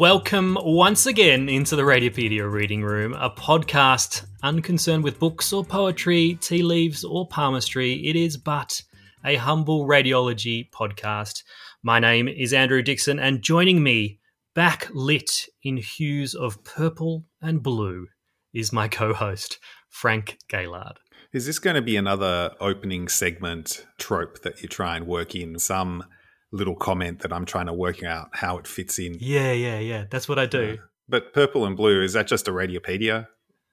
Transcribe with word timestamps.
Welcome 0.00 0.56
once 0.62 1.04
again 1.04 1.50
into 1.50 1.76
the 1.76 1.82
Radiopaedia 1.82 2.50
Reading 2.50 2.82
Room, 2.82 3.12
a 3.12 3.28
podcast 3.28 4.24
unconcerned 4.42 5.04
with 5.04 5.18
books 5.18 5.52
or 5.52 5.62
poetry, 5.62 6.38
tea 6.40 6.62
leaves 6.62 7.04
or 7.04 7.28
palmistry. 7.28 8.08
It 8.08 8.16
is 8.16 8.38
but 8.38 8.80
a 9.26 9.36
humble 9.36 9.86
radiology 9.86 10.70
podcast. 10.70 11.42
My 11.82 12.00
name 12.00 12.28
is 12.28 12.54
Andrew 12.54 12.80
Dixon, 12.80 13.18
and 13.18 13.42
joining 13.42 13.82
me, 13.82 14.20
backlit 14.56 15.46
in 15.62 15.76
hues 15.76 16.34
of 16.34 16.64
purple 16.64 17.26
and 17.42 17.62
blue, 17.62 18.06
is 18.54 18.72
my 18.72 18.88
co 18.88 19.12
host, 19.12 19.58
Frank 19.90 20.38
Gaillard. 20.48 20.96
Is 21.34 21.44
this 21.44 21.58
going 21.58 21.76
to 21.76 21.82
be 21.82 21.98
another 21.98 22.52
opening 22.58 23.06
segment 23.08 23.86
trope 23.98 24.40
that 24.44 24.62
you 24.62 24.68
try 24.70 24.96
and 24.96 25.06
work 25.06 25.34
in? 25.34 25.58
Some 25.58 26.04
little 26.52 26.74
comment 26.74 27.20
that 27.20 27.32
I'm 27.32 27.44
trying 27.44 27.66
to 27.66 27.72
work 27.72 28.02
out 28.02 28.30
how 28.32 28.58
it 28.58 28.66
fits 28.66 28.98
in. 28.98 29.16
Yeah, 29.20 29.52
yeah, 29.52 29.78
yeah. 29.78 30.04
That's 30.10 30.28
what 30.28 30.38
I 30.38 30.46
do. 30.46 30.78
Uh, 30.80 30.84
but 31.08 31.32
purple 31.32 31.64
and 31.64 31.76
blue, 31.76 32.02
is 32.02 32.12
that 32.12 32.26
just 32.26 32.48
a 32.48 32.52
Radiopaedia 32.52 33.26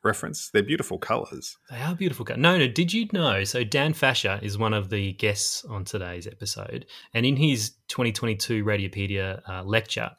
reference? 0.03 0.49
They're 0.51 0.63
beautiful 0.63 0.97
colors. 0.97 1.57
They 1.69 1.81
are 1.81 1.95
beautiful 1.95 2.25
colors. 2.25 2.41
No, 2.41 2.57
no, 2.57 2.67
did 2.67 2.93
you 2.93 3.07
know? 3.13 3.43
So 3.43 3.63
Dan 3.63 3.93
Fascia 3.93 4.39
is 4.41 4.57
one 4.57 4.73
of 4.73 4.89
the 4.89 5.13
guests 5.13 5.65
on 5.65 5.85
today's 5.85 6.27
episode. 6.27 6.85
And 7.13 7.25
in 7.25 7.35
his 7.35 7.71
2022 7.89 8.63
Radiopaedia 8.63 9.41
uh, 9.47 9.63
lecture, 9.63 10.11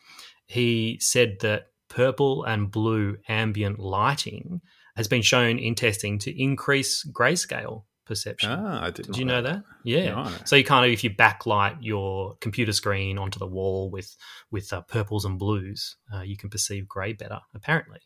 he 0.47 0.99
said 1.01 1.39
that 1.41 1.69
purple 1.89 2.45
and 2.45 2.71
blue 2.71 3.17
ambient 3.29 3.79
lighting 3.79 4.61
has 4.97 5.09
been 5.09 5.23
shown 5.23 5.59
in 5.59 5.75
testing 5.75 6.19
to 6.19 6.43
increase 6.43 7.07
grayscale 7.13 7.85
perception. 8.09 8.51
Ah, 8.51 8.85
I 8.87 8.91
did. 8.91 9.07
Did 9.07 9.17
you 9.19 9.25
know 9.25 9.41
that? 9.43 9.63
Yeah. 9.85 10.11
No. 10.11 10.31
So 10.45 10.57
you 10.57 10.65
kind 10.65 10.85
of, 10.85 10.91
if 10.91 11.05
you 11.05 11.11
backlight 11.11 11.77
your 11.81 12.35
computer 12.41 12.73
screen 12.73 13.19
onto 13.19 13.39
the 13.39 13.47
wall 13.47 13.91
with 13.91 14.17
with 14.51 14.73
uh, 14.73 14.81
purples 14.83 15.25
and 15.25 15.39
blues, 15.39 15.97
uh, 16.13 16.23
you 16.23 16.37
can 16.37 16.51
perceive 16.51 16.89
grey 16.89 17.13
better. 17.13 17.39
Apparently. 17.55 18.01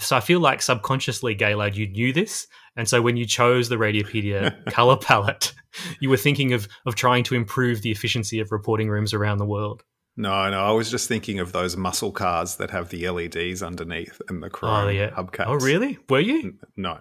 So 0.00 0.16
I 0.16 0.20
feel 0.20 0.40
like 0.40 0.62
subconsciously, 0.62 1.34
Gaillard, 1.34 1.76
you 1.76 1.88
knew 1.88 2.12
this, 2.12 2.46
and 2.76 2.88
so 2.88 3.02
when 3.02 3.16
you 3.16 3.26
chose 3.26 3.68
the 3.68 3.76
Radiopaedia 3.76 4.64
color 4.72 4.96
palette, 4.96 5.52
you 6.00 6.08
were 6.08 6.16
thinking 6.16 6.52
of 6.54 6.68
of 6.86 6.94
trying 6.94 7.24
to 7.24 7.34
improve 7.34 7.82
the 7.82 7.90
efficiency 7.90 8.40
of 8.40 8.50
reporting 8.52 8.88
rooms 8.88 9.12
around 9.12 9.38
the 9.38 9.46
world. 9.46 9.82
No, 10.16 10.50
no, 10.50 10.58
I 10.64 10.72
was 10.72 10.90
just 10.90 11.06
thinking 11.06 11.38
of 11.38 11.52
those 11.52 11.76
muscle 11.76 12.10
cars 12.10 12.56
that 12.56 12.70
have 12.72 12.88
the 12.88 13.08
LEDs 13.08 13.62
underneath 13.62 14.20
and 14.28 14.42
the 14.42 14.50
chrome 14.50 14.86
Oh 14.86 14.88
yeah. 14.88 15.10
hubcaps. 15.10 15.44
Oh 15.46 15.54
really? 15.54 15.96
Were 16.08 16.18
you? 16.18 16.38
N- 16.40 16.58
No, 16.76 16.98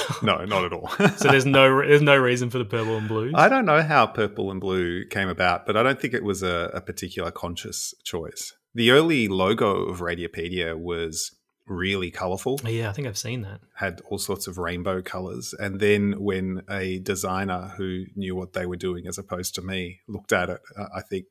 no, 0.22 0.44
not 0.44 0.64
at 0.64 0.72
all. 0.72 0.88
so 1.16 1.28
there's 1.28 1.46
no 1.46 1.78
there's 1.78 2.02
no 2.02 2.16
reason 2.16 2.50
for 2.50 2.58
the 2.58 2.64
purple 2.64 2.96
and 2.96 3.08
blue. 3.08 3.32
I 3.34 3.48
don't 3.48 3.64
know 3.64 3.82
how 3.82 4.06
purple 4.06 4.50
and 4.50 4.60
blue 4.60 5.04
came 5.06 5.28
about, 5.28 5.66
but 5.66 5.76
I 5.76 5.82
don't 5.82 6.00
think 6.00 6.14
it 6.14 6.24
was 6.24 6.42
a, 6.42 6.70
a 6.74 6.80
particular 6.80 7.30
conscious 7.30 7.94
choice. 8.04 8.54
The 8.74 8.90
early 8.90 9.28
logo 9.28 9.84
of 9.84 10.00
Radiopaedia 10.00 10.78
was 10.78 11.34
really 11.66 12.10
colorful, 12.10 12.60
yeah, 12.64 12.90
I 12.90 12.92
think 12.92 13.06
I've 13.06 13.18
seen 13.18 13.42
that. 13.42 13.60
had 13.76 14.00
all 14.08 14.18
sorts 14.18 14.46
of 14.46 14.58
rainbow 14.58 15.02
colors. 15.02 15.54
And 15.58 15.80
then 15.80 16.14
when 16.18 16.62
a 16.68 16.98
designer 16.98 17.72
who 17.76 18.04
knew 18.16 18.34
what 18.34 18.52
they 18.52 18.66
were 18.66 18.76
doing, 18.76 19.06
as 19.06 19.18
opposed 19.18 19.54
to 19.56 19.62
me, 19.62 20.00
looked 20.08 20.32
at 20.32 20.50
it, 20.50 20.60
I 20.94 21.00
think 21.02 21.26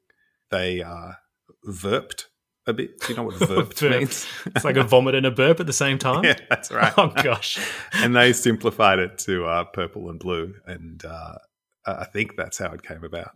they 0.50 0.82
uh, 0.82 1.14
verped 1.68 2.26
a 2.72 2.74
bit. 2.74 3.00
Do 3.00 3.08
you 3.10 3.16
know 3.18 3.24
what 3.24 3.36
Verp. 3.40 3.90
means? 4.00 4.26
It's 4.48 4.66
like 4.66 4.78
a 4.78 4.84
vomit 4.84 5.14
and 5.16 5.26
a 5.28 5.32
burp 5.32 5.60
at 5.60 5.68
the 5.68 5.74
same 5.74 5.98
time. 6.08 6.24
yeah, 6.24 6.38
that's 6.50 6.72
right. 6.72 6.94
Oh 6.98 7.08
gosh. 7.10 7.60
and 7.94 8.16
they 8.16 8.34
simplified 8.34 8.98
it 9.00 9.20
to 9.20 9.46
uh, 9.46 9.64
purple 9.66 10.10
and 10.10 10.20
blue, 10.20 10.56
and 10.66 11.04
uh, 11.06 11.36
I 11.86 12.06
think 12.06 12.36
that's 12.36 12.58
how 12.58 12.72
it 12.74 12.82
came 12.84 13.04
about. 13.04 13.32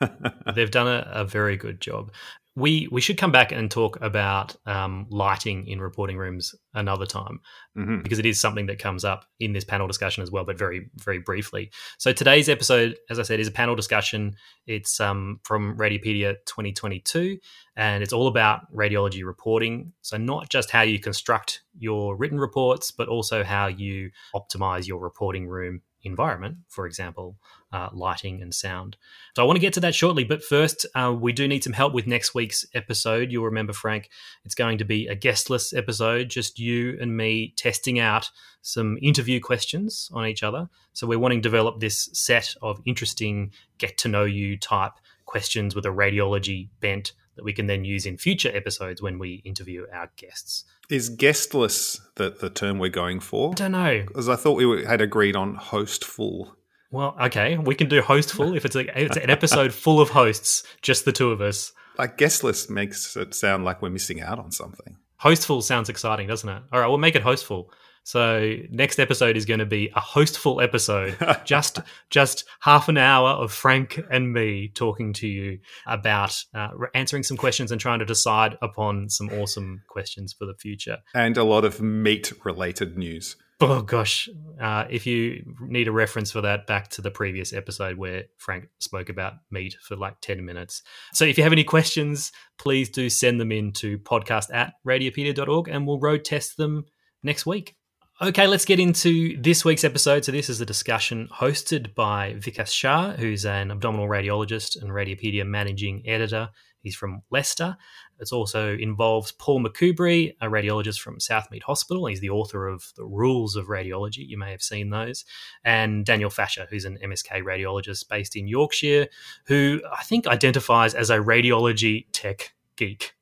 They've 0.54 0.70
done 0.70 0.86
a, 0.88 1.08
a 1.12 1.24
very 1.24 1.56
good 1.56 1.80
job. 1.80 2.12
We 2.56 2.88
we 2.92 3.00
should 3.00 3.18
come 3.18 3.32
back 3.32 3.50
and 3.50 3.70
talk 3.70 4.00
about 4.00 4.54
um, 4.64 5.06
lighting 5.10 5.66
in 5.66 5.80
reporting 5.80 6.16
rooms 6.16 6.54
another 6.72 7.06
time 7.06 7.40
hmm 7.74 7.98
because 8.02 8.18
it 8.18 8.26
is 8.26 8.38
something 8.38 8.66
that 8.66 8.78
comes 8.78 9.04
up 9.04 9.24
in 9.40 9.52
this 9.52 9.64
panel 9.64 9.86
discussion 9.86 10.22
as 10.22 10.30
well, 10.30 10.44
but 10.44 10.56
very 10.56 10.88
very 10.96 11.18
briefly. 11.18 11.70
So 11.98 12.12
today's 12.12 12.48
episode, 12.48 12.96
as 13.10 13.18
I 13.18 13.22
said, 13.22 13.40
is 13.40 13.48
a 13.48 13.52
panel 13.52 13.74
discussion. 13.74 14.36
It's 14.66 15.00
um, 15.00 15.40
from 15.42 15.76
Radiopaedia 15.76 16.36
2022, 16.46 17.38
and 17.76 18.02
it's 18.02 18.12
all 18.12 18.28
about 18.28 18.72
radiology 18.74 19.24
reporting. 19.24 19.92
So 20.02 20.16
not 20.16 20.48
just 20.48 20.70
how 20.70 20.82
you 20.82 21.00
construct 21.00 21.62
your 21.76 22.16
written 22.16 22.38
reports, 22.38 22.90
but 22.90 23.08
also 23.08 23.42
how 23.42 23.66
you 23.66 24.10
optimize 24.34 24.86
your 24.86 24.98
reporting 24.98 25.48
room 25.48 25.82
environment, 26.04 26.58
for 26.68 26.86
example, 26.86 27.36
uh, 27.74 27.88
lighting 27.92 28.40
and 28.40 28.54
sound. 28.54 28.96
So 29.34 29.42
I 29.42 29.46
want 29.46 29.56
to 29.56 29.60
get 29.60 29.72
to 29.72 29.80
that 29.80 29.96
shortly, 29.96 30.22
but 30.22 30.44
first, 30.44 30.86
uh, 30.94 31.12
we 31.18 31.32
do 31.32 31.48
need 31.48 31.64
some 31.64 31.72
help 31.72 31.92
with 31.92 32.06
next 32.06 32.32
week's 32.32 32.64
episode. 32.72 33.32
You'll 33.32 33.44
remember, 33.46 33.72
Frank, 33.72 34.10
it's 34.44 34.54
going 34.54 34.78
to 34.78 34.84
be 34.84 35.08
a 35.08 35.16
guestless 35.16 35.72
episode, 35.72 36.28
just 36.28 36.60
you 36.60 36.96
and 37.00 37.16
me 37.16 37.52
testing 37.56 37.98
out 37.98 38.30
some 38.62 38.96
interview 39.02 39.40
questions 39.40 40.08
on 40.14 40.24
each 40.24 40.44
other. 40.44 40.68
So 40.92 41.08
we're 41.08 41.18
wanting 41.18 41.42
to 41.42 41.48
develop 41.48 41.80
this 41.80 42.10
set 42.12 42.54
of 42.62 42.80
interesting 42.86 43.50
get 43.78 43.98
to 43.98 44.08
know 44.08 44.24
you 44.24 44.56
type 44.56 44.92
questions 45.24 45.74
with 45.74 45.84
a 45.84 45.90
radiology 45.90 46.68
bent 46.78 47.12
that 47.34 47.44
we 47.44 47.52
can 47.52 47.66
then 47.66 47.84
use 47.84 48.06
in 48.06 48.16
future 48.16 48.52
episodes 48.54 49.02
when 49.02 49.18
we 49.18 49.42
interview 49.44 49.84
our 49.92 50.12
guests. 50.16 50.64
Is 50.88 51.08
guestless 51.08 52.00
the, 52.14 52.30
the 52.30 52.50
term 52.50 52.78
we're 52.78 52.88
going 52.90 53.18
for? 53.18 53.50
I 53.50 53.54
don't 53.54 53.72
know. 53.72 54.04
Because 54.06 54.28
I 54.28 54.36
thought 54.36 54.54
we 54.56 54.84
had 54.84 55.00
agreed 55.00 55.34
on 55.34 55.56
hostful. 55.56 56.54
Well, 56.94 57.16
okay, 57.22 57.58
we 57.58 57.74
can 57.74 57.88
do 57.88 58.00
hostful 58.02 58.54
if 58.54 58.64
it's 58.64 58.76
a, 58.76 59.02
it's 59.02 59.16
an 59.16 59.28
episode 59.28 59.74
full 59.74 60.00
of 60.00 60.10
hosts, 60.10 60.62
just 60.80 61.04
the 61.04 61.10
two 61.10 61.32
of 61.32 61.40
us. 61.40 61.72
Like 61.98 62.16
guestless 62.16 62.70
makes 62.70 63.16
it 63.16 63.34
sound 63.34 63.64
like 63.64 63.82
we're 63.82 63.90
missing 63.90 64.20
out 64.20 64.38
on 64.38 64.52
something. 64.52 64.96
Hostful 65.16 65.60
sounds 65.62 65.88
exciting, 65.88 66.28
doesn't 66.28 66.48
it? 66.48 66.62
All 66.72 66.78
right, 66.78 66.86
we'll 66.86 66.98
make 66.98 67.16
it 67.16 67.22
hostful. 67.22 67.72
So 68.04 68.58
next 68.70 69.00
episode 69.00 69.36
is 69.36 69.44
going 69.44 69.58
to 69.58 69.66
be 69.66 69.90
a 69.96 69.98
hostful 69.98 70.60
episode, 70.60 71.16
just 71.44 71.80
just 72.10 72.44
half 72.60 72.88
an 72.88 72.96
hour 72.98 73.30
of 73.30 73.50
Frank 73.50 74.00
and 74.08 74.32
me 74.32 74.68
talking 74.68 75.14
to 75.14 75.26
you 75.26 75.58
about 75.88 76.36
uh, 76.54 76.68
answering 76.94 77.24
some 77.24 77.36
questions 77.36 77.72
and 77.72 77.80
trying 77.80 77.98
to 77.98 78.04
decide 78.04 78.56
upon 78.62 79.08
some 79.08 79.30
awesome 79.30 79.82
questions 79.88 80.32
for 80.32 80.44
the 80.44 80.54
future. 80.54 80.98
And 81.12 81.36
a 81.36 81.42
lot 81.42 81.64
of 81.64 81.82
meat 81.82 82.32
related 82.44 82.96
news. 82.96 83.34
Oh 83.60 83.82
gosh, 83.82 84.28
uh, 84.60 84.84
if 84.90 85.06
you 85.06 85.44
need 85.60 85.86
a 85.86 85.92
reference 85.92 86.32
for 86.32 86.40
that, 86.40 86.66
back 86.66 86.88
to 86.90 87.02
the 87.02 87.10
previous 87.10 87.52
episode 87.52 87.96
where 87.96 88.24
Frank 88.36 88.68
spoke 88.80 89.08
about 89.08 89.34
meat 89.50 89.76
for 89.80 89.96
like 89.96 90.20
ten 90.20 90.44
minutes. 90.44 90.82
So 91.12 91.24
if 91.24 91.38
you 91.38 91.44
have 91.44 91.52
any 91.52 91.64
questions, 91.64 92.32
please 92.58 92.90
do 92.90 93.08
send 93.08 93.40
them 93.40 93.52
in 93.52 93.72
to 93.74 93.98
podcast 93.98 94.52
at 94.52 94.74
radiopaedia.org 94.86 95.68
and 95.68 95.86
we'll 95.86 96.00
road 96.00 96.24
test 96.24 96.56
them 96.56 96.84
next 97.22 97.46
week. 97.46 97.76
Okay, 98.22 98.46
let's 98.46 98.64
get 98.64 98.78
into 98.78 99.40
this 99.42 99.64
week's 99.64 99.82
episode. 99.82 100.24
So, 100.24 100.30
this 100.30 100.48
is 100.48 100.60
a 100.60 100.66
discussion 100.66 101.28
hosted 101.34 101.96
by 101.96 102.34
Vikas 102.34 102.72
Shah, 102.72 103.12
who's 103.12 103.44
an 103.44 103.72
abdominal 103.72 104.06
radiologist 104.06 104.80
and 104.80 104.92
Radiopaedia 104.92 105.44
managing 105.44 106.04
editor. 106.06 106.50
He's 106.80 106.94
from 106.94 107.22
Leicester. 107.32 107.76
It 108.20 108.32
also 108.32 108.76
involves 108.76 109.32
Paul 109.32 109.64
McCoubrie, 109.64 110.34
a 110.40 110.46
radiologist 110.46 111.00
from 111.00 111.18
Southmead 111.18 111.62
Hospital. 111.62 112.06
He's 112.06 112.20
the 112.20 112.30
author 112.30 112.68
of 112.68 112.92
The 112.96 113.04
Rules 113.04 113.56
of 113.56 113.66
Radiology. 113.66 114.26
You 114.26 114.38
may 114.38 114.50
have 114.50 114.62
seen 114.62 114.90
those. 114.90 115.24
And 115.64 116.04
Daniel 116.04 116.30
Fascia, 116.30 116.66
who's 116.70 116.84
an 116.84 116.98
MSK 117.02 117.42
radiologist 117.42 118.08
based 118.08 118.36
in 118.36 118.46
Yorkshire, 118.46 119.08
who 119.46 119.80
I 119.92 120.02
think 120.04 120.26
identifies 120.26 120.94
as 120.94 121.10
a 121.10 121.18
radiology 121.18 122.06
tech 122.12 122.54
geek. 122.76 123.13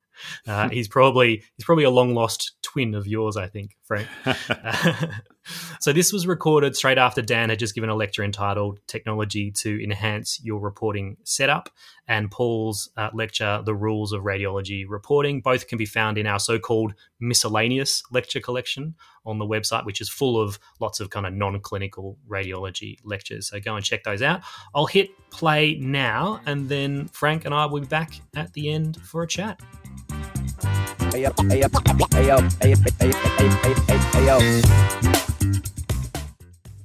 Uh, 0.47 0.69
he's 0.69 0.89
probably 0.89 1.43
he's 1.57 1.65
probably 1.65 1.85
a 1.85 1.91
long 1.91 2.15
lost 2.15 2.53
twin 2.63 2.95
of 2.95 3.07
yours, 3.07 3.37
I 3.37 3.49
think, 3.49 3.77
Frank. 3.85 4.09
so 5.81 5.93
this 5.93 6.13
was 6.13 6.27
recorded 6.27 6.77
straight 6.77 6.99
after 6.99 7.23
Dan 7.23 7.49
had 7.49 7.59
just 7.59 7.75
given 7.75 7.91
a 7.91 7.95
lecture 7.95 8.23
entitled 8.23 8.81
"Technology 8.87 9.51
to 9.53 9.83
Enhance 9.83 10.41
Your 10.43 10.61
Reporting 10.61 11.17
Setup," 11.25 11.71
and 12.07 12.31
Paul's 12.31 12.91
uh, 12.97 13.11
lecture 13.13 13.63
"The 13.65 13.75
Rules 13.75 14.13
of 14.13 14.23
Radiology 14.23 14.85
Reporting." 14.89 15.41
Both 15.41 15.67
can 15.67 15.79
be 15.79 15.87
found 15.87 16.19
in 16.19 16.27
our 16.27 16.39
so-called 16.39 16.95
miscellaneous 17.21 18.03
lecture 18.11 18.41
collection 18.41 18.95
on 19.25 19.39
the 19.39 19.47
website, 19.47 19.85
which 19.85 20.01
is 20.01 20.09
full 20.09 20.41
of 20.41 20.59
lots 20.81 21.01
of 21.01 21.11
kind 21.11 21.27
of 21.27 21.33
non-clinical 21.33 22.19
radiology 22.29 22.97
lectures. 23.05 23.49
So 23.49 23.61
go 23.61 23.77
and 23.77 23.85
check 23.85 24.03
those 24.05 24.23
out. 24.23 24.43
I'll 24.75 24.87
hit 24.87 25.11
play 25.31 25.77
now, 25.81 26.41
and 26.47 26.69
then 26.69 27.09
Frank 27.09 27.45
and 27.45 27.55
I 27.55 27.67
will 27.67 27.81
be 27.81 27.87
back 27.87 28.15
at 28.37 28.53
the 28.53 28.71
end 28.71 29.01
for 29.03 29.23
a 29.23 29.27
chat. 29.27 29.61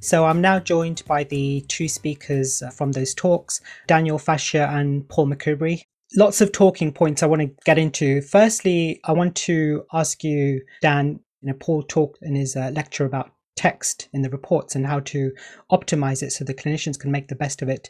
So 0.01 0.25
I'm 0.25 0.41
now 0.41 0.59
joined 0.59 1.03
by 1.07 1.23
the 1.23 1.63
two 1.69 1.87
speakers 1.87 2.61
from 2.75 2.91
those 2.91 3.13
talks, 3.13 3.61
Daniel 3.87 4.17
Fascia 4.17 4.67
and 4.69 5.07
Paul 5.07 5.27
McCoubrie. 5.27 5.83
Lots 6.17 6.41
of 6.41 6.51
talking 6.51 6.91
points 6.91 7.23
I 7.23 7.27
want 7.27 7.41
to 7.41 7.51
get 7.63 7.77
into. 7.77 8.21
Firstly, 8.21 8.99
I 9.05 9.13
want 9.13 9.35
to 9.35 9.85
ask 9.93 10.23
you, 10.25 10.61
Dan, 10.81 11.21
you 11.41 11.47
know, 11.49 11.57
Paul 11.57 11.83
talked 11.83 12.19
in 12.21 12.35
his 12.35 12.57
uh, 12.57 12.71
lecture 12.75 13.05
about 13.05 13.31
text 13.55 14.09
in 14.13 14.23
the 14.23 14.29
reports 14.29 14.75
and 14.75 14.85
how 14.85 14.99
to 15.01 15.31
optimize 15.71 16.21
it 16.21 16.31
so 16.31 16.43
the 16.43 16.53
clinicians 16.53 16.99
can 16.99 17.11
make 17.11 17.29
the 17.29 17.35
best 17.35 17.61
of 17.61 17.69
it. 17.69 17.89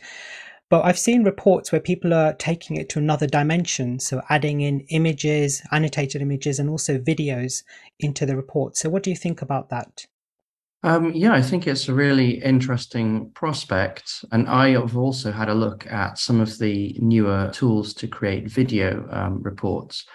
But 0.69 0.83
I've 0.83 0.99
seen 0.99 1.23
reports 1.23 1.71
where 1.71 1.79
people 1.79 2.13
are 2.13 2.33
taking 2.33 2.75
it 2.75 2.89
to 2.89 2.99
another 2.99 3.25
dimension, 3.25 3.99
so 3.99 4.21
adding 4.29 4.59
in 4.61 4.81
images, 4.89 5.61
annotated 5.71 6.21
images, 6.21 6.59
and 6.59 6.69
also 6.69 6.97
videos 6.97 7.63
into 7.99 8.25
the 8.25 8.35
report. 8.35 8.75
So, 8.75 8.89
what 8.89 9.03
do 9.03 9.09
you 9.09 9.15
think 9.15 9.41
about 9.41 9.69
that? 9.69 10.05
Um, 10.83 11.11
yeah, 11.13 11.33
I 11.33 11.41
think 11.41 11.67
it's 11.67 11.87
a 11.87 11.93
really 11.93 12.41
interesting 12.43 13.31
prospect. 13.31 14.25
And 14.31 14.47
I 14.47 14.71
have 14.71 14.97
also 14.97 15.31
had 15.31 15.49
a 15.49 15.53
look 15.53 15.87
at 15.87 16.19
some 16.19 16.39
of 16.39 16.59
the 16.59 16.95
newer 16.99 17.49
tools 17.53 17.93
to 17.95 18.07
create 18.07 18.49
video 18.49 19.07
um, 19.11 19.41
reports. 19.41 20.05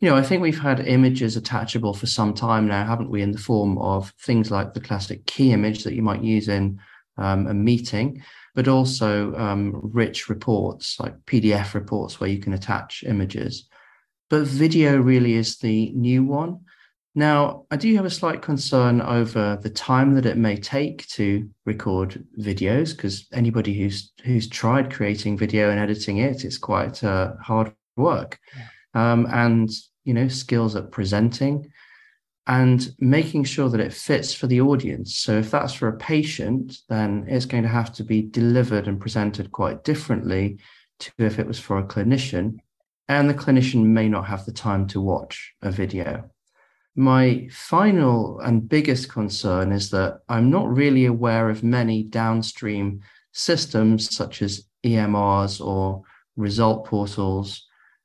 You 0.00 0.10
know, 0.10 0.16
I 0.16 0.22
think 0.22 0.42
we've 0.42 0.58
had 0.58 0.80
images 0.80 1.36
attachable 1.36 1.94
for 1.94 2.06
some 2.06 2.34
time 2.34 2.66
now, 2.66 2.84
haven't 2.84 3.10
we, 3.10 3.22
in 3.22 3.32
the 3.32 3.38
form 3.38 3.78
of 3.78 4.12
things 4.20 4.50
like 4.50 4.74
the 4.74 4.80
classic 4.80 5.24
key 5.26 5.52
image 5.52 5.84
that 5.84 5.94
you 5.94 6.02
might 6.02 6.22
use 6.22 6.48
in 6.48 6.80
um, 7.16 7.46
a 7.46 7.54
meeting 7.54 8.22
but 8.54 8.68
also 8.68 9.34
um, 9.36 9.80
rich 9.92 10.28
reports 10.28 10.98
like 11.00 11.18
PDF 11.26 11.74
reports 11.74 12.20
where 12.20 12.30
you 12.30 12.38
can 12.38 12.52
attach 12.52 13.04
images. 13.06 13.68
But 14.28 14.46
video 14.46 14.96
really 14.96 15.34
is 15.34 15.58
the 15.58 15.90
new 15.90 16.24
one. 16.24 16.60
Now, 17.14 17.66
I 17.72 17.76
do 17.76 17.94
have 17.96 18.04
a 18.04 18.10
slight 18.10 18.40
concern 18.40 19.00
over 19.00 19.58
the 19.60 19.70
time 19.70 20.14
that 20.14 20.26
it 20.26 20.36
may 20.36 20.56
take 20.56 21.06
to 21.08 21.48
record 21.66 22.24
videos 22.38 22.94
because 22.94 23.26
anybody 23.32 23.74
who's 23.76 24.12
who's 24.24 24.48
tried 24.48 24.92
creating 24.92 25.36
video 25.36 25.70
and 25.70 25.80
editing 25.80 26.18
it, 26.18 26.44
it's 26.44 26.58
quite 26.58 27.02
uh, 27.02 27.32
hard 27.42 27.74
work, 27.96 28.38
um, 28.94 29.26
and 29.32 29.70
you 30.04 30.14
know 30.14 30.28
skills 30.28 30.76
at 30.76 30.92
presenting 30.92 31.68
and 32.50 32.96
making 32.98 33.44
sure 33.44 33.68
that 33.68 33.78
it 33.78 33.92
fits 33.92 34.34
for 34.34 34.48
the 34.48 34.60
audience. 34.60 35.14
So, 35.14 35.38
if 35.38 35.52
that's 35.52 35.72
for 35.72 35.86
a 35.86 35.96
patient, 35.96 36.78
then 36.88 37.24
it's 37.28 37.46
going 37.46 37.62
to 37.62 37.68
have 37.68 37.92
to 37.92 38.02
be 38.02 38.22
delivered 38.22 38.88
and 38.88 39.00
presented 39.00 39.52
quite 39.52 39.84
differently 39.84 40.58
to 40.98 41.12
if 41.18 41.38
it 41.38 41.46
was 41.46 41.60
for 41.60 41.78
a 41.78 41.84
clinician. 41.84 42.56
And 43.08 43.30
the 43.30 43.34
clinician 43.34 43.84
may 43.84 44.08
not 44.08 44.26
have 44.26 44.46
the 44.46 44.52
time 44.52 44.88
to 44.88 45.00
watch 45.00 45.54
a 45.62 45.70
video. 45.70 46.28
My 46.96 47.48
final 47.52 48.40
and 48.40 48.68
biggest 48.68 49.08
concern 49.08 49.70
is 49.70 49.90
that 49.90 50.18
I'm 50.28 50.50
not 50.50 50.74
really 50.74 51.04
aware 51.04 51.50
of 51.50 51.62
many 51.62 52.02
downstream 52.02 53.02
systems 53.30 54.12
such 54.12 54.42
as 54.42 54.64
EMRs 54.84 55.64
or 55.64 56.02
result 56.34 56.84
portals, 56.84 57.64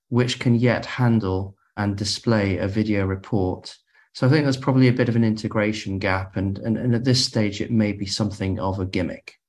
which 0.09 0.39
can 0.39 0.53
yet 0.53 0.86
handle 0.86 1.56
and 1.77 1.98
display 1.98 2.59
a 2.59 2.68
video 2.68 3.07
report 3.07 3.75
so 4.15 4.25
I 4.25 4.29
think 4.29 4.45
there's 4.45 4.56
probably 4.56 4.88
a 4.88 4.94
bit 4.94 5.09
of 5.09 5.17
an 5.17 5.25
integration 5.25 6.00
gap, 6.00 6.38
and, 6.38 6.57
and, 6.59 6.77
and 6.77 6.95
at 6.95 7.03
this 7.03 7.25
stage, 7.25 7.59
it 7.59 7.69
may 7.69 7.91
be 7.91 8.06
something 8.06 8.57
of 8.62 8.79
a 8.79 8.85
gimmick. 8.85 9.41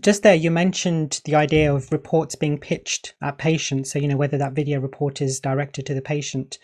Just 0.00 0.22
there, 0.22 0.34
you 0.34 0.50
mentioned 0.50 1.20
the 1.26 1.34
idea 1.34 1.74
of 1.74 1.92
reports 1.92 2.34
being 2.34 2.56
pitched 2.56 3.14
at 3.20 3.36
patients. 3.36 3.92
So, 3.92 3.98
you 3.98 4.08
know, 4.08 4.16
whether 4.16 4.38
that 4.38 4.54
video 4.54 4.80
report 4.80 5.20
is 5.20 5.40
directed 5.40 5.84
to 5.86 5.94
the 5.94 6.00
patient. 6.00 6.58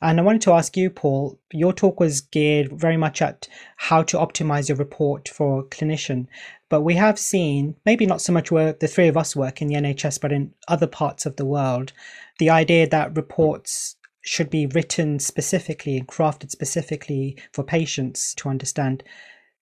And 0.00 0.20
I 0.20 0.22
wanted 0.22 0.42
to 0.42 0.52
ask 0.52 0.76
you, 0.76 0.88
Paul, 0.88 1.36
your 1.52 1.72
talk 1.72 1.98
was 1.98 2.20
geared 2.20 2.70
very 2.72 2.96
much 2.96 3.20
at 3.20 3.48
how 3.76 4.04
to 4.04 4.16
optimize 4.16 4.68
your 4.68 4.78
report 4.78 5.28
for 5.28 5.58
a 5.58 5.64
clinician. 5.64 6.28
But 6.68 6.82
we 6.82 6.94
have 6.94 7.18
seen, 7.18 7.74
maybe 7.84 8.06
not 8.06 8.20
so 8.20 8.32
much 8.32 8.52
where 8.52 8.72
the 8.72 8.86
three 8.86 9.08
of 9.08 9.16
us 9.16 9.34
work 9.34 9.60
in 9.60 9.66
the 9.66 9.74
NHS, 9.74 10.20
but 10.20 10.30
in 10.30 10.54
other 10.68 10.86
parts 10.86 11.26
of 11.26 11.34
the 11.34 11.44
world, 11.44 11.92
the 12.38 12.50
idea 12.50 12.88
that 12.88 13.16
reports 13.16 13.96
should 14.22 14.50
be 14.50 14.66
written 14.66 15.18
specifically 15.18 15.96
and 15.96 16.08
crafted 16.08 16.50
specifically 16.50 17.36
for 17.52 17.64
patients 17.64 18.34
to 18.34 18.48
understand. 18.48 19.02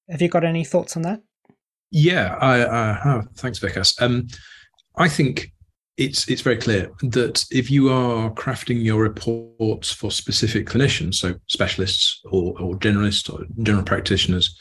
Have 0.08 0.22
you 0.22 0.28
got 0.28 0.44
any 0.44 0.64
thoughts 0.64 0.96
on 0.96 1.02
that? 1.02 1.22
Yeah, 1.90 2.36
I, 2.40 2.66
I 2.66 2.92
have. 2.92 3.28
Thanks, 3.36 3.58
Vikas. 3.58 4.00
Um, 4.00 4.28
I 4.96 5.08
think 5.08 5.52
it's 5.96 6.28
it's 6.28 6.40
very 6.40 6.56
clear 6.56 6.90
that 7.02 7.44
if 7.50 7.70
you 7.70 7.90
are 7.90 8.30
crafting 8.30 8.82
your 8.82 9.02
reports 9.02 9.90
for 9.90 10.10
specific 10.10 10.66
clinicians, 10.66 11.16
so 11.16 11.34
specialists 11.48 12.20
or, 12.30 12.58
or 12.60 12.78
generalists 12.78 13.32
or 13.32 13.44
general 13.62 13.84
practitioners, 13.84 14.58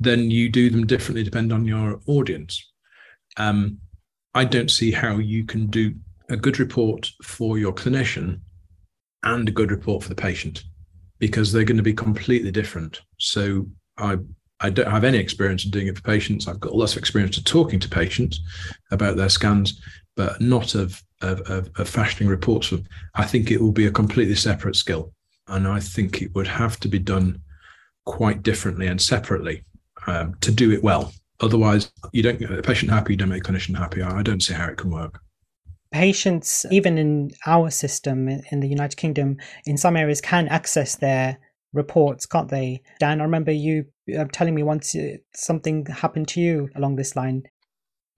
then 0.00 0.30
you 0.30 0.48
do 0.48 0.70
them 0.70 0.86
differently 0.86 1.22
depending 1.22 1.52
on 1.52 1.66
your 1.66 2.00
audience. 2.06 2.72
Um, 3.36 3.78
I 4.34 4.44
don't 4.44 4.70
see 4.70 4.90
how 4.90 5.16
you 5.16 5.44
can 5.44 5.66
do 5.66 5.94
a 6.28 6.36
good 6.36 6.58
report 6.58 7.10
for 7.22 7.58
your 7.58 7.72
clinician 7.72 8.40
and 9.24 9.48
a 9.48 9.52
good 9.52 9.70
report 9.70 10.02
for 10.02 10.08
the 10.08 10.14
patient 10.14 10.64
because 11.18 11.52
they're 11.52 11.64
going 11.64 11.76
to 11.76 11.82
be 11.82 11.94
completely 11.94 12.50
different. 12.50 13.00
So 13.18 13.66
I 13.98 14.18
I 14.60 14.70
don't 14.70 14.90
have 14.90 15.04
any 15.04 15.18
experience 15.18 15.64
in 15.64 15.72
doing 15.72 15.88
it 15.88 15.96
for 15.96 16.02
patients. 16.02 16.46
I've 16.46 16.60
got 16.60 16.74
lots 16.74 16.92
of 16.92 16.98
experience 16.98 17.36
of 17.36 17.44
talking 17.44 17.80
to 17.80 17.88
patients 17.88 18.40
about 18.92 19.16
their 19.16 19.28
scans, 19.28 19.80
but 20.16 20.40
not 20.40 20.74
of 20.74 21.02
of, 21.20 21.40
of, 21.42 21.70
of 21.76 21.88
fashioning 21.88 22.28
reports. 22.28 22.68
For 22.68 22.78
I 23.14 23.24
think 23.24 23.50
it 23.50 23.60
will 23.60 23.72
be 23.72 23.86
a 23.86 23.92
completely 23.92 24.34
separate 24.34 24.76
skill, 24.76 25.12
and 25.48 25.66
I 25.66 25.80
think 25.80 26.22
it 26.22 26.34
would 26.34 26.48
have 26.48 26.78
to 26.80 26.88
be 26.88 26.98
done 26.98 27.40
quite 28.04 28.42
differently 28.42 28.88
and 28.88 29.00
separately 29.00 29.64
um, 30.06 30.34
to 30.40 30.50
do 30.50 30.72
it 30.72 30.82
well. 30.82 31.12
Otherwise, 31.40 31.92
you 32.12 32.22
don't 32.22 32.38
get 32.38 32.50
a 32.50 32.62
patient 32.62 32.90
happy, 32.90 33.12
you 33.12 33.16
don't 33.16 33.28
make 33.28 33.46
a 33.46 33.52
clinician 33.52 33.76
happy. 33.76 34.02
I 34.02 34.22
don't 34.22 34.42
see 34.42 34.54
how 34.54 34.68
it 34.68 34.78
can 34.78 34.90
work 34.90 35.20
patients, 35.92 36.66
even 36.70 36.98
in 36.98 37.30
our 37.46 37.70
system 37.70 38.28
in 38.28 38.60
the 38.60 38.68
United 38.68 38.96
Kingdom, 38.96 39.36
in 39.66 39.76
some 39.76 39.96
areas 39.96 40.20
can 40.20 40.48
access 40.48 40.96
their 40.96 41.38
reports, 41.72 42.26
can't 42.26 42.50
they? 42.50 42.82
Dan, 42.98 43.20
I 43.20 43.24
remember 43.24 43.52
you 43.52 43.86
uh, 44.18 44.24
telling 44.32 44.54
me 44.54 44.62
once 44.62 44.94
uh, 44.94 45.16
something 45.34 45.86
happened 45.86 46.28
to 46.28 46.40
you 46.40 46.68
along 46.74 46.96
this 46.96 47.16
line. 47.16 47.44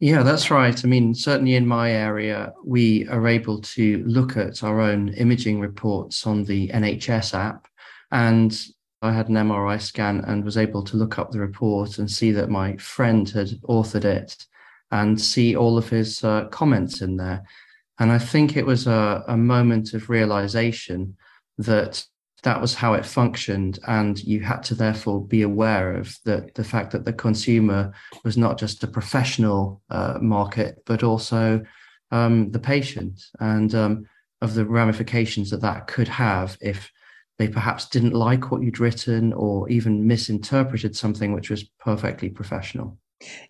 Yeah, 0.00 0.22
that's 0.22 0.50
right. 0.50 0.84
I 0.84 0.88
mean, 0.88 1.14
certainly 1.14 1.54
in 1.54 1.66
my 1.66 1.90
area, 1.90 2.52
we 2.64 3.06
are 3.08 3.26
able 3.28 3.60
to 3.60 4.02
look 4.04 4.36
at 4.36 4.62
our 4.64 4.80
own 4.80 5.10
imaging 5.14 5.60
reports 5.60 6.26
on 6.26 6.44
the 6.44 6.68
NHS 6.68 7.32
app. 7.32 7.68
And 8.10 8.60
I 9.02 9.12
had 9.12 9.28
an 9.28 9.36
MRI 9.36 9.80
scan 9.80 10.24
and 10.26 10.44
was 10.44 10.56
able 10.56 10.82
to 10.84 10.96
look 10.96 11.18
up 11.18 11.30
the 11.30 11.38
report 11.38 11.98
and 11.98 12.10
see 12.10 12.32
that 12.32 12.50
my 12.50 12.76
friend 12.76 13.28
had 13.28 13.48
authored 13.68 14.04
it 14.04 14.46
and 14.90 15.20
see 15.20 15.56
all 15.56 15.78
of 15.78 15.88
his 15.88 16.22
uh, 16.24 16.46
comments 16.46 17.00
in 17.00 17.16
there. 17.16 17.42
And 17.98 18.10
I 18.10 18.18
think 18.18 18.56
it 18.56 18.66
was 18.66 18.86
a, 18.86 19.24
a 19.28 19.36
moment 19.36 19.94
of 19.94 20.10
realization 20.10 21.16
that 21.58 22.04
that 22.42 22.60
was 22.60 22.74
how 22.74 22.94
it 22.94 23.06
functioned. 23.06 23.78
And 23.86 24.22
you 24.22 24.40
had 24.40 24.62
to 24.64 24.74
therefore 24.74 25.24
be 25.24 25.42
aware 25.42 25.94
of 25.94 26.16
the, 26.24 26.48
the 26.54 26.64
fact 26.64 26.92
that 26.92 27.04
the 27.04 27.12
consumer 27.12 27.92
was 28.24 28.36
not 28.36 28.58
just 28.58 28.82
a 28.82 28.88
professional 28.88 29.82
uh, 29.90 30.18
market, 30.20 30.82
but 30.86 31.02
also 31.02 31.64
um, 32.10 32.50
the 32.50 32.58
patient 32.58 33.22
and 33.40 33.74
um, 33.74 34.06
of 34.40 34.54
the 34.54 34.66
ramifications 34.66 35.50
that 35.50 35.62
that 35.62 35.86
could 35.86 36.08
have 36.08 36.58
if 36.60 36.90
they 37.38 37.48
perhaps 37.48 37.88
didn't 37.88 38.12
like 38.12 38.50
what 38.50 38.62
you'd 38.62 38.78
written 38.78 39.32
or 39.32 39.68
even 39.68 40.06
misinterpreted 40.06 40.94
something 40.96 41.32
which 41.32 41.50
was 41.50 41.64
perfectly 41.80 42.28
professional. 42.28 42.98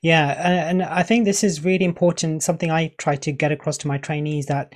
Yeah, 0.02 0.68
and 0.68 0.82
I 0.82 1.02
think 1.02 1.24
this 1.24 1.42
is 1.42 1.64
really 1.64 1.84
important. 1.84 2.42
Something 2.42 2.70
I 2.70 2.92
try 2.98 3.16
to 3.16 3.32
get 3.32 3.52
across 3.52 3.78
to 3.78 3.88
my 3.88 3.98
trainees 3.98 4.46
that 4.46 4.74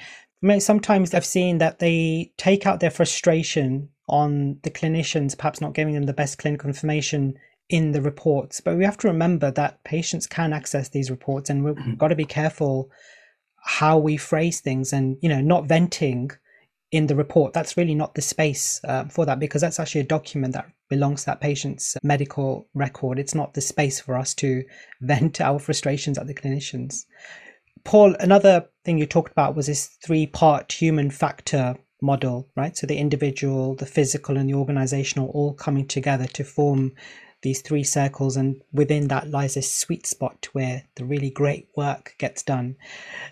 sometimes 0.58 1.14
I've 1.14 1.24
seen 1.24 1.58
that 1.58 1.78
they 1.78 2.32
take 2.36 2.66
out 2.66 2.80
their 2.80 2.90
frustration 2.90 3.90
on 4.08 4.58
the 4.62 4.70
clinicians, 4.70 5.36
perhaps 5.36 5.60
not 5.60 5.74
giving 5.74 5.94
them 5.94 6.04
the 6.04 6.12
best 6.12 6.38
clinical 6.38 6.68
information 6.68 7.34
in 7.68 7.92
the 7.92 8.00
reports. 8.00 8.60
But 8.60 8.76
we 8.76 8.84
have 8.84 8.96
to 8.98 9.08
remember 9.08 9.50
that 9.52 9.84
patients 9.84 10.26
can 10.26 10.52
access 10.52 10.88
these 10.88 11.10
reports, 11.10 11.50
and 11.50 11.64
we've 11.64 11.74
mm-hmm. 11.74 11.94
got 11.94 12.08
to 12.08 12.16
be 12.16 12.24
careful 12.24 12.90
how 13.62 13.98
we 13.98 14.16
phrase 14.16 14.60
things, 14.60 14.92
and 14.92 15.18
you 15.20 15.28
know, 15.28 15.40
not 15.40 15.66
venting 15.66 16.30
in 16.90 17.06
the 17.06 17.16
report. 17.16 17.52
That's 17.52 17.76
really 17.76 17.94
not 17.94 18.14
the 18.14 18.22
space 18.22 18.80
uh, 18.84 19.04
for 19.04 19.26
that 19.26 19.38
because 19.38 19.60
that's 19.60 19.78
actually 19.78 20.02
a 20.02 20.04
document 20.04 20.54
that 20.54 20.70
belongs 20.88 21.20
to 21.20 21.26
that 21.26 21.40
patient's 21.40 21.96
medical 22.02 22.68
record. 22.74 23.18
It's 23.18 23.34
not 23.34 23.54
the 23.54 23.60
space 23.60 24.00
for 24.00 24.16
us 24.16 24.34
to 24.34 24.64
vent 25.00 25.40
our 25.40 25.58
frustrations 25.58 26.18
at 26.18 26.26
the 26.26 26.34
clinicians. 26.34 27.04
Paul, 27.84 28.14
another 28.20 28.68
thing 28.84 28.98
you 28.98 29.06
talked 29.06 29.32
about 29.32 29.54
was 29.54 29.66
this 29.66 29.86
three 30.04 30.26
part 30.26 30.72
human 30.72 31.10
factor 31.10 31.76
model, 32.00 32.48
right? 32.56 32.76
So 32.76 32.86
the 32.86 32.98
individual, 32.98 33.74
the 33.74 33.86
physical, 33.86 34.36
and 34.36 34.48
the 34.48 34.54
organizational 34.54 35.30
all 35.30 35.54
coming 35.54 35.86
together 35.86 36.26
to 36.26 36.44
form 36.44 36.92
these 37.42 37.60
three 37.60 37.84
circles. 37.84 38.36
And 38.36 38.60
within 38.72 39.08
that 39.08 39.30
lies 39.30 39.54
this 39.54 39.72
sweet 39.72 40.06
spot 40.06 40.48
where 40.52 40.84
the 40.96 41.04
really 41.04 41.30
great 41.30 41.68
work 41.76 42.14
gets 42.18 42.42
done. 42.42 42.76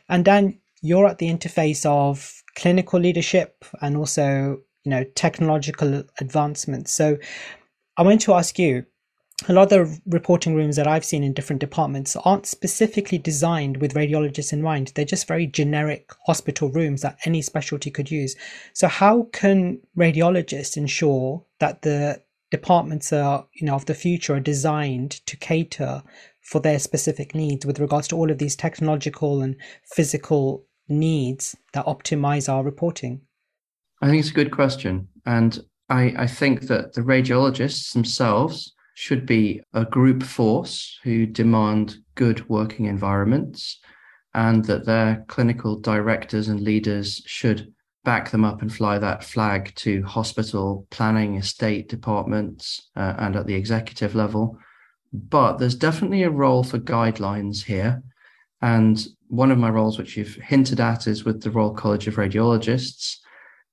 And 0.08 0.24
Dan, 0.24 0.58
you're 0.86 1.06
at 1.06 1.18
the 1.18 1.28
interface 1.28 1.84
of 1.86 2.42
clinical 2.56 3.00
leadership 3.00 3.64
and 3.82 3.96
also 3.96 4.58
you 4.84 4.90
know 4.90 5.04
technological 5.14 6.02
advancements 6.20 6.92
so 6.92 7.16
i 7.96 8.02
want 8.02 8.20
to 8.20 8.34
ask 8.34 8.58
you 8.58 8.84
a 9.48 9.52
lot 9.52 9.64
of 9.64 9.68
the 9.68 10.00
reporting 10.06 10.54
rooms 10.54 10.76
that 10.76 10.86
I've 10.86 11.04
seen 11.04 11.22
in 11.22 11.34
different 11.34 11.60
departments 11.60 12.16
aren't 12.16 12.46
specifically 12.46 13.18
designed 13.18 13.76
with 13.76 13.94
radiologists 13.94 14.52
in 14.52 14.62
mind. 14.62 14.92
They're 14.94 15.04
just 15.04 15.28
very 15.28 15.46
generic 15.46 16.10
hospital 16.26 16.70
rooms 16.70 17.02
that 17.02 17.18
any 17.26 17.42
specialty 17.42 17.90
could 17.90 18.10
use. 18.10 18.34
So 18.72 18.88
how 18.88 19.24
can 19.32 19.80
radiologists 19.96 20.76
ensure 20.76 21.44
that 21.60 21.82
the 21.82 22.22
departments 22.50 23.12
are, 23.12 23.46
you 23.52 23.66
know, 23.66 23.74
of 23.74 23.86
the 23.86 23.94
future 23.94 24.34
are 24.34 24.40
designed 24.40 25.10
to 25.26 25.36
cater 25.36 26.02
for 26.40 26.60
their 26.60 26.78
specific 26.78 27.34
needs 27.34 27.66
with 27.66 27.80
regards 27.80 28.08
to 28.08 28.16
all 28.16 28.30
of 28.30 28.38
these 28.38 28.56
technological 28.56 29.42
and 29.42 29.56
physical 29.84 30.64
needs 30.88 31.56
that 31.72 31.86
optimize 31.86 32.48
our 32.52 32.62
reporting? 32.62 33.22
I 34.02 34.08
think 34.08 34.20
it's 34.20 34.30
a 34.30 34.34
good 34.34 34.52
question. 34.52 35.08
And 35.24 35.58
I, 35.88 36.14
I 36.18 36.26
think 36.26 36.62
that 36.62 36.92
the 36.94 37.00
radiologists 37.02 37.92
themselves 37.92 38.74
should 38.94 39.26
be 39.26 39.62
a 39.74 39.84
group 39.84 40.22
force 40.22 40.98
who 41.02 41.26
demand 41.26 41.96
good 42.14 42.48
working 42.48 42.86
environments 42.86 43.78
and 44.34 44.64
that 44.64 44.86
their 44.86 45.24
clinical 45.28 45.78
directors 45.78 46.48
and 46.48 46.60
leaders 46.60 47.22
should 47.26 47.72
back 48.04 48.30
them 48.30 48.44
up 48.44 48.62
and 48.62 48.72
fly 48.72 48.98
that 48.98 49.24
flag 49.24 49.74
to 49.74 50.02
hospital 50.04 50.86
planning 50.90 51.36
estate 51.36 51.88
departments 51.88 52.88
uh, 52.96 53.14
and 53.18 53.34
at 53.36 53.46
the 53.46 53.54
executive 53.54 54.14
level 54.14 54.58
but 55.12 55.56
there's 55.56 55.74
definitely 55.74 56.22
a 56.22 56.30
role 56.30 56.62
for 56.62 56.78
guidelines 56.78 57.64
here 57.64 58.02
and 58.62 59.06
one 59.28 59.50
of 59.50 59.58
my 59.58 59.68
roles 59.68 59.98
which 59.98 60.16
you've 60.16 60.34
hinted 60.36 60.80
at 60.80 61.06
is 61.06 61.24
with 61.24 61.42
the 61.42 61.50
royal 61.50 61.74
college 61.74 62.06
of 62.06 62.16
radiologists 62.16 63.16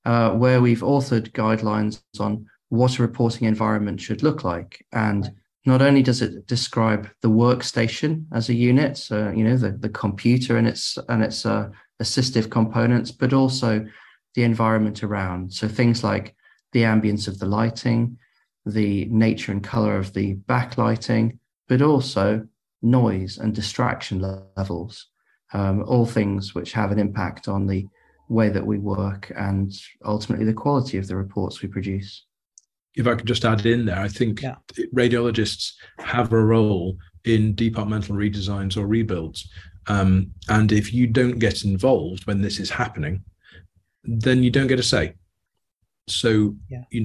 uh, 0.05 0.31
where 0.31 0.61
we've 0.61 0.81
authored 0.81 1.31
guidelines 1.31 2.01
on 2.19 2.45
what 2.69 2.97
a 2.97 3.01
reporting 3.01 3.47
environment 3.47 4.01
should 4.01 4.23
look 4.23 4.43
like 4.43 4.85
and 4.91 5.31
not 5.65 5.81
only 5.81 6.03
does 6.03 6.21
it 6.21 6.45
describe 6.47 7.09
the 7.21 7.29
workstation 7.29 8.25
as 8.33 8.49
a 8.49 8.53
unit, 8.53 8.97
so 8.97 9.31
you 9.31 9.43
know 9.43 9.55
the, 9.55 9.71
the 9.71 9.89
computer 9.89 10.57
and 10.57 10.67
its 10.67 10.97
and 11.09 11.23
its 11.23 11.45
uh, 11.45 11.69
assistive 12.01 12.49
components, 12.49 13.11
but 13.11 13.33
also 13.33 13.85
the 14.35 14.43
environment 14.43 15.03
around. 15.03 15.53
So 15.53 15.67
things 15.67 16.03
like 16.03 16.35
the 16.73 16.81
ambience 16.81 17.27
of 17.27 17.39
the 17.39 17.45
lighting, 17.45 18.17
the 18.65 19.05
nature 19.05 19.51
and 19.51 19.63
color 19.63 19.97
of 19.97 20.13
the 20.13 20.35
backlighting, 20.35 21.37
but 21.67 21.81
also 21.81 22.45
noise 22.81 23.37
and 23.37 23.55
distraction 23.55 24.19
levels. 24.57 25.07
Um, 25.53 25.83
all 25.83 26.05
things 26.05 26.55
which 26.55 26.73
have 26.73 26.91
an 26.91 26.99
impact 26.99 27.47
on 27.47 27.67
the 27.67 27.87
way 28.27 28.49
that 28.49 28.65
we 28.65 28.79
work 28.79 29.31
and 29.37 29.71
ultimately 30.03 30.45
the 30.45 30.53
quality 30.53 30.97
of 30.97 31.07
the 31.07 31.15
reports 31.15 31.61
we 31.61 31.67
produce 31.67 32.25
if 32.95 33.07
I 33.07 33.15
could 33.15 33.27
just 33.27 33.45
add 33.45 33.65
in 33.65 33.85
there, 33.85 33.99
I 33.99 34.07
think 34.07 34.41
yeah. 34.41 34.55
radiologists 34.93 35.73
have 35.99 36.31
a 36.31 36.43
role 36.43 36.97
in 37.25 37.55
departmental 37.55 38.15
redesigns 38.15 38.77
or 38.77 38.85
rebuilds. 38.85 39.49
Um, 39.87 40.31
and 40.49 40.71
if 40.71 40.93
you 40.93 41.07
don't 41.07 41.39
get 41.39 41.63
involved 41.63 42.27
when 42.27 42.41
this 42.41 42.59
is 42.59 42.69
happening, 42.69 43.23
then 44.03 44.43
you 44.43 44.51
don't 44.51 44.67
get 44.67 44.79
a 44.79 44.83
say. 44.83 45.13
So, 46.07 46.55
yeah. 46.69 46.83
you 46.91 47.01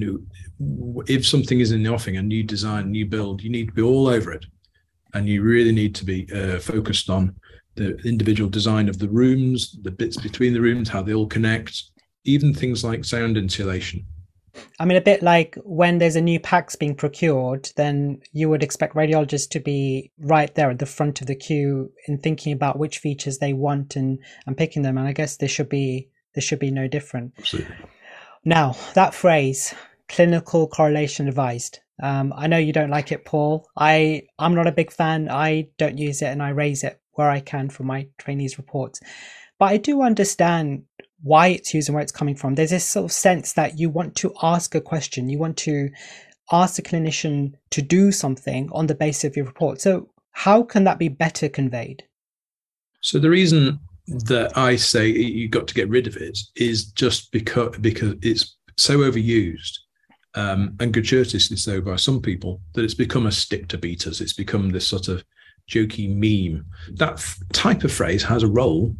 know, 0.59 1.03
if 1.07 1.25
something 1.25 1.59
is 1.59 1.71
in 1.71 1.83
the 1.83 1.93
offing, 1.93 2.17
a 2.17 2.21
new 2.21 2.43
design, 2.43 2.91
new 2.91 3.05
build, 3.05 3.41
you 3.41 3.49
need 3.49 3.69
to 3.69 3.73
be 3.73 3.81
all 3.81 4.07
over 4.07 4.31
it. 4.31 4.45
And 5.13 5.27
you 5.27 5.41
really 5.41 5.71
need 5.71 5.95
to 5.95 6.05
be 6.05 6.27
uh, 6.31 6.59
focused 6.59 7.09
on 7.09 7.35
the 7.79 7.97
individual 8.07 8.49
design 8.49 8.87
of 8.87 8.99
the 8.99 9.09
rooms, 9.09 9.75
the 9.81 9.91
bits 9.91 10.17
between 10.17 10.53
the 10.53 10.61
rooms, 10.61 10.89
how 10.89 11.01
they 11.01 11.13
all 11.13 11.27
connect, 11.27 11.83
even 12.25 12.53
things 12.53 12.83
like 12.83 13.03
sound 13.03 13.37
insulation 13.37 14.05
I 14.79 14.85
mean, 14.85 14.97
a 14.97 15.01
bit 15.01 15.21
like 15.21 15.57
when 15.63 15.97
there's 15.97 16.15
a 16.15 16.21
new 16.21 16.39
PACS 16.39 16.77
being 16.77 16.95
procured, 16.95 17.69
then 17.75 18.21
you 18.31 18.49
would 18.49 18.63
expect 18.63 18.95
radiologists 18.95 19.49
to 19.51 19.59
be 19.59 20.11
right 20.19 20.53
there 20.55 20.69
at 20.69 20.79
the 20.79 20.85
front 20.85 21.21
of 21.21 21.27
the 21.27 21.35
queue 21.35 21.91
in 22.07 22.17
thinking 22.17 22.53
about 22.53 22.79
which 22.79 22.99
features 22.99 23.37
they 23.37 23.53
want 23.53 23.95
and, 23.95 24.19
and 24.45 24.57
picking 24.57 24.81
them. 24.81 24.97
And 24.97 25.07
I 25.07 25.13
guess 25.13 25.37
there 25.37 25.49
should 25.49 25.69
be 25.69 26.09
there 26.35 26.41
should 26.41 26.59
be 26.59 26.71
no 26.71 26.87
different. 26.87 27.33
Absolutely. 27.37 27.75
Now 28.45 28.75
that 28.93 29.13
phrase, 29.13 29.73
clinical 30.07 30.67
correlation 30.67 31.27
advised. 31.27 31.79
Um, 32.01 32.33
I 32.35 32.47
know 32.47 32.57
you 32.57 32.71
don't 32.71 32.91
like 32.91 33.11
it, 33.11 33.25
Paul. 33.25 33.67
I 33.75 34.23
I'm 34.37 34.55
not 34.55 34.67
a 34.67 34.71
big 34.71 34.91
fan. 34.91 35.29
I 35.29 35.67
don't 35.77 35.97
use 35.97 36.21
it, 36.21 36.27
and 36.27 36.41
I 36.41 36.49
raise 36.49 36.83
it 36.83 37.01
where 37.19 37.29
I 37.29 37.41
can 37.41 37.69
for 37.69 37.83
my 37.83 38.07
trainees' 38.17 38.57
reports. 38.57 39.01
But 39.59 39.65
I 39.65 39.77
do 39.77 40.01
understand 40.01 40.83
why 41.21 41.47
it's 41.47 41.73
used 41.73 41.89
and 41.89 41.95
where 41.95 42.01
it's 42.01 42.13
coming 42.13 42.33
from. 42.33 42.55
There's 42.55 42.69
this 42.69 42.85
sort 42.85 43.03
of 43.03 43.11
sense 43.11 43.53
that 43.53 43.77
you 43.77 43.89
want 43.89 44.15
to 44.15 44.33
ask 44.41 44.73
a 44.73 44.79
question, 44.79 45.27
you 45.27 45.37
want 45.37 45.57
to 45.57 45.89
ask 46.49 46.77
the 46.77 46.81
clinician 46.81 47.55
to 47.71 47.81
do 47.81 48.13
something 48.13 48.69
on 48.71 48.87
the 48.87 48.95
basis 48.95 49.25
of 49.25 49.35
your 49.35 49.45
report. 49.45 49.81
So, 49.81 50.09
how 50.31 50.63
can 50.63 50.85
that 50.85 50.97
be 50.97 51.09
better 51.09 51.49
conveyed? 51.49 52.03
So, 53.01 53.19
the 53.19 53.29
reason 53.29 53.79
that 54.07 54.57
I 54.57 54.77
say 54.77 55.09
you've 55.09 55.51
got 55.51 55.67
to 55.67 55.73
get 55.73 55.89
rid 55.89 56.07
of 56.07 56.15
it 56.15 56.39
is 56.55 56.85
just 56.85 57.33
because 57.33 57.77
because 57.79 58.15
it's 58.21 58.55
so 58.77 58.99
overused 58.99 59.73
um, 60.35 60.77
and 60.79 60.93
gratuitously 60.93 61.57
so 61.57 61.81
by 61.81 61.97
some 61.97 62.21
people 62.21 62.61
that 62.73 62.85
it's 62.85 62.93
become 62.93 63.25
a 63.25 63.31
stick 63.31 63.67
to 63.67 63.77
beaters. 63.77 64.21
It's 64.21 64.33
become 64.33 64.69
this 64.69 64.87
sort 64.87 65.09
of 65.09 65.25
jokey 65.69 66.09
meme. 66.09 66.65
That 66.95 67.13
f- 67.13 67.39
type 67.53 67.83
of 67.83 67.91
phrase 67.91 68.23
has 68.23 68.43
a 68.43 68.47
role, 68.47 68.95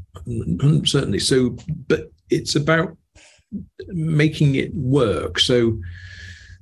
certainly. 0.85 1.19
So, 1.19 1.57
but 1.87 2.11
it's 2.29 2.55
about 2.55 2.95
making 3.87 4.55
it 4.55 4.73
work. 4.73 5.39
So, 5.39 5.79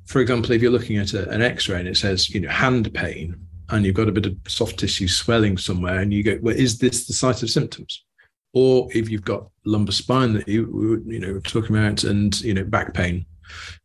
for 0.06 0.22
example, 0.22 0.52
if 0.54 0.62
you're 0.62 0.72
looking 0.72 0.98
at 0.98 1.14
a, 1.14 1.30
an 1.30 1.42
X-ray 1.42 1.80
and 1.80 1.88
it 1.88 1.98
says, 1.98 2.30
you 2.30 2.40
know, 2.40 2.50
hand 2.50 2.94
pain, 2.94 3.36
and 3.70 3.86
you've 3.86 3.96
got 3.96 4.08
a 4.08 4.14
bit 4.14 4.26
of 4.26 4.38
soft 4.48 4.80
tissue 4.80 5.08
swelling 5.08 5.58
somewhere, 5.58 6.00
and 6.00 6.14
you 6.14 6.24
go, 6.24 6.40
well, 6.42 6.56
is 6.56 6.78
this 6.78 7.06
the 7.06 7.14
site 7.14 7.44
of 7.44 7.50
symptoms? 7.50 8.06
Or 8.54 8.88
if 8.94 9.10
you've 9.10 9.26
got 9.26 9.50
lumbar 9.66 9.92
spine 9.92 10.34
that 10.34 10.48
you 10.48 11.04
you 11.06 11.20
know 11.20 11.40
talking 11.42 11.76
about, 11.76 12.06
and 12.06 12.40
you 12.42 12.54
know 12.54 12.64
back 12.64 12.94
pain, 12.94 13.26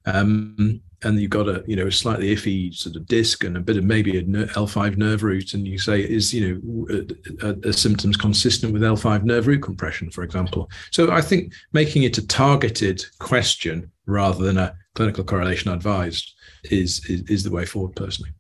um, 0.07 0.81
and 1.05 1.21
you've 1.21 1.31
got 1.31 1.49
a 1.49 1.65
you 1.67 1.77
know 1.77 1.87
a 1.87 1.93
slightly 1.93 2.35
iffy 2.35 2.75
sort 2.75 2.97
of 2.97 3.07
disc 3.07 3.45
and 3.45 3.57
a 3.57 3.61
bit 3.61 3.77
of 3.77 3.85
maybe 3.85 4.19
a 4.19 4.23
L5 4.23 4.97
nerve 4.97 5.23
root, 5.23 5.55
and 5.55 5.67
you 5.67 5.79
say 5.79 6.01
is 6.01 6.33
you 6.33 6.61
know 6.61 6.87
a, 6.91 7.47
uh, 7.47 7.51
uh, 7.51 7.55
a 7.65 7.73
symptoms 7.73 8.17
consistent 8.17 8.73
with 8.73 8.83
L5 8.83 9.25
nerve 9.25 9.47
root 9.47 9.63
compression, 9.63 10.11
for 10.11 10.23
example. 10.25 10.71
So 10.91 11.11
I 11.11 11.21
think 11.21 11.53
making 11.73 12.05
it 12.05 12.19
a 12.19 12.27
targeted 12.27 13.05
question 13.19 13.91
rather 14.07 14.45
than 14.45 14.59
a 14.59 14.75
clinical 14.95 15.25
correlation 15.25 15.71
advised 15.71 16.33
is 16.65 17.05
is, 17.09 17.23
is 17.23 17.45
the 17.45 17.51
way 17.51 17.65
forward, 17.65 17.97
personally. 17.97 18.33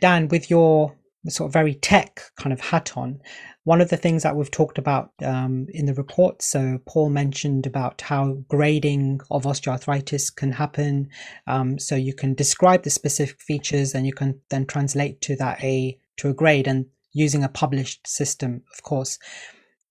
Dan, 0.00 0.28
with 0.28 0.48
your 0.50 0.94
sort 1.28 1.48
of 1.48 1.52
very 1.52 1.74
tech 1.74 2.20
kind 2.36 2.52
of 2.52 2.60
hat 2.60 2.96
on, 2.96 3.20
one 3.68 3.82
of 3.82 3.90
the 3.90 3.98
things 3.98 4.22
that 4.22 4.34
we've 4.34 4.50
talked 4.50 4.78
about 4.78 5.10
um, 5.22 5.66
in 5.74 5.84
the 5.84 5.92
report, 5.92 6.40
so 6.40 6.78
Paul 6.86 7.10
mentioned 7.10 7.66
about 7.66 8.00
how 8.00 8.38
grading 8.48 9.20
of 9.30 9.42
osteoarthritis 9.42 10.34
can 10.34 10.52
happen. 10.52 11.10
Um, 11.46 11.78
so 11.78 11.94
you 11.94 12.14
can 12.14 12.32
describe 12.32 12.84
the 12.84 12.88
specific 12.88 13.38
features 13.42 13.94
and 13.94 14.06
you 14.06 14.14
can 14.14 14.40
then 14.48 14.64
translate 14.64 15.20
to 15.20 15.36
that 15.36 15.62
a 15.62 15.98
to 16.16 16.30
a 16.30 16.32
grade 16.32 16.66
and 16.66 16.86
using 17.12 17.44
a 17.44 17.50
published 17.50 18.06
system, 18.06 18.62
of 18.72 18.82
course. 18.82 19.18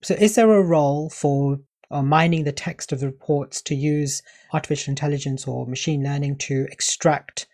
So 0.01 0.15
is 0.15 0.33
there 0.33 0.51
a 0.51 0.63
role 0.63 1.11
for 1.11 1.59
uh, 1.91 2.01
mining 2.01 2.45
the 2.45 2.51
text 2.51 2.91
of 2.91 2.99
the 2.99 3.05
reports 3.05 3.61
to 3.61 3.75
use 3.75 4.23
artificial 4.53 4.89
intelligence 4.89 5.47
or 5.47 5.67
machine 5.67 6.01
learning 6.01 6.39
to 6.39 6.65
extract 6.71 7.45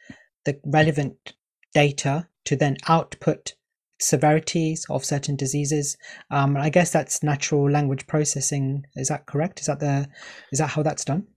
the 0.45 0.57
relevant 0.63 1.33
data 1.73 2.29
to 2.45 2.55
then 2.55 2.77
output 2.87 3.55
severities 4.03 4.85
of 4.89 5.05
certain 5.05 5.35
diseases. 5.35 5.97
Um, 6.29 6.57
I 6.57 6.69
guess 6.69 6.91
that's 6.91 7.23
natural 7.23 7.69
language 7.69 8.07
processing. 8.07 8.85
Is 8.95 9.07
that 9.07 9.25
correct? 9.25 9.59
Is 9.59 9.67
that 9.67 9.79
the 9.79 10.07
is 10.51 10.59
that 10.59 10.67
how 10.67 10.83
that's 10.83 11.05
done? 11.05 11.27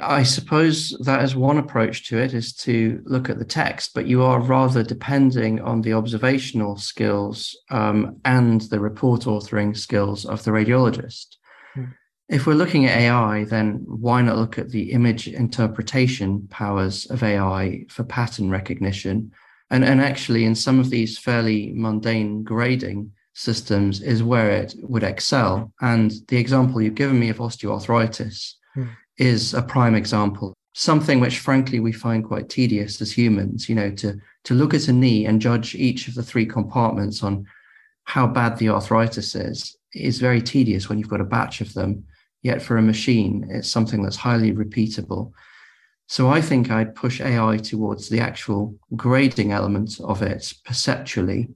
I 0.00 0.24
suppose 0.24 0.96
that 1.04 1.22
is 1.22 1.36
one 1.36 1.58
approach 1.58 2.08
to 2.08 2.18
it 2.18 2.34
is 2.34 2.52
to 2.56 3.00
look 3.04 3.30
at 3.30 3.38
the 3.38 3.44
text, 3.44 3.92
but 3.94 4.06
you 4.06 4.22
are 4.22 4.40
rather 4.40 4.82
depending 4.82 5.60
on 5.60 5.82
the 5.82 5.92
observational 5.92 6.76
skills 6.76 7.56
um, 7.70 8.20
and 8.24 8.62
the 8.62 8.80
report 8.80 9.22
authoring 9.22 9.76
skills 9.76 10.24
of 10.24 10.42
the 10.42 10.50
radiologist. 10.50 11.36
Hmm. 11.74 11.84
If 12.28 12.46
we're 12.46 12.54
looking 12.54 12.86
at 12.86 12.98
AI, 12.98 13.44
then 13.44 13.84
why 13.86 14.22
not 14.22 14.36
look 14.36 14.58
at 14.58 14.70
the 14.70 14.90
image 14.90 15.28
interpretation 15.28 16.48
powers 16.50 17.06
of 17.06 17.22
AI 17.22 17.84
for 17.88 18.02
pattern 18.02 18.50
recognition 18.50 19.30
and, 19.70 19.84
and 19.84 20.00
actually, 20.00 20.44
in 20.44 20.54
some 20.54 20.78
of 20.78 20.90
these 20.90 21.18
fairly 21.18 21.72
mundane 21.74 22.42
grading 22.44 23.12
systems, 23.34 24.00
is 24.00 24.22
where 24.22 24.50
it 24.50 24.74
would 24.82 25.02
excel. 25.02 25.72
And 25.80 26.12
the 26.28 26.36
example 26.36 26.80
you've 26.80 26.94
given 26.94 27.18
me 27.18 27.28
of 27.28 27.38
osteoarthritis 27.38 28.54
mm. 28.76 28.88
is 29.18 29.54
a 29.54 29.62
prime 29.62 29.94
example. 29.94 30.54
Something 30.74 31.20
which, 31.20 31.38
frankly, 31.40 31.80
we 31.80 31.92
find 31.92 32.24
quite 32.24 32.48
tedious 32.48 33.00
as 33.00 33.10
humans, 33.10 33.68
you 33.68 33.74
know, 33.74 33.90
to, 33.92 34.20
to 34.44 34.54
look 34.54 34.74
at 34.74 34.88
a 34.88 34.92
knee 34.92 35.26
and 35.26 35.40
judge 35.40 35.74
each 35.74 36.06
of 36.06 36.14
the 36.14 36.22
three 36.22 36.46
compartments 36.46 37.22
on 37.22 37.46
how 38.04 38.26
bad 38.26 38.56
the 38.58 38.68
arthritis 38.68 39.34
is, 39.34 39.76
is 39.94 40.18
very 40.18 40.40
tedious 40.40 40.88
when 40.88 40.98
you've 40.98 41.08
got 41.08 41.20
a 41.20 41.24
batch 41.24 41.60
of 41.60 41.74
them. 41.74 42.04
Yet 42.42 42.62
for 42.62 42.76
a 42.76 42.82
machine, 42.82 43.48
it's 43.50 43.68
something 43.68 44.02
that's 44.02 44.16
highly 44.16 44.52
repeatable. 44.52 45.32
So 46.08 46.28
I 46.28 46.40
think 46.40 46.70
I'd 46.70 46.94
push 46.94 47.20
AI 47.20 47.56
towards 47.56 48.08
the 48.08 48.20
actual 48.20 48.78
grading 48.94 49.52
element 49.52 49.98
of 50.00 50.22
it 50.22 50.54
perceptually 50.64 51.48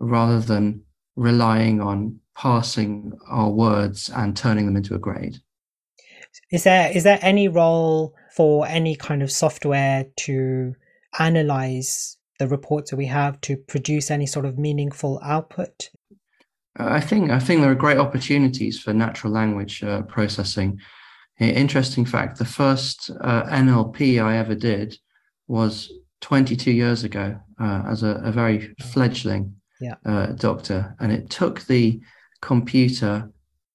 rather 0.00 0.40
than 0.40 0.82
relying 1.16 1.80
on 1.80 2.20
parsing 2.34 3.12
our 3.28 3.50
words 3.50 4.10
and 4.14 4.36
turning 4.36 4.66
them 4.66 4.76
into 4.76 4.94
a 4.94 4.98
grade. 4.98 5.38
Is 6.50 6.64
there 6.64 6.90
is 6.94 7.04
there 7.04 7.18
any 7.20 7.48
role 7.48 8.14
for 8.34 8.66
any 8.66 8.94
kind 8.94 9.22
of 9.22 9.30
software 9.30 10.06
to 10.20 10.74
analyze 11.18 12.16
the 12.38 12.46
reports 12.46 12.90
that 12.90 12.96
we 12.96 13.06
have 13.06 13.40
to 13.42 13.56
produce 13.56 14.10
any 14.10 14.26
sort 14.26 14.46
of 14.46 14.58
meaningful 14.58 15.20
output? 15.22 15.90
I 16.76 17.00
think 17.00 17.30
I 17.30 17.40
think 17.40 17.60
there 17.60 17.70
are 17.70 17.74
great 17.74 17.98
opportunities 17.98 18.80
for 18.80 18.92
natural 18.92 19.32
language 19.32 19.82
uh, 19.82 20.02
processing. 20.02 20.78
Interesting 21.38 22.04
fact: 22.04 22.38
the 22.38 22.44
first 22.44 23.10
uh, 23.20 23.44
NLP 23.44 24.22
I 24.22 24.36
ever 24.38 24.54
did 24.54 24.96
was 25.46 25.92
22 26.20 26.72
years 26.72 27.04
ago 27.04 27.38
uh, 27.60 27.82
as 27.86 28.02
a, 28.02 28.20
a, 28.24 28.32
very 28.32 28.74
fledgling 28.92 29.54
yeah. 29.80 29.94
Uh, 30.04 30.26
doctor, 30.32 30.96
and 30.98 31.12
it 31.12 31.30
took 31.30 31.62
the 31.62 32.00
computer 32.40 33.30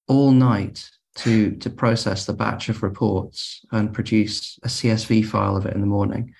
all 0.08 0.32
night 0.32 0.90
to 1.16 1.52
to 1.58 1.70
process 1.70 2.26
the 2.26 2.34
batch 2.34 2.70
of 2.70 2.84
reports 2.84 3.66
and 3.72 3.94
produce 3.94 4.60
a 4.64 4.68
CSV 4.68 5.26
file 5.26 5.56
of 5.56 5.66
it 5.66 5.74
in 5.74 5.82
the 5.82 5.88
morning. 5.88 6.34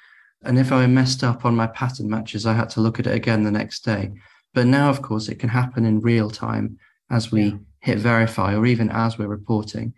And 0.44 0.60
if 0.60 0.72
I 0.72 0.86
messed 0.88 1.24
up 1.24 1.46
on 1.46 1.56
my 1.56 1.68
pattern 1.68 2.10
matches, 2.10 2.46
I 2.46 2.54
had 2.54 2.70
to 2.72 2.82
look 2.82 3.00
at 3.00 3.08
it 3.08 3.16
again 3.16 3.44
the 3.44 3.52
next 3.52 3.86
day. 3.86 4.12
But 4.54 4.68
now, 4.68 4.90
of 4.90 5.02
course, 5.02 5.30
it 5.30 5.40
can 5.40 5.50
happen 5.50 5.86
in 5.86 6.02
real 6.02 6.30
time 6.30 6.78
as 7.10 7.32
we 7.32 7.44
yeah. 7.44 7.58
hit 7.80 8.00
verify 8.00 8.56
or 8.56 8.66
even 8.66 8.90
as 8.90 9.18
we're 9.18 9.28
reporting. 9.28 9.94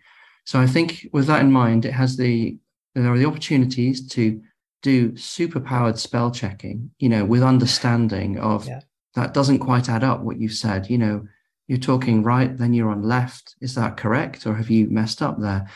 So 0.46 0.60
I 0.60 0.66
think 0.66 1.08
with 1.12 1.26
that 1.26 1.42
in 1.42 1.52
mind, 1.52 1.84
it 1.84 1.92
has 1.92 2.16
the 2.16 2.56
there 2.94 3.12
are 3.12 3.18
the 3.18 3.26
opportunities 3.26 4.06
to 4.08 4.40
do 4.82 5.14
super 5.16 5.60
powered 5.60 5.98
spell 5.98 6.30
checking, 6.30 6.90
you 6.98 7.10
know, 7.10 7.24
with 7.24 7.42
understanding 7.42 8.38
of 8.38 8.66
yeah. 8.66 8.80
that 9.14 9.34
doesn't 9.34 9.58
quite 9.58 9.88
add 9.90 10.02
up 10.02 10.20
what 10.20 10.38
you 10.38 10.48
said, 10.48 10.88
you 10.88 10.96
know, 10.96 11.26
you're 11.66 11.78
talking 11.78 12.22
right, 12.22 12.56
then 12.56 12.72
you're 12.72 12.90
on 12.90 13.02
left. 13.02 13.56
Is 13.60 13.74
that 13.74 13.96
correct? 13.96 14.46
Or 14.46 14.54
have 14.54 14.70
you 14.70 14.88
messed 14.88 15.20
up 15.20 15.38
there? 15.40 15.68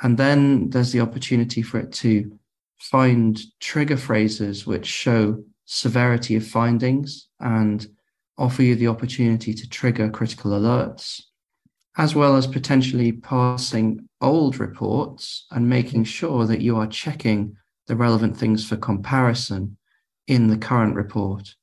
And 0.00 0.16
then 0.16 0.70
there's 0.70 0.92
the 0.92 1.00
opportunity 1.00 1.60
for 1.60 1.80
it 1.80 1.92
to 1.94 2.38
find 2.78 3.38
trigger 3.58 3.96
phrases 3.96 4.66
which 4.66 4.86
show 4.86 5.42
severity 5.64 6.36
of 6.36 6.46
findings 6.46 7.28
and 7.40 7.86
offer 8.38 8.62
you 8.62 8.76
the 8.76 8.86
opportunity 8.86 9.52
to 9.52 9.68
trigger 9.68 10.08
critical 10.08 10.52
alerts, 10.52 11.22
as 11.96 12.14
well 12.14 12.36
as 12.36 12.46
potentially 12.46 13.12
passing 13.12 14.08
old 14.20 14.58
reports 14.58 15.46
and 15.50 15.68
making 15.68 16.04
sure 16.04 16.46
that 16.46 16.60
you 16.60 16.76
are 16.76 16.86
checking 16.86 17.56
the 17.86 17.96
relevant 17.96 18.36
things 18.36 18.68
for 18.68 18.76
comparison 18.76 19.76
in 20.26 20.48
the 20.48 20.58
current 20.58 20.94
report. 20.94 21.54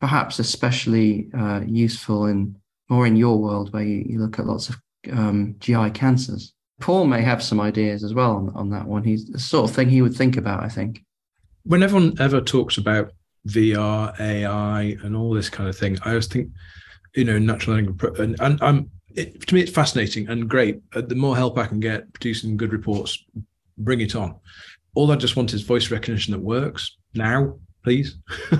Perhaps 0.00 0.38
especially 0.38 1.28
uh, 1.36 1.60
useful 1.66 2.26
in 2.26 2.56
more 2.88 3.06
in 3.06 3.16
your 3.16 3.38
world 3.38 3.72
where 3.72 3.82
you, 3.82 4.04
you 4.06 4.18
look 4.18 4.38
at 4.38 4.46
lots 4.46 4.68
of 4.68 4.80
um, 5.10 5.56
GI 5.58 5.90
cancers. 5.90 6.52
Paul 6.80 7.06
may 7.06 7.22
have 7.22 7.42
some 7.42 7.60
ideas 7.60 8.02
as 8.02 8.14
well 8.14 8.32
on, 8.36 8.50
on 8.54 8.70
that 8.70 8.86
one. 8.86 9.04
He's 9.04 9.26
the 9.26 9.38
sort 9.38 9.68
of 9.68 9.76
thing 9.76 9.88
he 9.88 10.02
would 10.02 10.14
think 10.14 10.36
about, 10.36 10.62
I 10.62 10.68
think. 10.68 11.04
When 11.64 11.82
everyone 11.82 12.16
ever 12.18 12.40
talks 12.40 12.78
about 12.78 13.12
VR, 13.46 14.18
AI, 14.18 14.96
and 15.02 15.14
all 15.14 15.32
this 15.32 15.50
kind 15.50 15.68
of 15.68 15.76
thing, 15.76 15.98
I 16.02 16.10
always 16.10 16.26
think, 16.26 16.48
you 17.14 17.24
know, 17.24 17.38
natural 17.38 17.76
language, 17.76 18.18
and, 18.18 18.40
and 18.40 18.62
I'm, 18.62 18.90
it, 19.14 19.46
to 19.46 19.54
me, 19.54 19.62
it's 19.62 19.72
fascinating 19.72 20.28
and 20.28 20.48
great. 20.48 20.80
Uh, 20.94 21.00
the 21.00 21.14
more 21.14 21.36
help 21.36 21.58
I 21.58 21.66
can 21.66 21.80
get 21.80 22.12
producing 22.12 22.56
good 22.56 22.72
reports, 22.72 23.24
bring 23.78 24.00
it 24.00 24.14
on. 24.14 24.36
All 24.94 25.10
I 25.10 25.16
just 25.16 25.36
want 25.36 25.54
is 25.54 25.62
voice 25.62 25.90
recognition 25.90 26.32
that 26.32 26.40
works 26.40 26.96
now, 27.14 27.58
please. 27.82 28.16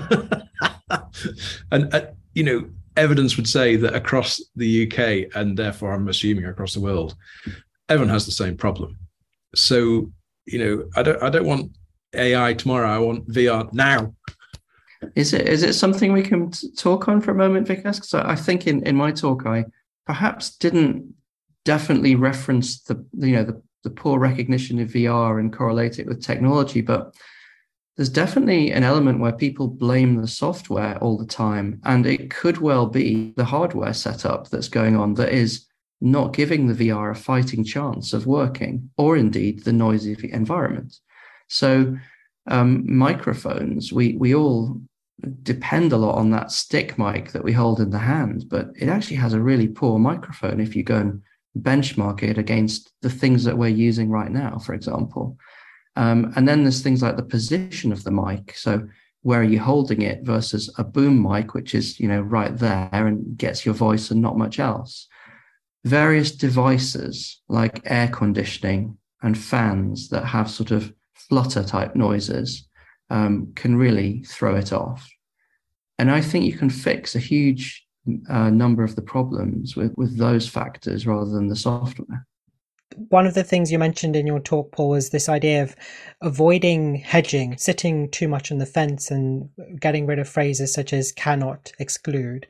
and, 1.71 1.93
uh, 1.93 2.07
you 2.33 2.43
know, 2.43 2.69
evidence 2.97 3.37
would 3.37 3.47
say 3.47 3.75
that 3.77 3.95
across 3.95 4.41
the 4.55 4.87
UK 4.87 5.35
and 5.35 5.57
therefore 5.57 5.93
I'm 5.93 6.07
assuming 6.07 6.45
across 6.45 6.73
the 6.73 6.79
world, 6.79 7.15
everyone 7.89 8.13
has 8.13 8.25
the 8.25 8.31
same 8.31 8.57
problem. 8.57 8.97
So, 9.55 10.11
you 10.45 10.59
know, 10.59 10.89
I 10.95 11.03
don't 11.03 11.21
I 11.21 11.29
don't 11.29 11.45
want 11.45 11.71
AI 12.13 12.53
tomorrow. 12.53 12.89
I 12.89 12.97
want 12.99 13.27
VR 13.29 13.71
now. 13.73 14.13
Is 15.15 15.33
it 15.33 15.47
is 15.47 15.63
it 15.63 15.73
something 15.73 16.13
we 16.13 16.23
can 16.23 16.51
talk 16.77 17.07
on 17.07 17.21
for 17.21 17.31
a 17.31 17.35
moment, 17.35 17.67
Vikas? 17.67 17.95
Because 17.95 18.13
I, 18.13 18.31
I 18.31 18.35
think 18.35 18.67
in, 18.67 18.85
in 18.85 18.95
my 18.95 19.11
talk 19.11 19.45
I 19.45 19.65
perhaps 20.05 20.57
didn't 20.57 21.13
definitely 21.63 22.15
reference 22.15 22.81
the 22.81 23.05
you 23.13 23.35
know 23.35 23.43
the, 23.43 23.61
the 23.83 23.89
poor 23.89 24.19
recognition 24.19 24.79
of 24.79 24.89
VR 24.89 25.39
and 25.39 25.53
correlate 25.53 25.99
it 25.99 26.07
with 26.07 26.23
technology, 26.23 26.81
but 26.81 27.15
there's 27.97 28.09
definitely 28.09 28.71
an 28.71 28.83
element 28.83 29.19
where 29.19 29.31
people 29.31 29.67
blame 29.67 30.15
the 30.15 30.27
software 30.27 30.97
all 30.99 31.17
the 31.17 31.25
time. 31.25 31.79
And 31.83 32.05
it 32.05 32.29
could 32.29 32.57
well 32.57 32.87
be 32.87 33.33
the 33.35 33.45
hardware 33.45 33.93
setup 33.93 34.49
that's 34.49 34.69
going 34.69 34.95
on 34.95 35.15
that 35.15 35.29
is 35.29 35.67
not 35.99 36.33
giving 36.33 36.67
the 36.67 36.89
VR 36.89 37.11
a 37.11 37.15
fighting 37.15 37.63
chance 37.63 38.13
of 38.13 38.25
working, 38.25 38.89
or 38.97 39.17
indeed 39.17 39.63
the 39.63 39.73
noisy 39.73 40.17
environment. 40.31 40.95
So, 41.47 41.97
um, 42.47 42.83
microphones, 42.91 43.93
we, 43.93 44.15
we 44.15 44.33
all 44.33 44.81
depend 45.43 45.93
a 45.93 45.97
lot 45.97 46.15
on 46.15 46.31
that 46.31 46.51
stick 46.51 46.97
mic 46.97 47.31
that 47.31 47.43
we 47.43 47.51
hold 47.51 47.79
in 47.79 47.91
the 47.91 47.99
hand, 47.99 48.45
but 48.49 48.69
it 48.75 48.89
actually 48.89 49.17
has 49.17 49.33
a 49.33 49.41
really 49.41 49.67
poor 49.67 49.99
microphone 49.99 50.59
if 50.59 50.75
you 50.75 50.83
go 50.83 50.97
and 50.97 51.21
benchmark 51.59 52.23
it 52.23 52.37
against 52.37 52.91
the 53.01 53.09
things 53.09 53.43
that 53.43 53.57
we're 53.57 53.67
using 53.67 54.09
right 54.09 54.31
now, 54.31 54.57
for 54.57 54.73
example. 54.73 55.37
Um, 55.95 56.31
and 56.35 56.47
then 56.47 56.63
there's 56.63 56.81
things 56.81 57.01
like 57.01 57.17
the 57.17 57.23
position 57.23 57.91
of 57.91 58.03
the 58.03 58.11
mic. 58.11 58.55
So 58.55 58.87
where 59.23 59.41
are 59.41 59.43
you 59.43 59.59
holding 59.59 60.01
it 60.01 60.23
versus 60.23 60.73
a 60.77 60.83
boom 60.83 61.21
mic, 61.21 61.53
which 61.53 61.75
is, 61.75 61.99
you 61.99 62.07
know, 62.07 62.21
right 62.21 62.57
there 62.57 62.89
and 62.91 63.37
gets 63.37 63.65
your 63.65 63.75
voice 63.75 64.09
and 64.09 64.21
not 64.21 64.37
much 64.37 64.59
else. 64.59 65.07
Various 65.83 66.31
devices 66.31 67.41
like 67.47 67.81
air 67.85 68.07
conditioning 68.07 68.97
and 69.21 69.37
fans 69.37 70.09
that 70.09 70.25
have 70.25 70.49
sort 70.49 70.71
of 70.71 70.93
flutter 71.13 71.63
type 71.63 71.95
noises 71.95 72.67
um, 73.11 73.51
can 73.55 73.75
really 73.75 74.23
throw 74.23 74.55
it 74.55 74.73
off. 74.73 75.07
And 75.99 76.09
I 76.09 76.21
think 76.21 76.45
you 76.45 76.57
can 76.57 76.69
fix 76.69 77.15
a 77.15 77.19
huge 77.19 77.85
uh, 78.29 78.49
number 78.49 78.83
of 78.83 78.95
the 78.95 79.01
problems 79.03 79.75
with, 79.75 79.93
with 79.97 80.17
those 80.17 80.47
factors 80.47 81.05
rather 81.05 81.29
than 81.29 81.47
the 81.47 81.55
software 81.55 82.25
one 83.09 83.25
of 83.25 83.33
the 83.33 83.43
things 83.43 83.71
you 83.71 83.79
mentioned 83.79 84.15
in 84.15 84.27
your 84.27 84.39
talk, 84.39 84.71
Paul, 84.71 84.89
was 84.89 85.09
this 85.09 85.29
idea 85.29 85.63
of 85.63 85.75
avoiding 86.21 86.95
hedging, 86.95 87.57
sitting 87.57 88.09
too 88.09 88.27
much 88.27 88.51
on 88.51 88.57
the 88.57 88.65
fence 88.65 89.11
and 89.11 89.49
getting 89.79 90.05
rid 90.05 90.19
of 90.19 90.27
phrases 90.27 90.73
such 90.73 90.93
as 90.93 91.11
cannot 91.11 91.71
exclude. 91.79 92.47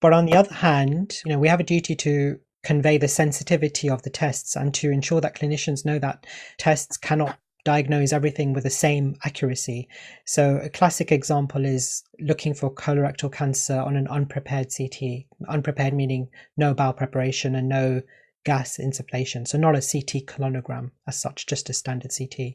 But 0.00 0.12
on 0.12 0.26
the 0.26 0.34
other 0.34 0.54
hand, 0.54 1.20
you 1.24 1.32
know, 1.32 1.38
we 1.38 1.48
have 1.48 1.60
a 1.60 1.64
duty 1.64 1.94
to 1.96 2.38
convey 2.62 2.98
the 2.98 3.08
sensitivity 3.08 3.88
of 3.88 4.02
the 4.02 4.10
tests 4.10 4.56
and 4.56 4.72
to 4.74 4.90
ensure 4.90 5.20
that 5.20 5.36
clinicians 5.36 5.84
know 5.84 5.98
that 5.98 6.26
tests 6.58 6.96
cannot 6.96 7.38
diagnose 7.64 8.12
everything 8.12 8.52
with 8.52 8.64
the 8.64 8.70
same 8.70 9.16
accuracy. 9.24 9.88
So 10.24 10.56
a 10.62 10.68
classic 10.68 11.12
example 11.12 11.64
is 11.64 12.02
looking 12.18 12.54
for 12.54 12.72
colorectal 12.72 13.32
cancer 13.32 13.78
on 13.78 13.96
an 13.96 14.08
unprepared 14.08 14.68
CT. 14.76 15.26
Unprepared 15.48 15.94
meaning 15.94 16.28
no 16.56 16.74
bowel 16.74 16.92
preparation 16.92 17.54
and 17.54 17.68
no 17.68 18.02
gas 18.44 18.78
insufflation. 18.78 19.46
So 19.46 19.58
not 19.58 19.76
a 19.76 19.80
CT 19.80 20.26
colonogram 20.26 20.90
as 21.06 21.20
such, 21.20 21.46
just 21.46 21.68
a 21.70 21.74
standard 21.74 22.12
CT. 22.16 22.54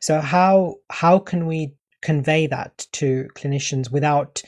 So 0.00 0.20
how 0.20 0.76
how 0.90 1.18
can 1.18 1.46
we 1.46 1.74
convey 2.02 2.46
that 2.48 2.86
to 2.92 3.28
clinicians 3.34 3.90
without 3.90 4.42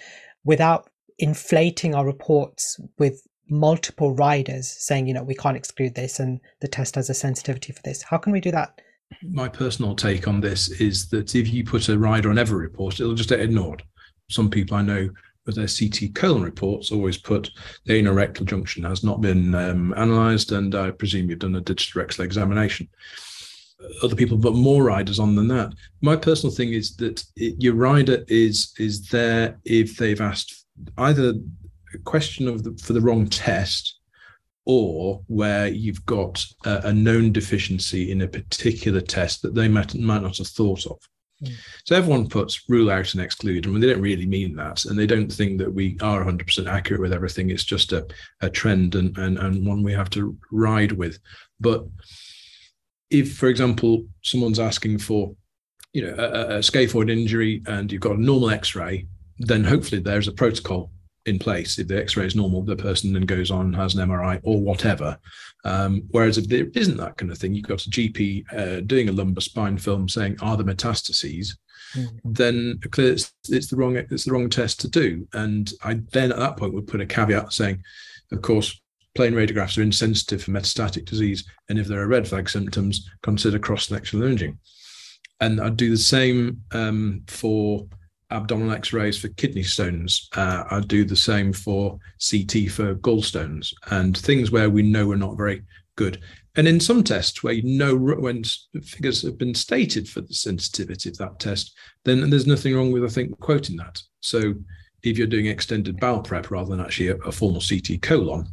without 0.44 0.90
inflating 1.18 1.94
our 1.94 2.04
reports 2.04 2.78
with 2.98 3.26
multiple 3.48 4.14
riders 4.14 4.68
saying, 4.68 5.06
you 5.06 5.14
know, 5.14 5.22
we 5.22 5.34
can't 5.34 5.56
exclude 5.56 5.94
this 5.94 6.18
and 6.18 6.40
the 6.60 6.68
test 6.68 6.94
has 6.94 7.10
a 7.10 7.14
sensitivity 7.14 7.72
for 7.72 7.82
this. 7.82 8.02
How 8.02 8.18
can 8.18 8.32
we 8.32 8.40
do 8.40 8.50
that? 8.50 8.80
My 9.22 9.48
personal 9.48 9.94
take 9.94 10.28
on 10.28 10.40
this 10.40 10.68
is 10.80 11.08
that 11.08 11.34
if 11.34 11.52
you 11.52 11.64
put 11.64 11.88
a 11.88 11.98
rider 11.98 12.30
on 12.30 12.38
every 12.38 12.58
report, 12.58 13.00
it'll 13.00 13.14
just 13.14 13.28
get 13.28 13.40
ignored. 13.40 13.82
Some 14.30 14.50
people 14.50 14.76
I 14.76 14.82
know 14.82 15.10
with 15.46 15.56
their 15.56 15.66
CT 15.66 16.14
colon 16.14 16.42
reports 16.42 16.90
always 16.90 17.18
put 17.18 17.50
the 17.84 17.94
anal 17.94 18.14
rectal 18.14 18.46
junction 18.46 18.82
has 18.84 19.04
not 19.04 19.20
been 19.20 19.54
um, 19.54 19.92
analysed, 19.96 20.52
and 20.52 20.74
I 20.74 20.90
presume 20.90 21.28
you've 21.28 21.40
done 21.40 21.56
a 21.56 21.60
digital 21.60 22.00
rectal 22.00 22.24
examination. 22.24 22.88
Other 24.02 24.16
people 24.16 24.38
put 24.38 24.54
more 24.54 24.84
riders 24.84 25.18
on 25.18 25.34
than 25.34 25.48
that. 25.48 25.72
My 26.00 26.16
personal 26.16 26.54
thing 26.54 26.72
is 26.72 26.96
that 26.96 27.22
it, 27.36 27.60
your 27.60 27.74
rider 27.74 28.24
is 28.28 28.72
is 28.78 29.08
there 29.08 29.58
if 29.64 29.96
they've 29.96 30.20
asked 30.20 30.64
either 30.98 31.34
a 31.92 31.98
question 31.98 32.48
of 32.48 32.64
the, 32.64 32.76
for 32.82 32.92
the 32.92 33.00
wrong 33.00 33.26
test 33.26 33.93
or 34.66 35.22
where 35.26 35.68
you've 35.68 36.04
got 36.06 36.44
a, 36.64 36.88
a 36.88 36.92
known 36.92 37.32
deficiency 37.32 38.10
in 38.10 38.22
a 38.22 38.28
particular 38.28 39.00
test 39.00 39.42
that 39.42 39.54
they 39.54 39.68
might, 39.68 39.94
might 39.94 40.22
not 40.22 40.38
have 40.38 40.46
thought 40.46 40.86
of. 40.86 40.98
Hmm. 41.40 41.52
So 41.84 41.96
everyone 41.96 42.28
puts 42.28 42.68
rule 42.68 42.90
out 42.90 43.12
and 43.12 43.22
exclude, 43.22 43.66
I 43.66 43.70
and 43.70 43.82
they 43.82 43.88
don't 43.88 44.00
really 44.00 44.26
mean 44.26 44.56
that, 44.56 44.84
and 44.86 44.98
they 44.98 45.06
don't 45.06 45.30
think 45.30 45.58
that 45.58 45.72
we 45.72 45.98
are 46.00 46.24
100% 46.24 46.66
accurate 46.66 47.00
with 47.00 47.12
everything. 47.12 47.50
It's 47.50 47.64
just 47.64 47.92
a, 47.92 48.06
a 48.40 48.48
trend 48.48 48.94
and, 48.94 49.16
and 49.18 49.38
and 49.38 49.66
one 49.66 49.82
we 49.82 49.92
have 49.92 50.10
to 50.10 50.36
ride 50.50 50.92
with. 50.92 51.18
But 51.60 51.84
if, 53.10 53.36
for 53.36 53.48
example, 53.48 54.06
someone's 54.22 54.58
asking 54.58 54.98
for, 54.98 55.34
you 55.92 56.02
know, 56.06 56.14
a, 56.16 56.56
a 56.56 56.58
scaphoid 56.60 57.10
injury 57.10 57.62
and 57.66 57.92
you've 57.92 58.00
got 58.00 58.16
a 58.16 58.22
normal 58.22 58.50
X-ray, 58.50 59.06
then 59.38 59.64
hopefully 59.64 60.00
there's 60.00 60.28
a 60.28 60.32
protocol 60.32 60.90
in 61.26 61.38
place. 61.38 61.78
If 61.78 61.88
the 61.88 62.00
X-ray 62.00 62.26
is 62.26 62.36
normal, 62.36 62.62
the 62.62 62.76
person 62.76 63.12
then 63.12 63.22
goes 63.22 63.50
on 63.50 63.72
has 63.72 63.94
an 63.94 64.08
MRI 64.08 64.40
or 64.42 64.60
whatever. 64.60 65.18
Um, 65.64 66.02
whereas 66.10 66.38
if 66.38 66.48
there 66.48 66.66
isn't 66.74 66.98
that 66.98 67.16
kind 67.16 67.32
of 67.32 67.38
thing, 67.38 67.54
you've 67.54 67.66
got 67.66 67.86
a 67.86 67.90
GP 67.90 68.44
uh, 68.52 68.80
doing 68.80 69.08
a 69.08 69.12
lumbar 69.12 69.40
spine 69.40 69.78
film 69.78 70.08
saying, 70.08 70.36
"Are 70.40 70.56
the 70.56 70.64
metastases?" 70.64 71.56
Mm. 71.94 72.20
Then 72.24 72.80
it's, 72.98 73.32
it's 73.48 73.68
the 73.68 73.76
wrong 73.76 73.96
it's 73.96 74.24
the 74.24 74.32
wrong 74.32 74.50
test 74.50 74.80
to 74.80 74.88
do. 74.88 75.26
And 75.32 75.72
I 75.82 76.00
then 76.12 76.32
at 76.32 76.38
that 76.38 76.56
point 76.56 76.74
would 76.74 76.86
put 76.86 77.00
a 77.00 77.06
caveat 77.06 77.52
saying, 77.52 77.82
of 78.32 78.42
course, 78.42 78.80
plain 79.14 79.32
radiographs 79.32 79.78
are 79.78 79.82
insensitive 79.82 80.42
for 80.42 80.50
metastatic 80.50 81.04
disease, 81.04 81.44
and 81.68 81.78
if 81.78 81.86
there 81.86 82.00
are 82.00 82.06
red 82.06 82.26
flag 82.26 82.50
symptoms, 82.50 83.08
consider 83.22 83.58
cross-sectional 83.58 84.26
imaging. 84.26 84.58
And 85.40 85.60
I'd 85.60 85.76
do 85.76 85.90
the 85.90 85.96
same 85.96 86.62
um, 86.72 87.22
for 87.26 87.86
abdominal 88.34 88.72
x-rays 88.72 89.18
for 89.18 89.28
kidney 89.28 89.62
stones. 89.62 90.28
Uh, 90.36 90.64
I 90.70 90.80
do 90.80 91.04
the 91.04 91.16
same 91.16 91.52
for 91.52 91.98
CT 92.30 92.70
for 92.70 92.94
gallstones 92.96 93.72
and 93.90 94.16
things 94.16 94.50
where 94.50 94.70
we 94.70 94.82
know 94.82 95.06
we're 95.06 95.16
not 95.16 95.36
very 95.36 95.62
good. 95.96 96.20
And 96.56 96.68
in 96.68 96.78
some 96.80 97.02
tests 97.02 97.42
where 97.42 97.52
you 97.52 97.62
know 97.64 97.96
when 97.96 98.44
figures 98.82 99.22
have 99.22 99.38
been 99.38 99.54
stated 99.54 100.08
for 100.08 100.20
the 100.20 100.34
sensitivity 100.34 101.08
of 101.08 101.18
that 101.18 101.40
test, 101.40 101.76
then 102.04 102.28
there's 102.30 102.46
nothing 102.46 102.76
wrong 102.76 102.92
with, 102.92 103.04
I 103.04 103.08
think, 103.08 103.38
quoting 103.40 103.76
that. 103.76 104.00
So 104.20 104.54
if 105.02 105.18
you're 105.18 105.26
doing 105.26 105.46
extended 105.46 105.98
bowel 105.98 106.20
prep 106.20 106.50
rather 106.50 106.70
than 106.70 106.80
actually 106.80 107.08
a, 107.08 107.16
a 107.16 107.32
formal 107.32 107.60
CT 107.60 108.02
colon, 108.02 108.46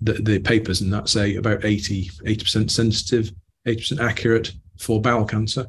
the, 0.00 0.14
the 0.14 0.38
papers 0.38 0.82
in 0.82 0.90
that 0.90 1.08
say 1.08 1.36
about 1.36 1.64
80, 1.64 2.10
80% 2.26 2.70
sensitive, 2.70 3.32
80% 3.66 4.00
accurate 4.00 4.52
for 4.78 5.00
bowel 5.00 5.24
cancer. 5.24 5.66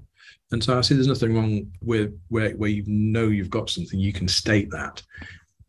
And 0.52 0.64
so 0.64 0.78
I 0.78 0.82
see 0.82 0.96
there's 0.96 1.08
nothing 1.08 1.36
wrong 1.36 1.72
with 1.82 2.18
where, 2.30 2.52
where 2.52 2.70
you 2.70 2.84
know 2.88 3.28
you've 3.28 3.50
got 3.50 3.70
something, 3.70 4.00
you 4.00 4.14
can 4.14 4.28
state 4.28 4.70
that. 4.72 5.04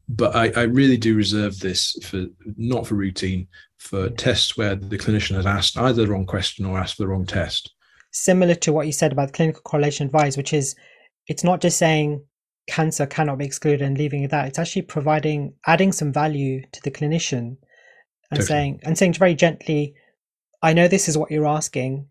But 0.08 0.34
I, 0.34 0.52
I 0.56 0.62
really 0.64 0.96
do 0.96 1.16
reserve 1.16 1.58
this 1.58 1.96
for 2.02 2.26
not 2.56 2.86
for 2.86 2.94
routine, 2.94 3.48
for 3.78 4.08
tests 4.08 4.56
where 4.56 4.74
the 4.74 4.98
clinician 4.98 5.34
has 5.34 5.46
asked 5.46 5.76
either 5.76 6.04
the 6.04 6.10
wrong 6.10 6.26
question 6.26 6.64
or 6.64 6.78
asked 6.78 6.96
for 6.96 7.02
the 7.02 7.08
wrong 7.08 7.26
test. 7.26 7.74
Similar 8.12 8.54
to 8.56 8.72
what 8.72 8.86
you 8.86 8.92
said 8.92 9.12
about 9.12 9.28
the 9.28 9.34
clinical 9.34 9.62
correlation 9.62 10.06
advice, 10.06 10.36
which 10.36 10.52
is 10.52 10.74
it's 11.26 11.44
not 11.44 11.60
just 11.60 11.76
saying 11.76 12.24
cancer 12.68 13.06
cannot 13.06 13.38
be 13.38 13.44
excluded 13.44 13.82
and 13.82 13.98
leaving 13.98 14.22
it 14.22 14.30
that, 14.30 14.46
it's 14.46 14.58
actually 14.58 14.82
providing 14.82 15.54
adding 15.66 15.92
some 15.92 16.12
value 16.12 16.62
to 16.72 16.82
the 16.82 16.90
clinician 16.90 17.56
and 18.30 18.40
totally. 18.40 18.46
saying 18.46 18.80
and 18.84 18.96
saying 18.96 19.14
very 19.14 19.34
gently, 19.34 19.94
I 20.62 20.72
know 20.72 20.88
this 20.88 21.08
is 21.08 21.18
what 21.18 21.30
you're 21.30 21.46
asking. 21.46 22.06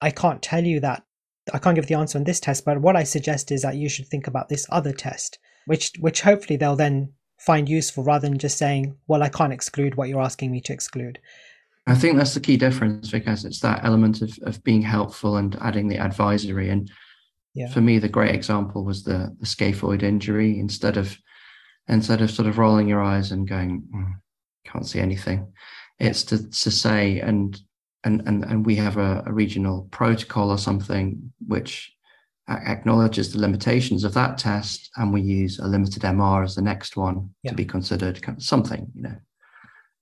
I 0.00 0.10
can't 0.10 0.42
tell 0.42 0.64
you 0.64 0.80
that 0.80 1.04
I 1.52 1.58
can't 1.58 1.76
give 1.76 1.86
the 1.86 1.94
answer 1.94 2.18
on 2.18 2.24
this 2.24 2.40
test, 2.40 2.64
but 2.64 2.80
what 2.80 2.96
I 2.96 3.04
suggest 3.04 3.52
is 3.52 3.62
that 3.62 3.76
you 3.76 3.88
should 3.88 4.08
think 4.08 4.26
about 4.26 4.48
this 4.48 4.66
other 4.70 4.92
test, 4.92 5.38
which 5.66 5.92
which 6.00 6.22
hopefully 6.22 6.56
they'll 6.56 6.76
then 6.76 7.12
find 7.38 7.68
useful 7.68 8.04
rather 8.04 8.28
than 8.28 8.38
just 8.38 8.56
saying, 8.56 8.96
well, 9.06 9.22
I 9.22 9.28
can't 9.28 9.52
exclude 9.52 9.96
what 9.96 10.08
you're 10.08 10.22
asking 10.22 10.50
me 10.50 10.60
to 10.62 10.72
exclude. 10.72 11.18
I 11.86 11.94
think 11.96 12.16
that's 12.16 12.34
the 12.34 12.40
key 12.40 12.56
difference 12.56 13.10
because 13.10 13.44
it's 13.44 13.60
that 13.60 13.84
element 13.84 14.22
of, 14.22 14.38
of 14.42 14.62
being 14.62 14.82
helpful 14.82 15.36
and 15.36 15.56
adding 15.60 15.88
the 15.88 15.98
advisory. 15.98 16.70
And 16.70 16.90
yeah. 17.54 17.68
for 17.68 17.80
me, 17.80 17.98
the 17.98 18.08
great 18.08 18.34
example 18.34 18.84
was 18.84 19.02
the, 19.02 19.34
the 19.40 19.46
scaphoid 19.46 20.02
injury. 20.02 20.58
Instead 20.58 20.96
of 20.96 21.18
instead 21.88 22.22
of 22.22 22.30
sort 22.30 22.48
of 22.48 22.58
rolling 22.58 22.88
your 22.88 23.02
eyes 23.02 23.32
and 23.32 23.48
going, 23.48 23.82
mm, 23.92 24.12
can't 24.64 24.86
see 24.86 25.00
anything, 25.00 25.52
it's 25.98 26.22
to, 26.24 26.48
to 26.48 26.70
say 26.70 27.18
and 27.18 27.60
and 28.04 28.22
and, 28.26 28.44
and 28.44 28.66
we 28.66 28.76
have 28.76 28.96
a, 28.96 29.22
a 29.26 29.32
regional 29.32 29.88
protocol 29.90 30.50
or 30.50 30.58
something 30.58 31.32
which 31.46 31.92
acknowledges 32.48 33.32
the 33.32 33.38
limitations 33.38 34.04
of 34.04 34.14
that 34.14 34.36
test 34.36 34.90
and 34.96 35.12
we 35.12 35.20
use 35.22 35.58
a 35.58 35.66
limited 35.66 36.04
mr 36.04 36.42
as 36.42 36.54
the 36.54 36.62
next 36.62 36.96
one 36.96 37.30
yeah. 37.42 37.50
to 37.50 37.56
be 37.56 37.64
considered 37.64 38.20
something 38.38 38.90
you 38.94 39.02
know 39.02 39.16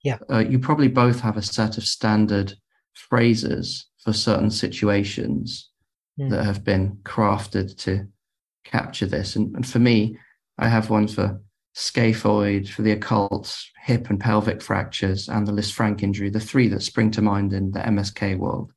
yeah 0.03 0.17
uh, 0.29 0.39
you 0.39 0.57
probably 0.57 0.87
both 0.87 1.19
have 1.19 1.37
a 1.37 1.41
set 1.41 1.77
of 1.77 1.85
standard 1.85 2.53
phrases 2.93 3.87
for 4.03 4.11
certain 4.11 4.49
situations 4.49 5.69
mm. 6.19 6.29
that 6.29 6.43
have 6.43 6.63
been 6.63 6.97
crafted 7.03 7.77
to 7.77 8.07
capture 8.65 9.05
this 9.05 9.35
and, 9.35 9.55
and 9.55 9.67
for 9.67 9.79
me 9.79 10.17
i 10.57 10.67
have 10.67 10.89
one 10.89 11.07
for 11.07 11.39
scaphoid 11.75 12.67
for 12.67 12.81
the 12.81 12.91
occult 12.91 13.63
hip 13.83 14.09
and 14.09 14.19
pelvic 14.19 14.61
fractures 14.61 15.29
and 15.29 15.47
the 15.47 15.51
Lisfranc 15.51 16.03
injury, 16.03 16.29
the 16.29 16.39
three 16.39 16.67
that 16.67 16.81
spring 16.81 17.11
to 17.11 17.21
mind 17.21 17.53
in 17.53 17.71
the 17.71 17.79
MSK 17.79 18.37
world. 18.37 18.73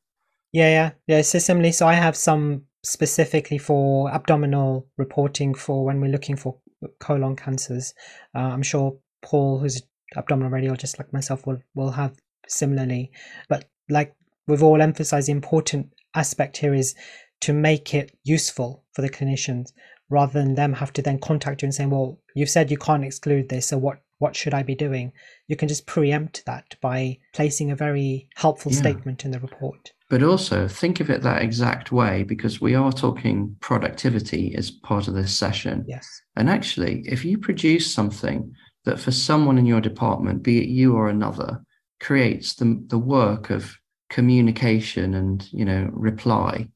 Yeah, 0.51 0.69
yeah, 0.69 0.91
yeah. 1.07 1.21
So 1.21 1.39
similarly, 1.39 1.73
so 1.73 1.87
I 1.87 1.93
have 1.93 2.15
some 2.15 2.63
specifically 2.83 3.57
for 3.57 4.09
abdominal 4.11 4.87
reporting 4.97 5.53
for 5.53 5.83
when 5.83 5.99
we're 5.99 6.11
looking 6.11 6.37
for 6.37 6.57
colon 6.99 7.35
cancers. 7.35 7.93
Uh, 8.33 8.39
I'm 8.39 8.63
sure 8.63 8.97
Paul, 9.21 9.59
who's 9.59 9.77
an 9.77 9.87
abdominal 10.17 10.51
radiologist 10.51 10.97
like 10.97 11.11
myself, 11.11 11.45
will 11.45 11.59
will 11.73 11.91
have 11.91 12.15
similarly. 12.47 13.11
But 13.49 13.65
like 13.89 14.13
we've 14.47 14.63
all 14.63 14.81
emphasized, 14.81 15.27
the 15.27 15.33
important 15.33 15.89
aspect 16.15 16.57
here 16.57 16.73
is 16.73 16.95
to 17.41 17.51
make 17.51 17.93
it 17.93 18.17
useful 18.23 18.85
for 18.93 19.01
the 19.01 19.09
clinicians 19.09 19.71
rather 20.09 20.33
than 20.33 20.55
them 20.55 20.73
have 20.73 20.93
to 20.93 21.01
then 21.01 21.19
contact 21.19 21.61
you 21.61 21.67
and 21.67 21.73
saying, 21.73 21.89
well, 21.89 22.19
you've 22.35 22.49
said 22.49 22.71
you 22.71 22.77
can't 22.77 23.05
exclude 23.05 23.49
this, 23.49 23.67
so 23.67 23.77
what 23.77 23.99
what 24.17 24.35
should 24.35 24.53
I 24.53 24.63
be 24.63 24.75
doing? 24.75 25.11
You 25.47 25.57
can 25.57 25.67
just 25.67 25.87
preempt 25.87 26.45
that 26.45 26.75
by 26.81 27.17
placing 27.33 27.69
a 27.69 27.75
very 27.75 28.29
helpful 28.35 28.71
yeah. 28.71 28.77
statement 28.77 29.25
in 29.25 29.31
the 29.31 29.41
report. 29.41 29.91
But 30.09 30.23
also 30.23 30.69
think 30.69 31.01
of 31.01 31.09
it 31.09 31.21
that 31.23 31.41
exact 31.41 31.91
way 31.91 32.23
because 32.23 32.61
we 32.61 32.75
are 32.75 32.93
talking 32.93 33.55
productivity 33.59 34.55
as 34.55 34.71
part 34.71 35.09
of 35.09 35.15
this 35.15 35.37
session. 35.37 35.83
Yes. 35.85 36.07
And 36.37 36.49
actually, 36.49 37.03
if 37.05 37.25
you 37.25 37.37
produce 37.37 37.93
something 37.93 38.53
that 38.85 38.99
for 38.99 39.11
someone 39.11 39.57
in 39.57 39.65
your 39.65 39.81
department, 39.81 40.43
be 40.43 40.59
it 40.59 40.69
you 40.69 40.95
or 40.95 41.09
another, 41.09 41.61
creates 41.99 42.55
the, 42.55 42.81
the 42.87 42.99
work 42.99 43.49
of 43.49 43.77
communication 44.09 45.15
and 45.15 45.51
you 45.51 45.65
know 45.65 45.89
reply 45.91 46.67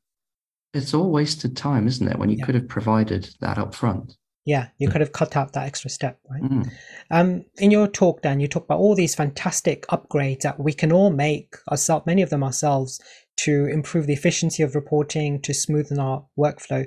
it's 0.73 0.93
all 0.93 1.09
wasted 1.09 1.57
time, 1.57 1.87
isn't 1.87 2.07
it? 2.07 2.17
When 2.17 2.29
you 2.29 2.37
yeah. 2.37 2.45
could 2.45 2.55
have 2.55 2.67
provided 2.67 3.29
that 3.41 3.57
up 3.57 3.73
front. 3.73 4.15
Yeah, 4.45 4.67
you 4.77 4.87
mm. 4.87 4.91
could 4.91 5.01
have 5.01 5.11
cut 5.11 5.35
out 5.35 5.53
that 5.53 5.67
extra 5.67 5.89
step, 5.89 6.19
right? 6.29 6.41
Mm. 6.41 6.71
Um, 7.11 7.45
in 7.57 7.71
your 7.71 7.87
talk, 7.87 8.21
Dan, 8.21 8.39
you 8.39 8.47
talk 8.47 8.63
about 8.65 8.79
all 8.79 8.95
these 8.95 9.15
fantastic 9.15 9.85
upgrades 9.87 10.41
that 10.41 10.59
we 10.59 10.73
can 10.73 10.91
all 10.91 11.11
make 11.11 11.55
ourselves, 11.69 12.05
many 12.05 12.21
of 12.21 12.29
them 12.29 12.43
ourselves, 12.43 12.99
to 13.37 13.65
improve 13.65 14.07
the 14.07 14.13
efficiency 14.13 14.63
of 14.63 14.75
reporting, 14.75 15.41
to 15.41 15.51
smoothen 15.51 15.99
our 15.99 16.25
workflow. 16.37 16.85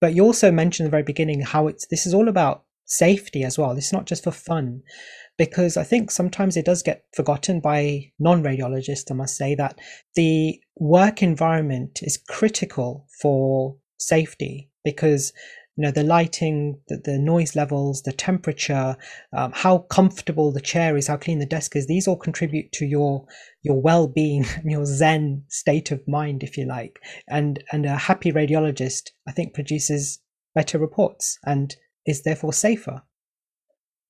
But 0.00 0.14
you 0.14 0.24
also 0.24 0.50
mentioned 0.50 0.86
at 0.86 0.88
the 0.88 0.96
very 0.96 1.02
beginning 1.02 1.40
how 1.40 1.66
it's 1.66 1.86
this 1.86 2.06
is 2.06 2.14
all 2.14 2.28
about 2.28 2.64
safety 2.84 3.44
as 3.44 3.58
well. 3.58 3.72
It's 3.72 3.92
not 3.92 4.06
just 4.06 4.24
for 4.24 4.30
fun 4.30 4.82
because 5.38 5.76
I 5.76 5.84
think 5.84 6.10
sometimes 6.10 6.56
it 6.56 6.66
does 6.66 6.82
get 6.82 7.04
forgotten 7.14 7.60
by 7.60 8.10
non 8.18 8.42
radiologists, 8.42 9.10
I 9.10 9.14
must 9.14 9.36
say, 9.36 9.54
that 9.54 9.78
the 10.14 10.60
work 10.76 11.22
environment 11.22 12.00
is 12.02 12.18
critical 12.28 13.06
for 13.22 13.76
safety 13.98 14.70
because 14.84 15.32
you 15.76 15.82
know 15.82 15.90
the 15.92 16.02
lighting 16.02 16.80
the, 16.88 17.00
the 17.04 17.18
noise 17.18 17.54
levels 17.54 18.02
the 18.02 18.12
temperature 18.12 18.96
um, 19.36 19.52
how 19.54 19.78
comfortable 19.78 20.52
the 20.52 20.60
chair 20.60 20.96
is 20.96 21.06
how 21.06 21.16
clean 21.16 21.38
the 21.40 21.46
desk 21.46 21.74
is 21.74 21.86
these 21.86 22.06
all 22.06 22.16
contribute 22.16 22.70
to 22.72 22.84
your 22.84 23.24
your 23.62 23.80
well-being 23.80 24.44
your 24.64 24.84
zen 24.84 25.44
state 25.48 25.90
of 25.90 26.06
mind 26.06 26.42
if 26.42 26.56
you 26.56 26.66
like. 26.66 27.00
And 27.28 27.62
and 27.72 27.86
a 27.86 27.96
happy 27.96 28.32
radiologist 28.32 29.10
i 29.26 29.32
think 29.32 29.54
produces 29.54 30.20
better 30.54 30.78
reports 30.78 31.38
and 31.44 31.76
is 32.06 32.22
therefore 32.22 32.52
safer 32.52 33.02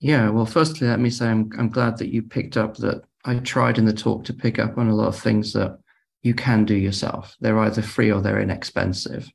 yeah, 0.01 0.29
well, 0.31 0.47
firstly, 0.47 0.87
let 0.87 1.01
me 1.01 1.11
say 1.11 1.29
I'm, 1.29 1.51
I'm 1.59 1.71
glad 1.71 1.99
that 1.99 2.13
you 2.13 2.23
picked 2.23 2.57
up 2.57 2.77
that 2.79 3.03
I 3.25 3.37
tried 3.37 3.79
in 3.79 3.85
the 3.85 3.93
talk 3.93 4.25
to 4.25 4.33
pick 4.33 4.59
up 4.59 4.79
on 4.79 4.89
a 4.89 4.95
lot 4.95 5.09
of 5.09 5.19
things 5.19 5.53
that 5.55 5.79
you 6.23 6.35
can 6.35 6.65
do 6.65 6.75
yourself. 6.75 7.37
They're 7.41 7.59
either 7.59 7.83
free 7.83 8.13
or 8.13 8.21
they're 8.21 8.41
inexpensive. 8.41 9.29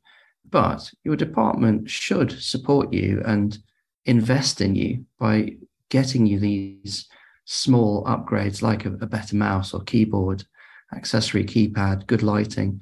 But 0.50 0.90
your 1.04 1.16
department 1.16 1.90
should 1.90 2.32
support 2.32 2.94
you 2.94 3.22
and 3.26 3.58
invest 4.06 4.62
in 4.62 4.76
you 4.76 5.06
by 5.20 5.56
getting 5.90 6.26
you 6.26 6.40
these 6.40 7.08
small 7.46 8.04
upgrades 8.06 8.62
like 8.62 8.86
a, 8.86 8.94
a 8.94 9.08
better 9.08 9.36
mouse 9.36 9.74
or 9.74 9.84
keyboard, 9.84 10.46
accessory 10.96 11.44
keypad, 11.44 12.08
good 12.08 12.24
lighting. 12.24 12.82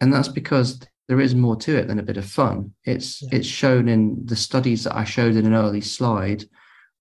And 0.00 0.12
that's 0.12 0.28
because 0.28 0.80
there 1.08 1.20
is 1.20 1.34
more 1.34 1.56
to 1.56 1.76
it 1.76 1.88
than 1.88 1.98
a 1.98 2.04
bit 2.04 2.16
of 2.16 2.24
fun. 2.24 2.72
It's 2.84 3.22
yeah. 3.22 3.28
it's 3.32 3.46
shown 3.46 3.88
in 3.88 4.24
the 4.24 4.36
studies 4.36 4.84
that 4.84 4.96
I 4.96 5.04
showed 5.04 5.36
in 5.36 5.46
an 5.46 5.54
early 5.54 5.80
slide 5.80 6.44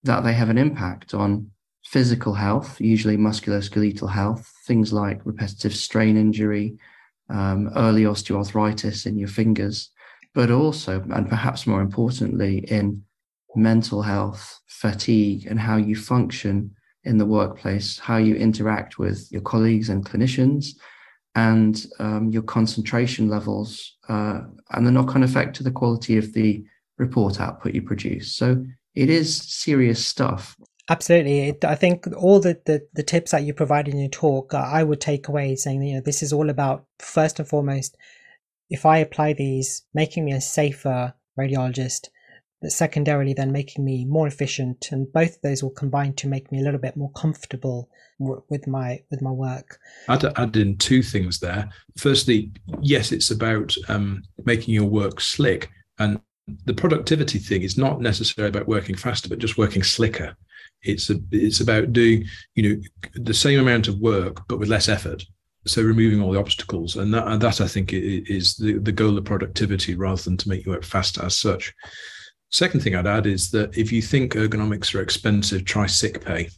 that 0.03 0.23
they 0.23 0.33
have 0.33 0.49
an 0.49 0.57
impact 0.57 1.13
on 1.13 1.51
physical 1.83 2.33
health, 2.33 2.79
usually 2.79 3.17
musculoskeletal 3.17 4.09
health, 4.09 4.51
things 4.65 4.93
like 4.93 5.25
repetitive 5.25 5.75
strain 5.75 6.17
injury, 6.17 6.77
um, 7.29 7.69
early 7.75 8.03
osteoarthritis 8.03 9.05
in 9.05 9.17
your 9.17 9.27
fingers, 9.27 9.89
but 10.33 10.51
also, 10.51 11.01
and 11.11 11.27
perhaps 11.27 11.67
more 11.67 11.81
importantly, 11.81 12.59
in 12.59 13.03
mental 13.55 14.01
health, 14.01 14.59
fatigue, 14.67 15.45
and 15.47 15.59
how 15.59 15.77
you 15.77 15.95
function 15.95 16.73
in 17.03 17.17
the 17.17 17.25
workplace, 17.25 17.99
how 17.99 18.17
you 18.17 18.35
interact 18.35 18.97
with 18.97 19.27
your 19.31 19.41
colleagues 19.41 19.89
and 19.89 20.05
clinicians, 20.05 20.67
and 21.35 21.85
um, 21.99 22.29
your 22.29 22.43
concentration 22.43 23.27
levels, 23.29 23.97
uh, 24.09 24.41
and 24.71 24.85
the 24.85 24.91
knock 24.91 25.15
on 25.15 25.23
effect 25.23 25.55
to 25.55 25.63
the 25.63 25.71
quality 25.71 26.17
of 26.17 26.33
the 26.33 26.63
report 26.97 27.39
output 27.41 27.73
you 27.73 27.81
produce. 27.81 28.35
So 28.35 28.63
it 28.95 29.10
is 29.10 29.38
serious 29.38 30.06
stuff. 30.06 30.56
Absolutely. 30.89 31.58
I 31.63 31.75
think 31.75 32.06
all 32.17 32.39
the, 32.39 32.60
the, 32.65 32.86
the 32.93 33.04
tips 33.04 33.32
that 33.32 33.43
you 33.43 33.54
provided 33.54 33.93
in 33.93 33.99
your 34.01 34.10
talk, 34.10 34.54
uh, 34.54 34.58
I 34.58 34.84
would 34.84 34.99
take 34.99 35.27
away 35.27 35.56
saying, 35.56 35.82
you 35.84 35.95
know, 35.95 36.01
this 36.01 36.21
is 36.21 36.34
all 36.34 36.49
about, 36.49 36.86
first 36.99 37.39
and 37.39 37.47
foremost, 37.47 37.95
if 38.69 38.86
I 38.86 38.97
apply 38.97 39.34
these, 39.34 39.86
making 39.93 40.25
me 40.25 40.34
a 40.34 40.41
safer 40.41 41.13
radiologist, 41.39 42.10
but 42.62 42.71
secondarily 42.71 43.34
then 43.34 43.51
making 43.51 43.86
me 43.86 44.06
more 44.06 44.27
efficient. 44.27 44.89
And 44.91 45.12
both 45.13 45.36
of 45.36 45.41
those 45.43 45.63
will 45.63 45.71
combine 45.71 46.13
to 46.15 46.27
make 46.27 46.51
me 46.51 46.60
a 46.60 46.63
little 46.63 46.80
bit 46.80 46.97
more 46.97 47.12
comfortable 47.13 47.89
w- 48.19 48.43
with 48.49 48.67
my 48.67 49.01
with 49.10 49.21
my 49.21 49.32
work. 49.32 49.80
I'd 50.10 50.25
add 50.38 50.58
in 50.58 50.77
two 50.77 51.04
things 51.04 51.39
there. 51.39 51.69
Firstly, 51.97 52.51
yes, 52.82 53.12
it's 53.12 53.32
about 53.32 53.73
um, 53.88 54.23
making 54.45 54.73
your 54.73 54.86
work 54.86 55.21
slick. 55.21 55.69
And 55.99 56.19
the 56.65 56.73
productivity 56.73 57.39
thing 57.39 57.62
is 57.62 57.77
not 57.77 58.01
necessarily 58.01 58.49
about 58.49 58.67
working 58.67 58.95
faster, 58.95 59.30
but 59.30 59.39
just 59.39 59.58
working 59.58 59.84
slicker. 59.84 60.36
It's 60.84 61.10
a, 61.10 61.17
it's 61.32 61.62
about 61.62 61.93
doing 61.93 62.25
you 62.56 62.63
know 62.63 62.82
the 63.15 63.34
same 63.34 63.60
amount 63.60 63.88
of 63.88 63.99
work 63.99 64.41
but 64.47 64.60
with 64.60 64.69
less 64.69 64.89
effort. 64.89 65.23
So 65.67 65.84
removing 65.84 66.21
all 66.21 66.32
the 66.32 66.39
obstacles, 66.39 66.95
and 66.95 67.13
that, 67.13 67.27
and 67.27 67.39
that 67.41 67.62
I 67.62 67.67
think 67.67 67.93
is 67.93 68.56
the, 68.56 68.80
the 68.80 68.91
goal 68.91 69.17
of 69.17 69.25
productivity 69.25 69.93
rather 69.93 70.21
than 70.21 70.38
to 70.38 70.49
make 70.49 70.65
you 70.65 70.71
work 70.71 70.84
faster 70.84 71.23
as 71.23 71.38
such. 71.38 71.71
Second 72.49 72.82
thing 72.82 72.95
I'd 72.95 73.06
add 73.06 73.27
is 73.27 73.51
that 73.51 73.77
if 73.77 73.91
you 73.91 74.01
think 74.01 74.34
ergonomics 74.34 74.95
are 74.95 75.01
expensive, 75.01 75.63
try 75.63 75.86
sick 75.86 76.25
pay. 76.25 76.49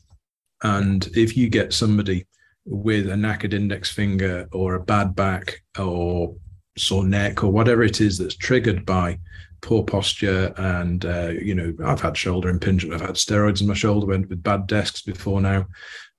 And 0.64 1.06
if 1.16 1.36
you 1.36 1.50
get 1.50 1.74
somebody 1.74 2.26
with 2.66 3.10
a 3.10 3.14
knackered 3.14 3.54
index 3.54 3.92
finger 3.92 4.48
or 4.54 4.76
a 4.76 4.84
bad 4.84 5.16
back 5.16 5.62
or 5.78 6.36
sore 6.78 7.06
neck 7.06 7.44
or 7.44 7.52
whatever 7.52 7.84
it 7.84 8.02
is 8.02 8.18
that's 8.18 8.36
triggered 8.36 8.86
by 8.86 9.20
poor 9.64 9.82
posture 9.82 10.54
and 10.58 11.06
uh, 11.06 11.30
you 11.30 11.56
know 11.56 11.74
I've 11.84 12.02
had 12.02 12.16
shoulder 12.16 12.50
impingement, 12.50 13.02
I've 13.02 13.08
had 13.08 13.16
steroids 13.16 13.62
in 13.62 13.68
my 13.68 13.74
shoulder 13.74 14.06
went 14.06 14.30
with 14.30 14.44
bad 14.44 14.68
desks 14.68 15.02
before 15.02 15.42
now, 15.42 15.66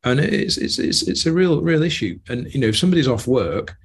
and 0.03 0.19
it's 0.19 0.57
it's 0.57 0.81
it's 0.81 1.03
it's 1.03 1.27
a 1.27 1.33
real 1.33 1.61
real 1.61 1.85
issue. 1.85 2.19
And 2.29 2.53
you 2.53 2.59
know 2.59 2.69
if 2.69 2.79
somebody's 2.79 3.07
off 3.07 3.29
work, 3.29 3.77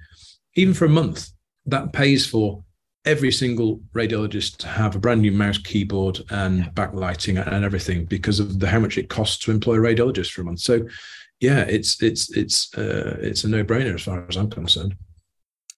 even 0.56 0.74
for 0.74 0.86
a 0.86 0.88
month, 0.88 1.30
that 1.66 1.92
pays 1.92 2.26
for 2.26 2.64
every 3.04 3.30
single 3.30 3.80
radiologist 3.94 4.56
to 4.58 4.66
have 4.66 4.94
a 4.94 4.98
brand 4.98 5.22
new 5.22 5.32
mouse 5.32 5.56
keyboard 5.56 6.20
and 6.30 6.64
backlighting 6.74 7.46
and 7.46 7.64
everything 7.64 8.04
because 8.04 8.40
of 8.40 8.58
the 8.58 8.66
how 8.66 8.78
much 8.78 8.98
it 8.98 9.08
costs 9.08 9.38
to 9.38 9.50
employ 9.50 9.76
a 9.76 9.78
radiologist 9.78 10.32
for 10.32 10.42
a 10.42 10.44
month. 10.44 10.60
So 10.60 10.86
yeah, 11.38 11.60
it's 11.60 12.02
it's 12.02 12.34
it's 12.36 12.76
uh, 12.76 13.18
it's 13.20 13.44
a 13.44 13.48
no 13.48 13.62
brainer 13.62 13.94
as 13.94 14.02
far 14.02 14.26
as 14.28 14.36
I'm 14.36 14.50
concerned. 14.50 14.96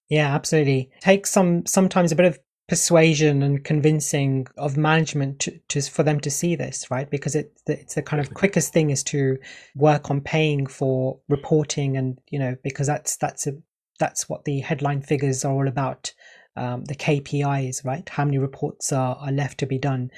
Yeah, 0.09 0.33
absolutely. 0.33 0.89
Takes 1.01 1.31
some 1.31 1.65
sometimes 1.65 2.11
a 2.11 2.15
bit 2.15 2.25
of 2.25 2.39
persuasion 2.69 3.43
and 3.43 3.63
convincing 3.63 4.47
of 4.57 4.77
management 4.77 5.39
to, 5.39 5.59
to, 5.67 5.81
for 5.81 6.03
them 6.03 6.19
to 6.21 6.29
see 6.29 6.55
this 6.55 6.89
right? 6.89 7.09
Because 7.09 7.35
it 7.35 7.59
it's 7.67 7.95
the 7.95 8.01
kind 8.01 8.21
of 8.21 8.33
quickest 8.33 8.71
thing 8.71 8.89
is 8.89 9.03
to 9.05 9.37
work 9.75 10.09
on 10.09 10.21
paying 10.21 10.65
for 10.67 11.19
reporting 11.29 11.97
and 11.97 12.19
you 12.29 12.39
know 12.39 12.55
because 12.63 12.87
that's 12.87 13.17
that's 13.17 13.47
a 13.47 13.53
that's 13.99 14.27
what 14.29 14.45
the 14.45 14.59
headline 14.59 15.01
figures 15.01 15.45
are 15.45 15.53
all 15.53 15.67
about 15.67 16.13
um, 16.55 16.85
the 16.85 16.95
KPIs 16.95 17.85
right? 17.85 18.07
How 18.07 18.25
many 18.25 18.37
reports 18.37 18.93
are, 18.93 19.15
are 19.17 19.31
left 19.31 19.57
to 19.59 19.65
be 19.65 19.77
done. 19.77 20.11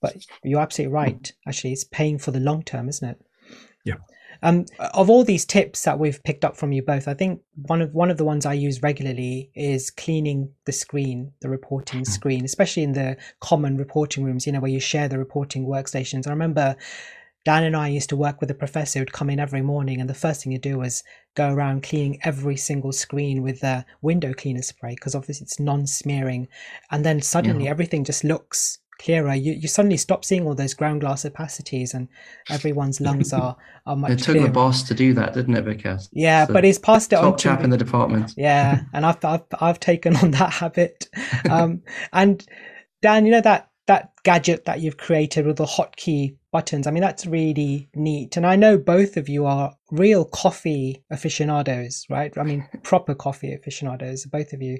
But 0.00 0.24
you're 0.42 0.60
absolutely 0.60 0.94
right 0.94 1.32
actually. 1.46 1.72
It's 1.72 1.84
paying 1.84 2.18
for 2.18 2.30
the 2.30 2.40
long 2.40 2.62
term 2.62 2.88
isn't 2.88 3.08
it? 3.08 3.20
Yeah 3.84 3.96
um, 4.42 4.66
of 4.94 5.10
all 5.10 5.24
these 5.24 5.44
tips 5.44 5.84
that 5.84 5.98
we've 5.98 6.22
picked 6.24 6.44
up 6.44 6.56
from 6.56 6.72
you 6.72 6.82
both, 6.82 7.08
I 7.08 7.14
think 7.14 7.40
one 7.66 7.82
of 7.82 7.92
one 7.92 8.10
of 8.10 8.16
the 8.16 8.24
ones 8.24 8.46
I 8.46 8.54
use 8.54 8.82
regularly 8.82 9.50
is 9.54 9.90
cleaning 9.90 10.52
the 10.66 10.72
screen, 10.72 11.32
the 11.40 11.50
reporting 11.50 12.00
hmm. 12.00 12.04
screen, 12.04 12.44
especially 12.44 12.82
in 12.82 12.92
the 12.92 13.16
common 13.40 13.76
reporting 13.76 14.24
rooms. 14.24 14.46
You 14.46 14.52
know 14.52 14.60
where 14.60 14.70
you 14.70 14.80
share 14.80 15.08
the 15.08 15.18
reporting 15.18 15.66
workstations. 15.66 16.26
I 16.26 16.30
remember 16.30 16.76
Dan 17.44 17.64
and 17.64 17.76
I 17.76 17.88
used 17.88 18.10
to 18.10 18.16
work 18.16 18.40
with 18.40 18.50
a 18.50 18.54
professor 18.54 18.98
who'd 18.98 19.12
come 19.12 19.30
in 19.30 19.40
every 19.40 19.62
morning, 19.62 20.00
and 20.00 20.10
the 20.10 20.14
first 20.14 20.42
thing 20.42 20.52
he'd 20.52 20.60
do 20.60 20.78
was 20.78 21.02
go 21.34 21.52
around 21.52 21.82
cleaning 21.82 22.18
every 22.22 22.56
single 22.56 22.92
screen 22.92 23.42
with 23.42 23.60
the 23.60 23.84
window 24.02 24.34
cleaner 24.34 24.62
spray 24.62 24.94
because 24.94 25.14
obviously 25.14 25.44
it's 25.44 25.60
non-smearing, 25.60 26.48
and 26.90 27.04
then 27.04 27.22
suddenly 27.22 27.64
yeah. 27.64 27.70
everything 27.70 28.04
just 28.04 28.24
looks 28.24 28.78
clearer. 29.00 29.34
You 29.34 29.52
you 29.54 29.68
suddenly 29.68 29.96
stop 29.96 30.24
seeing 30.24 30.46
all 30.46 30.54
those 30.54 30.74
ground 30.74 31.00
glass 31.00 31.24
opacities, 31.24 31.94
and 31.94 32.08
everyone's 32.48 33.00
lungs 33.00 33.32
are 33.32 33.56
are 33.86 33.96
much. 33.96 34.12
It 34.12 34.18
took 34.18 34.34
clearer. 34.34 34.46
the 34.46 34.52
boss 34.52 34.82
to 34.84 34.94
do 34.94 35.14
that, 35.14 35.34
didn't 35.34 35.56
it, 35.56 35.64
Vikas? 35.64 36.08
Yeah, 36.12 36.46
so, 36.46 36.52
but 36.52 36.64
he's 36.64 36.78
passed 36.78 37.12
it 37.12 37.16
top 37.16 37.24
on. 37.24 37.30
Top 37.32 37.40
chap 37.40 37.64
in 37.64 37.70
the 37.70 37.76
department. 37.76 38.34
Yeah, 38.36 38.82
and 38.92 39.04
I've 39.06 39.24
I've 39.24 39.44
I've 39.60 39.80
taken 39.80 40.16
on 40.16 40.30
that 40.32 40.52
habit. 40.52 41.08
Um, 41.48 41.82
and 42.12 42.44
Dan, 43.02 43.24
you 43.24 43.32
know 43.32 43.40
that 43.40 43.70
that 43.86 44.12
gadget 44.24 44.66
that 44.66 44.80
you've 44.80 44.98
created 44.98 45.46
with 45.46 45.56
the 45.56 45.64
hotkey 45.64 46.36
buttons. 46.52 46.86
I 46.86 46.90
mean, 46.90 47.00
that's 47.00 47.26
really 47.26 47.88
neat. 47.94 48.36
And 48.36 48.46
I 48.46 48.56
know 48.56 48.78
both 48.78 49.16
of 49.16 49.28
you 49.28 49.46
are 49.46 49.74
real 49.90 50.24
coffee 50.24 51.02
aficionados, 51.10 52.06
right? 52.08 52.36
I 52.36 52.42
mean, 52.42 52.68
proper 52.82 53.14
coffee 53.14 53.52
aficionados, 53.52 54.26
both 54.26 54.52
of 54.52 54.62
you. 54.62 54.78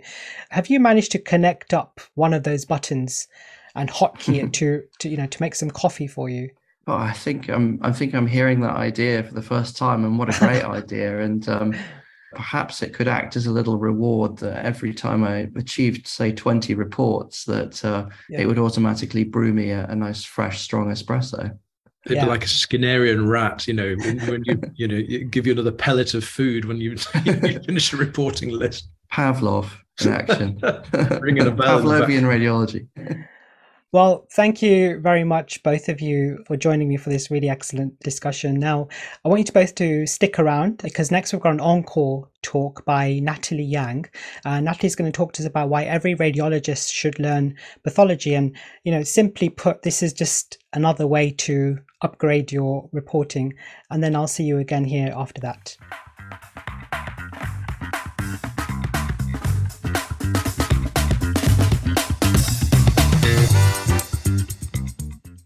Have 0.50 0.68
you 0.68 0.80
managed 0.80 1.12
to 1.12 1.18
connect 1.18 1.72
up 1.72 2.00
one 2.14 2.34
of 2.34 2.42
those 2.42 2.64
buttons 2.64 3.26
and 3.74 3.88
hotkey 3.90 4.42
it 4.42 4.52
to, 4.54 4.82
to 4.98 5.08
you 5.08 5.16
know 5.16 5.26
to 5.26 5.42
make 5.42 5.54
some 5.54 5.70
coffee 5.70 6.06
for 6.06 6.28
you. 6.28 6.50
Oh, 6.86 6.94
I 6.94 7.12
think 7.12 7.48
I'm 7.48 7.78
I 7.82 7.92
think 7.92 8.14
I'm 8.14 8.26
hearing 8.26 8.60
that 8.60 8.76
idea 8.76 9.22
for 9.22 9.34
the 9.34 9.42
first 9.42 9.76
time, 9.76 10.04
and 10.04 10.18
what 10.18 10.34
a 10.34 10.38
great 10.38 10.64
idea! 10.64 11.20
And 11.20 11.48
um, 11.48 11.74
perhaps 12.32 12.82
it 12.82 12.94
could 12.94 13.08
act 13.08 13.36
as 13.36 13.46
a 13.46 13.52
little 13.52 13.78
reward 13.78 14.38
that 14.38 14.64
every 14.64 14.94
time 14.94 15.24
I 15.24 15.48
achieved, 15.56 16.06
say, 16.06 16.32
20 16.32 16.74
reports, 16.74 17.44
that 17.44 17.84
uh, 17.84 18.06
yeah. 18.28 18.40
it 18.40 18.46
would 18.46 18.58
automatically 18.58 19.24
brew 19.24 19.52
me 19.52 19.70
a, 19.70 19.86
a 19.86 19.94
nice, 19.94 20.24
fresh, 20.24 20.60
strong 20.60 20.90
espresso. 20.90 21.56
It'd 22.06 22.16
yeah. 22.16 22.24
be 22.24 22.30
like 22.30 22.44
a 22.44 22.48
Skinnerian 22.48 23.28
rat, 23.28 23.66
you 23.68 23.74
know, 23.74 23.94
when, 23.98 24.18
when 24.20 24.44
you 24.44 24.60
you 24.74 24.88
know 24.88 24.96
you 24.96 25.24
give 25.24 25.46
you 25.46 25.52
another 25.52 25.72
pellet 25.72 26.14
of 26.14 26.24
food 26.24 26.64
when 26.64 26.78
you, 26.78 26.96
you 27.24 27.32
finish 27.60 27.92
a 27.92 27.96
reporting 27.96 28.50
list. 28.50 28.88
Pavlov 29.12 29.70
in 30.00 30.12
action. 30.12 30.58
Ringing 31.20 31.46
a 31.46 31.50
bell. 31.50 31.80
Pavlovian 31.80 32.22
radiology. 32.22 32.86
Well, 33.92 34.24
thank 34.30 34.62
you 34.62 35.00
very 35.00 35.24
much, 35.24 35.64
both 35.64 35.88
of 35.88 36.00
you, 36.00 36.44
for 36.46 36.56
joining 36.56 36.86
me 36.86 36.96
for 36.96 37.10
this 37.10 37.28
really 37.28 37.48
excellent 37.48 37.98
discussion. 37.98 38.60
Now, 38.60 38.86
I 39.24 39.28
want 39.28 39.40
you 39.40 39.44
to 39.46 39.52
both 39.52 39.74
to 39.74 40.06
stick 40.06 40.38
around 40.38 40.78
because 40.78 41.10
next 41.10 41.32
we've 41.32 41.42
got 41.42 41.54
an 41.54 41.60
encore 41.60 42.28
talk 42.42 42.84
by 42.84 43.18
Natalie 43.18 43.64
Yang. 43.64 44.06
Uh, 44.44 44.60
Natalie's 44.60 44.94
going 44.94 45.10
to 45.10 45.16
talk 45.16 45.32
to 45.32 45.42
us 45.42 45.46
about 45.46 45.70
why 45.70 45.82
every 45.82 46.14
radiologist 46.14 46.92
should 46.92 47.18
learn 47.18 47.56
pathology. 47.82 48.32
And, 48.32 48.56
you 48.84 48.92
know, 48.92 49.02
simply 49.02 49.48
put, 49.48 49.82
this 49.82 50.04
is 50.04 50.12
just 50.12 50.58
another 50.72 51.08
way 51.08 51.32
to 51.32 51.76
upgrade 52.02 52.52
your 52.52 52.88
reporting. 52.92 53.54
And 53.90 54.04
then 54.04 54.14
I'll 54.14 54.28
see 54.28 54.44
you 54.44 54.58
again 54.58 54.84
here 54.84 55.12
after 55.16 55.40
that. 55.40 55.76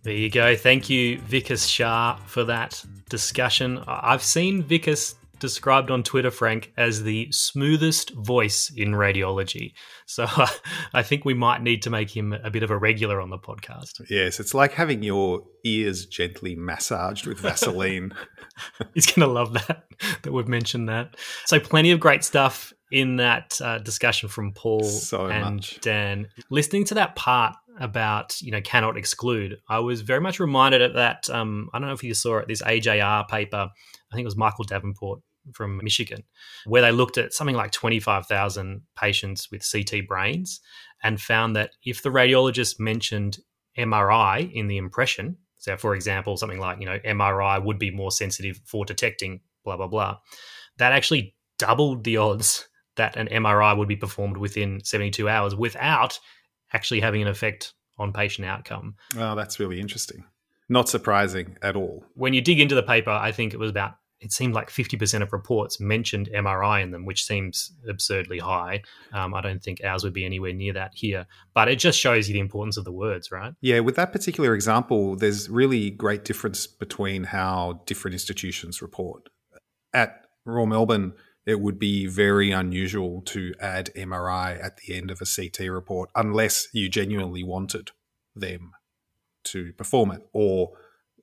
There 0.05 0.13
you 0.13 0.29
go. 0.29 0.55
Thank 0.55 0.91
you, 0.91 1.19
Vikas 1.19 1.67
Shah, 1.67 2.17
for 2.27 2.45
that 2.45 2.85
discussion. 3.09 3.83
I've 3.87 4.23
seen 4.23 4.63
Vikas 4.63 5.15
described 5.39 5.91
on 5.91 6.03
Twitter, 6.03 6.31
Frank, 6.31 6.75
as 6.77 7.03
the 7.03 7.29
smoothest 7.33 8.11
voice 8.11 8.71
in 8.77 8.93
radiology. 8.93 9.73
So 10.05 10.27
I 10.93 11.03
think 11.03 11.25
we 11.25 11.33
might 11.33 11.63
need 11.63 11.81
to 11.83 11.91
make 11.91 12.15
him 12.15 12.35
a 12.35 12.51
bit 12.51 12.63
of 12.63 12.71
a 12.71 12.77
regular 12.77 13.19
on 13.19 13.31
the 13.31 13.39
podcast. 13.39 14.03
Yes, 14.11 14.41
it's 14.41 14.53
like 14.53 14.73
having 14.73 15.03
your 15.03 15.43
ears 15.65 16.05
gently 16.05 16.55
massaged 16.55 17.27
with 17.27 17.41
Vaseline. 17.41 18.13
He's 18.95 19.07
going 19.07 19.27
to 19.27 19.33
love 19.33 19.55
that, 19.55 19.87
that 20.23 20.33
we've 20.33 20.49
mentioned 20.49 20.89
that. 20.91 21.17
So, 21.47 21.59
plenty 21.59 21.93
of 21.93 21.99
great 21.99 22.25
stuff 22.25 22.73
in 22.91 23.17
that 23.17 23.61
uh, 23.61 23.79
discussion 23.79 24.29
from 24.29 24.53
Paul 24.53 24.85
so 24.85 25.27
and 25.27 25.57
much. 25.57 25.81
Dan. 25.81 26.29
Listening 26.51 26.85
to 26.85 26.95
that 26.95 27.17
part 27.17 27.57
about 27.81 28.41
you 28.41 28.51
know 28.51 28.61
cannot 28.61 28.97
exclude, 28.97 29.59
I 29.69 29.79
was 29.81 30.01
very 30.01 30.21
much 30.21 30.41
reminded 30.41 30.83
of 30.83 30.95
that. 30.95 31.29
Um, 31.31 31.69
I 31.73 31.79
don't 31.79 31.89
know 31.89 31.95
if 31.95 32.05
you 32.05 32.15
saw 32.15 32.39
it. 32.39 32.49
This 32.49 32.63
AJR 32.63 33.29
paper, 33.29 33.69
I 33.69 34.15
think 34.15 34.25
it 34.25 34.27
was 34.27 34.37
Michael 34.37 34.65
Davenport 34.65 35.21
from 35.53 35.81
Michigan, 35.83 36.23
where 36.67 36.83
they 36.83 36.93
looked 36.93 37.19
at 37.19 37.33
something 37.33 37.57
like 37.57 37.73
twenty 37.73 38.01
five 38.01 38.27
thousand 38.27 38.83
patients 38.97 39.51
with 39.51 39.69
CT 39.71 40.07
brains 40.07 40.61
and 41.03 41.21
found 41.21 41.57
that 41.57 41.71
if 41.85 42.03
the 42.03 42.11
radiologist 42.11 42.81
mentioned 42.81 43.39
MRI 43.77 44.51
in 44.53 44.69
the 44.69 44.77
impression, 44.77 45.37
so 45.59 45.77
for 45.77 45.95
example, 45.95 46.37
something 46.37 46.61
like 46.61 46.81
you 46.81 46.87
know 46.87 46.99
MRI 47.01 47.63
would 47.65 47.79
be 47.79 47.91
more 47.91 48.11
sensitive 48.11 48.61
for 48.65 48.85
detecting 48.85 49.41
blah 49.65 49.77
blah 49.77 49.89
blah, 49.89 50.19
that 50.79 50.93
actually 50.93 51.35
doubled 51.59 52.05
the 52.05 52.17
odds 52.17 52.69
that 52.97 53.17
an 53.17 53.29
MRI 53.29 53.77
would 53.77 53.89
be 53.89 53.97
performed 53.97 54.37
within 54.37 54.81
72 54.85 55.29
hours 55.29 55.55
without 55.55 56.19
actually 56.75 57.01
having 57.01 57.23
an 57.23 57.29
effect 57.29 57.73
on 57.99 58.13
patient 58.13 58.47
outcome. 58.47 58.97
Oh, 59.17 59.35
that's 59.35 59.59
really 59.59 59.81
interesting. 59.81 60.25
Not 60.69 60.89
surprising 60.89 61.57
at 61.63 61.77
all. 61.77 62.05
When 62.15 62.35
you 62.35 62.41
dig 62.41 62.61
into 62.61 62.75
the 62.75 62.83
paper, 62.83 63.11
I 63.11 63.33
think 63.33 63.55
it 63.55 63.59
was 63.59 63.71
about 63.71 63.95
it 64.25 64.33
seemed 64.33 64.55
like 64.55 64.71
50% 64.71 65.23
of 65.23 65.35
reports 65.35 65.79
mentioned 65.79 66.31
MRI 66.35 66.83
in 66.83 66.93
them, 66.93 67.05
which 67.05 67.25
seems 67.25 67.73
absurdly 67.87 68.39
high. 68.39 68.83
Um, 69.13 69.35
I 69.35 69.43
don't 69.43 69.63
think 69.63 69.85
ours 69.85 70.03
would 70.03 70.15
be 70.15 70.25
anywhere 70.25 70.55
near 70.55 70.73
that 70.73 70.93
here, 70.95 71.27
but 71.53 71.69
it 71.69 71.79
just 71.79 71.99
shows 71.99 72.27
you 72.27 72.33
the 72.33 72.41
importance 72.41 72.79
of 72.79 72.85
the 72.85 72.93
words, 72.93 73.31
right? 73.31 73.53
Yeah, 73.61 73.81
with 73.81 73.97
that 73.97 74.13
particular 74.13 74.55
example, 74.55 75.15
there's 75.15 75.51
really 75.51 75.91
great 75.91 76.25
difference 76.25 76.67
between 76.67 77.25
how 77.25 77.83
different 77.85 78.15
institutions 78.15 78.81
report. 78.81 79.29
At 79.93 80.25
Royal 80.47 80.67
Melbourne, 80.67 81.13
it 81.47 81.61
would 81.61 81.79
be 81.79 82.07
very 82.07 82.51
unusual 82.51 83.21
to 83.23 83.55
add 83.61 83.91
MRI 83.95 84.63
at 84.63 84.79
the 84.79 84.97
end 84.97 85.11
of 85.11 85.21
a 85.21 85.27
CT 85.27 85.71
report 85.71 86.11
unless 86.15 86.69
you 86.73 86.89
genuinely 86.89 87.45
wanted 87.45 87.91
them 88.35 88.73
to 89.45 89.73
perform 89.75 90.11
it 90.11 90.27
or 90.33 90.73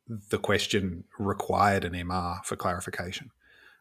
the 0.08 0.38
question 0.38 1.06
required 1.18 1.86
an 1.86 1.94
MR 1.94 2.44
for 2.46 2.56
clarification. 2.56 3.32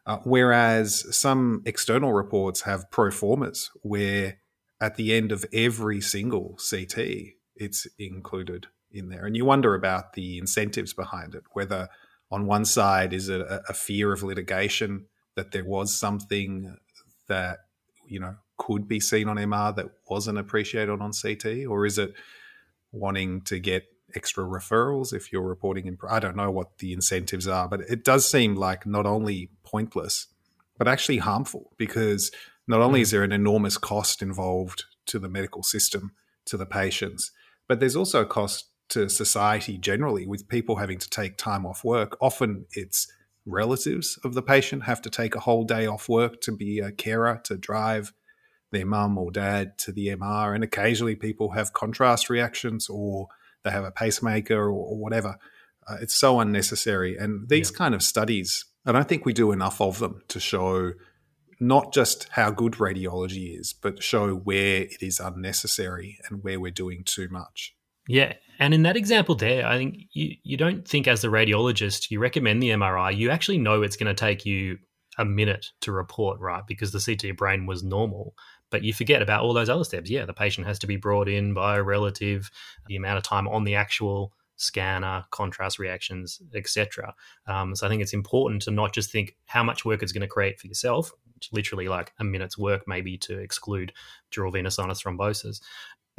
Uh, 0.06 0.18
whereas 0.24 1.14
some 1.14 1.62
external 1.66 2.12
reports 2.12 2.62
have 2.62 2.90
pro 2.90 3.10
formas 3.10 3.70
where 3.82 4.38
at 4.80 4.96
the 4.96 5.12
end 5.12 5.30
of 5.30 5.44
every 5.52 6.00
single 6.00 6.56
CT, 6.68 6.98
it's 7.54 7.86
included 7.98 8.68
in 8.90 9.10
there. 9.10 9.26
And 9.26 9.36
you 9.36 9.44
wonder 9.44 9.74
about 9.74 10.14
the 10.14 10.38
incentives 10.38 10.94
behind 10.94 11.34
it, 11.34 11.42
whether 11.52 11.88
on 12.30 12.46
one 12.46 12.64
side 12.64 13.12
is 13.12 13.28
it 13.28 13.42
a, 13.42 13.62
a 13.68 13.74
fear 13.74 14.12
of 14.12 14.22
litigation 14.22 15.06
that 15.36 15.52
there 15.52 15.64
was 15.64 15.94
something 15.94 16.76
that, 17.28 17.60
you 18.06 18.20
know, 18.20 18.36
could 18.56 18.86
be 18.88 19.00
seen 19.00 19.28
on 19.28 19.36
MR 19.36 19.74
that 19.76 19.86
wasn't 20.08 20.38
appreciated 20.38 21.00
on 21.00 21.12
CT, 21.12 21.66
or 21.68 21.86
is 21.86 21.98
it 21.98 22.12
wanting 22.92 23.40
to 23.42 23.58
get 23.58 23.84
extra 24.14 24.44
referrals 24.44 25.12
if 25.12 25.30
you're 25.30 25.40
reporting 25.40 25.86
in 25.86 25.96
i 26.08 26.18
don't 26.18 26.34
know 26.34 26.50
what 26.50 26.78
the 26.78 26.92
incentives 26.92 27.46
are 27.46 27.68
but 27.68 27.80
it 27.82 28.02
does 28.02 28.28
seem 28.28 28.56
like 28.56 28.84
not 28.84 29.06
only 29.06 29.48
pointless 29.62 30.26
but 30.76 30.88
actually 30.88 31.18
harmful 31.18 31.70
because 31.76 32.32
not 32.66 32.80
only 32.80 32.98
hmm. 32.98 33.02
is 33.02 33.12
there 33.12 33.22
an 33.22 33.30
enormous 33.30 33.78
cost 33.78 34.20
involved 34.20 34.82
to 35.06 35.20
the 35.20 35.28
medical 35.28 35.62
system 35.62 36.10
to 36.44 36.56
the 36.56 36.66
patients 36.66 37.30
but 37.68 37.78
there's 37.78 37.94
also 37.94 38.22
a 38.22 38.26
cost 38.26 38.70
to 38.90 39.08
society 39.08 39.78
generally 39.78 40.26
with 40.26 40.48
people 40.48 40.76
having 40.76 40.98
to 40.98 41.08
take 41.08 41.36
time 41.36 41.64
off 41.64 41.84
work. 41.84 42.16
Often 42.20 42.66
it's 42.72 43.10
relatives 43.46 44.18
of 44.24 44.34
the 44.34 44.42
patient 44.42 44.84
have 44.84 45.02
to 45.02 45.10
take 45.10 45.34
a 45.34 45.40
whole 45.40 45.64
day 45.64 45.86
off 45.86 46.08
work 46.08 46.40
to 46.42 46.52
be 46.52 46.78
a 46.78 46.92
carer 46.92 47.40
to 47.44 47.56
drive 47.56 48.12
their 48.72 48.86
mum 48.86 49.18
or 49.18 49.30
dad 49.30 49.76
to 49.78 49.92
the 49.92 50.08
MR 50.08 50.54
and 50.54 50.62
occasionally 50.62 51.16
people 51.16 51.50
have 51.50 51.72
contrast 51.72 52.30
reactions 52.30 52.88
or 52.88 53.28
they 53.64 53.70
have 53.70 53.84
a 53.84 53.90
pacemaker 53.90 54.56
or, 54.56 54.70
or 54.70 54.96
whatever. 54.96 55.36
Uh, 55.88 55.96
it's 56.00 56.14
so 56.14 56.40
unnecessary. 56.40 57.16
And 57.16 57.48
these 57.48 57.70
yeah. 57.70 57.78
kind 57.78 57.94
of 57.94 58.02
studies, 58.02 58.64
I 58.86 58.92
don't 58.92 59.08
think 59.08 59.24
we 59.24 59.32
do 59.32 59.52
enough 59.52 59.80
of 59.80 59.98
them 59.98 60.22
to 60.28 60.38
show 60.38 60.92
not 61.58 61.92
just 61.92 62.28
how 62.30 62.50
good 62.50 62.74
radiology 62.74 63.58
is, 63.58 63.74
but 63.74 64.02
show 64.02 64.34
where 64.34 64.82
it 64.82 65.02
is 65.02 65.20
unnecessary 65.20 66.18
and 66.28 66.42
where 66.42 66.58
we're 66.58 66.70
doing 66.70 67.02
too 67.04 67.28
much. 67.28 67.74
Yeah. 68.08 68.34
And 68.60 68.72
in 68.72 68.82
that 68.84 68.96
example 68.96 69.34
there, 69.34 69.66
I 69.66 69.76
think 69.76 70.02
you, 70.12 70.36
you 70.44 70.56
don't 70.56 70.86
think 70.86 71.08
as 71.08 71.22
the 71.22 71.28
radiologist, 71.28 72.10
you 72.10 72.20
recommend 72.20 72.62
the 72.62 72.70
MRI, 72.70 73.16
you 73.16 73.30
actually 73.30 73.58
know 73.58 73.82
it's 73.82 73.96
going 73.96 74.14
to 74.14 74.18
take 74.18 74.46
you 74.46 74.78
a 75.18 75.24
minute 75.24 75.66
to 75.80 75.90
report, 75.90 76.38
right? 76.38 76.62
Because 76.66 76.92
the 76.92 77.00
CT 77.00 77.36
brain 77.36 77.66
was 77.66 77.82
normal 77.82 78.34
but 78.70 78.84
you 78.84 78.92
forget 78.92 79.20
about 79.20 79.42
all 79.42 79.52
those 79.52 79.68
other 79.68 79.84
steps. 79.84 80.08
Yeah, 80.08 80.24
the 80.24 80.32
patient 80.32 80.66
has 80.66 80.78
to 80.80 80.86
be 80.86 80.96
brought 80.96 81.28
in 81.28 81.52
by 81.52 81.76
a 81.76 81.82
relative, 81.82 82.50
the 82.86 82.96
amount 82.96 83.18
of 83.18 83.24
time 83.24 83.48
on 83.48 83.64
the 83.64 83.74
actual 83.74 84.32
scanner, 84.56 85.24
contrast 85.30 85.78
reactions, 85.78 86.40
etc. 86.54 87.14
Um, 87.46 87.74
so 87.74 87.86
I 87.86 87.90
think 87.90 88.02
it's 88.02 88.12
important 88.12 88.62
to 88.62 88.70
not 88.70 88.92
just 88.92 89.10
think 89.10 89.36
how 89.46 89.64
much 89.64 89.84
work 89.84 90.02
it's 90.02 90.12
going 90.12 90.22
to 90.22 90.28
create 90.28 90.60
for 90.60 90.66
yourself, 90.66 91.12
literally 91.52 91.88
like 91.88 92.12
a 92.18 92.24
minute's 92.24 92.58
work 92.58 92.82
maybe 92.86 93.16
to 93.16 93.38
exclude 93.38 93.92
dural 94.30 94.52
venous 94.52 94.76
sinus 94.76 95.02
thrombosis, 95.02 95.60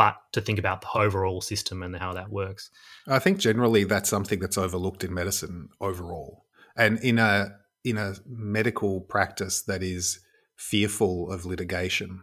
but 0.02 0.16
to 0.32 0.42
think 0.42 0.58
about 0.58 0.82
the 0.82 0.98
overall 0.98 1.42
system 1.42 1.84
and 1.84 1.96
how 1.96 2.12
that 2.14 2.32
works. 2.32 2.72
I 3.08 3.20
think 3.20 3.38
generally 3.38 3.84
that's 3.84 4.10
something 4.10 4.40
that's 4.40 4.58
overlooked 4.58 5.04
in 5.04 5.14
medicine 5.14 5.70
overall, 5.80 6.46
and 6.76 6.98
in 7.00 7.20
a 7.20 7.50
in 7.84 7.98
a 7.98 8.16
medical 8.26 9.02
practice 9.02 9.62
that 9.62 9.84
is 9.84 10.20
fearful 10.56 11.32
of 11.32 11.46
litigation 11.46 12.22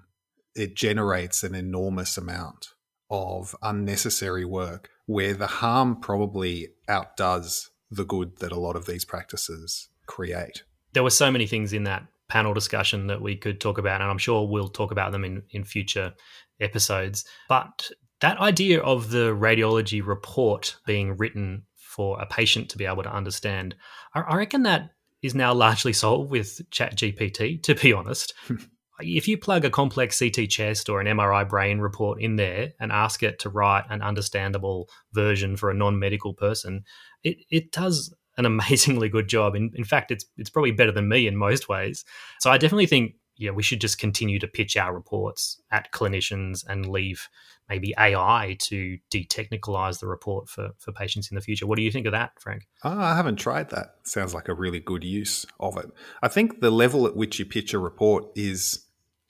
it 0.59 0.75
generates 0.75 1.45
an 1.45 1.55
enormous 1.55 2.19
amount 2.19 2.71
of 3.11 3.55
unnecessary 3.63 4.45
work 4.45 4.91
where 5.07 5.33
the 5.33 5.47
harm 5.47 6.01
probably 6.01 6.69
outdoes 6.89 7.71
the 7.91 8.05
good 8.05 8.39
that 8.39 8.51
a 8.51 8.59
lot 8.59 8.75
of 8.75 8.87
these 8.87 9.05
practices 9.05 9.89
create. 10.07 10.65
There 10.95 11.05
were 11.05 11.11
so 11.11 11.31
many 11.31 11.47
things 11.47 11.73
in 11.73 11.85
that 11.85 12.07
panel 12.29 12.55
discussion 12.55 13.07
that 13.07 13.23
we 13.23 13.37
could 13.37 13.61
talk 13.61 13.79
about, 13.79 14.01
and 14.01 14.11
I'm 14.11 14.19
sure 14.19 14.47
we'll 14.49 14.69
talk 14.69 14.91
about 14.91 15.13
them 15.13 15.25
in, 15.25 15.43
in 15.51 15.65
future 15.65 16.13
episodes. 16.61 17.25
But 17.49 17.91
that 18.21 18.39
idea 18.39 18.81
of 18.81 19.11
the 19.11 19.35
radiology 19.35 20.05
report 20.05 20.77
being 20.87 21.17
written 21.17 21.65
for 21.77 22.21
a 22.21 22.27
patient 22.27 22.69
to 22.71 22.79
be 22.79 22.87
able 22.87 23.03
to 23.03 23.15
understand, 23.15 23.75
I, 24.15 24.21
I 24.21 24.37
reckon 24.37 24.63
that 24.65 24.91
is 25.23 25.35
now 25.35 25.53
largely 25.53 25.93
solved 25.93 26.31
with 26.31 26.61
ChatGPT, 26.71 27.63
to 27.65 27.75
be 27.75 27.93
honest. 27.93 28.35
if 29.01 29.29
you 29.29 29.39
plug 29.39 29.65
a 29.65 29.71
complex 29.71 30.19
CT 30.19 30.49
chest 30.49 30.89
or 30.89 31.01
an 31.01 31.07
MRI 31.07 31.49
brain 31.49 31.79
report 31.79 32.21
in 32.21 32.37
there 32.37 32.73
and 32.81 32.91
ask 32.91 33.23
it 33.23 33.39
to 33.41 33.49
write 33.49 33.85
an 33.91 34.03
understandable 34.03 34.89
version 35.13 35.57
for 35.57 35.71
a 35.71 35.75
non-medical 35.75 36.35
person, 36.35 36.85
it 37.23 37.39
it 37.51 37.73
does 37.73 38.15
an 38.37 38.45
amazingly 38.47 39.09
good 39.09 39.29
job. 39.29 39.55
In 39.55 39.71
in 39.75 39.85
fact, 39.85 40.11
it's 40.11 40.25
it's 40.37 40.51
probably 40.51 40.73
better 40.73 40.93
than 40.93 41.09
me 41.09 41.27
in 41.27 41.37
most 41.37 41.69
ways. 41.69 42.05
So 42.41 42.51
I 42.51 42.59
definitely 42.59 42.87
think 42.87 43.15
yeah, 43.39 43.53
we 43.53 43.63
should 43.63 43.81
just 43.81 43.99
continue 43.99 44.39
to 44.41 44.49
pitch 44.49 44.77
our 44.77 44.93
reports 44.93 45.61
at 45.71 45.93
clinicians 45.93 46.67
and 46.69 46.87
leave 46.87 47.29
maybe 47.69 47.95
AI 47.99 48.57
to 48.61 48.99
detechnicalize 49.11 50.01
the 50.01 50.07
report 50.09 50.49
for, 50.49 50.71
for 50.79 50.91
patients 50.93 51.31
in 51.31 51.35
the 51.35 51.41
future. 51.41 51.67
What 51.67 51.77
do 51.77 51.83
you 51.83 51.93
think 51.93 52.07
of 52.07 52.13
that, 52.13 52.33
Frank? 52.41 52.67
Oh, 52.83 52.99
I 52.99 53.15
haven't 53.15 53.37
tried 53.37 53.71
that. 53.71 53.95
Sounds 54.03 54.35
like 54.35 54.49
a 54.49 54.55
really 54.55 54.81
good 54.81 55.05
use 55.05 55.47
of 55.61 55.77
it. 55.77 55.91
I 56.23 56.29
think 56.29 56.61
the 56.61 56.71
level 56.71 57.07
at 57.07 57.17
which 57.17 57.39
you 57.39 57.47
pitch 57.47 57.73
a 57.73 57.79
report 57.79 58.27
is 58.35 58.85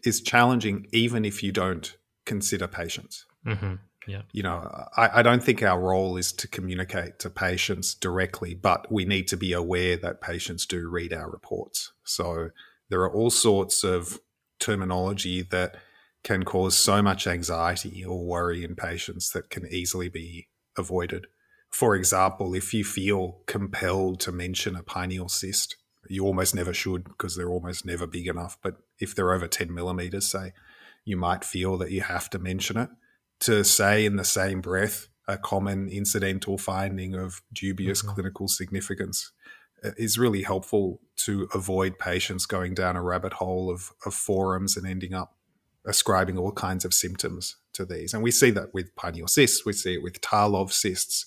is 0.04 0.20
challenging 0.20 0.86
even 0.92 1.24
if 1.24 1.42
you 1.42 1.50
don't 1.50 1.96
consider 2.24 2.68
patients. 2.68 3.26
Mm-hmm. 3.44 3.74
Yeah. 4.06 4.22
You 4.32 4.44
know, 4.44 4.86
I, 4.96 5.18
I, 5.18 5.22
don't 5.22 5.42
think 5.42 5.62
our 5.62 5.78
role 5.78 6.16
is 6.16 6.32
to 6.34 6.48
communicate 6.48 7.18
to 7.18 7.28
patients 7.28 7.94
directly, 7.94 8.54
but 8.54 8.90
we 8.90 9.04
need 9.04 9.26
to 9.28 9.36
be 9.36 9.52
aware 9.52 9.96
that 9.98 10.20
patients 10.20 10.64
do 10.66 10.88
read 10.88 11.12
our 11.12 11.28
reports. 11.28 11.92
So 12.04 12.50
there 12.90 13.00
are 13.00 13.12
all 13.12 13.30
sorts 13.30 13.84
of 13.84 14.20
terminology 14.58 15.42
that 15.42 15.76
can 16.24 16.44
cause 16.44 16.76
so 16.76 17.00
much 17.00 17.26
anxiety 17.26 18.04
or 18.04 18.24
worry 18.24 18.64
in 18.64 18.74
patients 18.74 19.30
that 19.30 19.50
can 19.50 19.66
easily 19.66 20.08
be 20.08 20.48
avoided. 20.76 21.26
For 21.70 21.94
example, 21.94 22.54
if 22.54 22.72
you 22.72 22.84
feel 22.84 23.40
compelled 23.46 24.20
to 24.20 24.32
mention 24.32 24.74
a 24.74 24.82
pineal 24.82 25.28
cyst, 25.28 25.76
you 26.08 26.24
almost 26.24 26.54
never 26.54 26.72
should 26.72 27.04
because 27.04 27.36
they're 27.36 27.50
almost 27.50 27.84
never 27.84 28.06
big 28.06 28.26
enough. 28.26 28.56
But 28.62 28.76
if 28.98 29.14
they're 29.14 29.32
over 29.32 29.46
10 29.46 29.72
millimeters, 29.72 30.26
say, 30.26 30.52
you 31.04 31.16
might 31.16 31.44
feel 31.44 31.76
that 31.78 31.90
you 31.90 32.00
have 32.02 32.30
to 32.30 32.38
mention 32.38 32.76
it. 32.76 32.88
To 33.40 33.62
say 33.64 34.04
in 34.04 34.16
the 34.16 34.24
same 34.24 34.60
breath 34.60 35.08
a 35.28 35.36
common 35.36 35.88
incidental 35.88 36.56
finding 36.56 37.14
of 37.14 37.42
dubious 37.52 38.02
mm-hmm. 38.02 38.14
clinical 38.14 38.48
significance 38.48 39.30
is 39.82 40.18
really 40.18 40.42
helpful 40.42 41.00
to 41.24 41.48
avoid 41.54 41.98
patients 41.98 42.46
going 42.46 42.74
down 42.74 42.96
a 42.96 43.02
rabbit 43.02 43.34
hole 43.34 43.70
of, 43.70 43.92
of 44.06 44.14
forums 44.14 44.76
and 44.76 44.86
ending 44.86 45.14
up 45.14 45.34
ascribing 45.84 46.38
all 46.38 46.52
kinds 46.52 46.84
of 46.84 46.94
symptoms 46.94 47.56
to 47.72 47.84
these. 47.84 48.14
And 48.14 48.22
we 48.22 48.30
see 48.30 48.50
that 48.50 48.74
with 48.74 48.94
pineal 48.96 49.28
cysts, 49.28 49.64
we 49.64 49.72
see 49.72 49.94
it 49.94 50.02
with 50.02 50.20
Tarlov 50.20 50.72
cysts, 50.72 51.26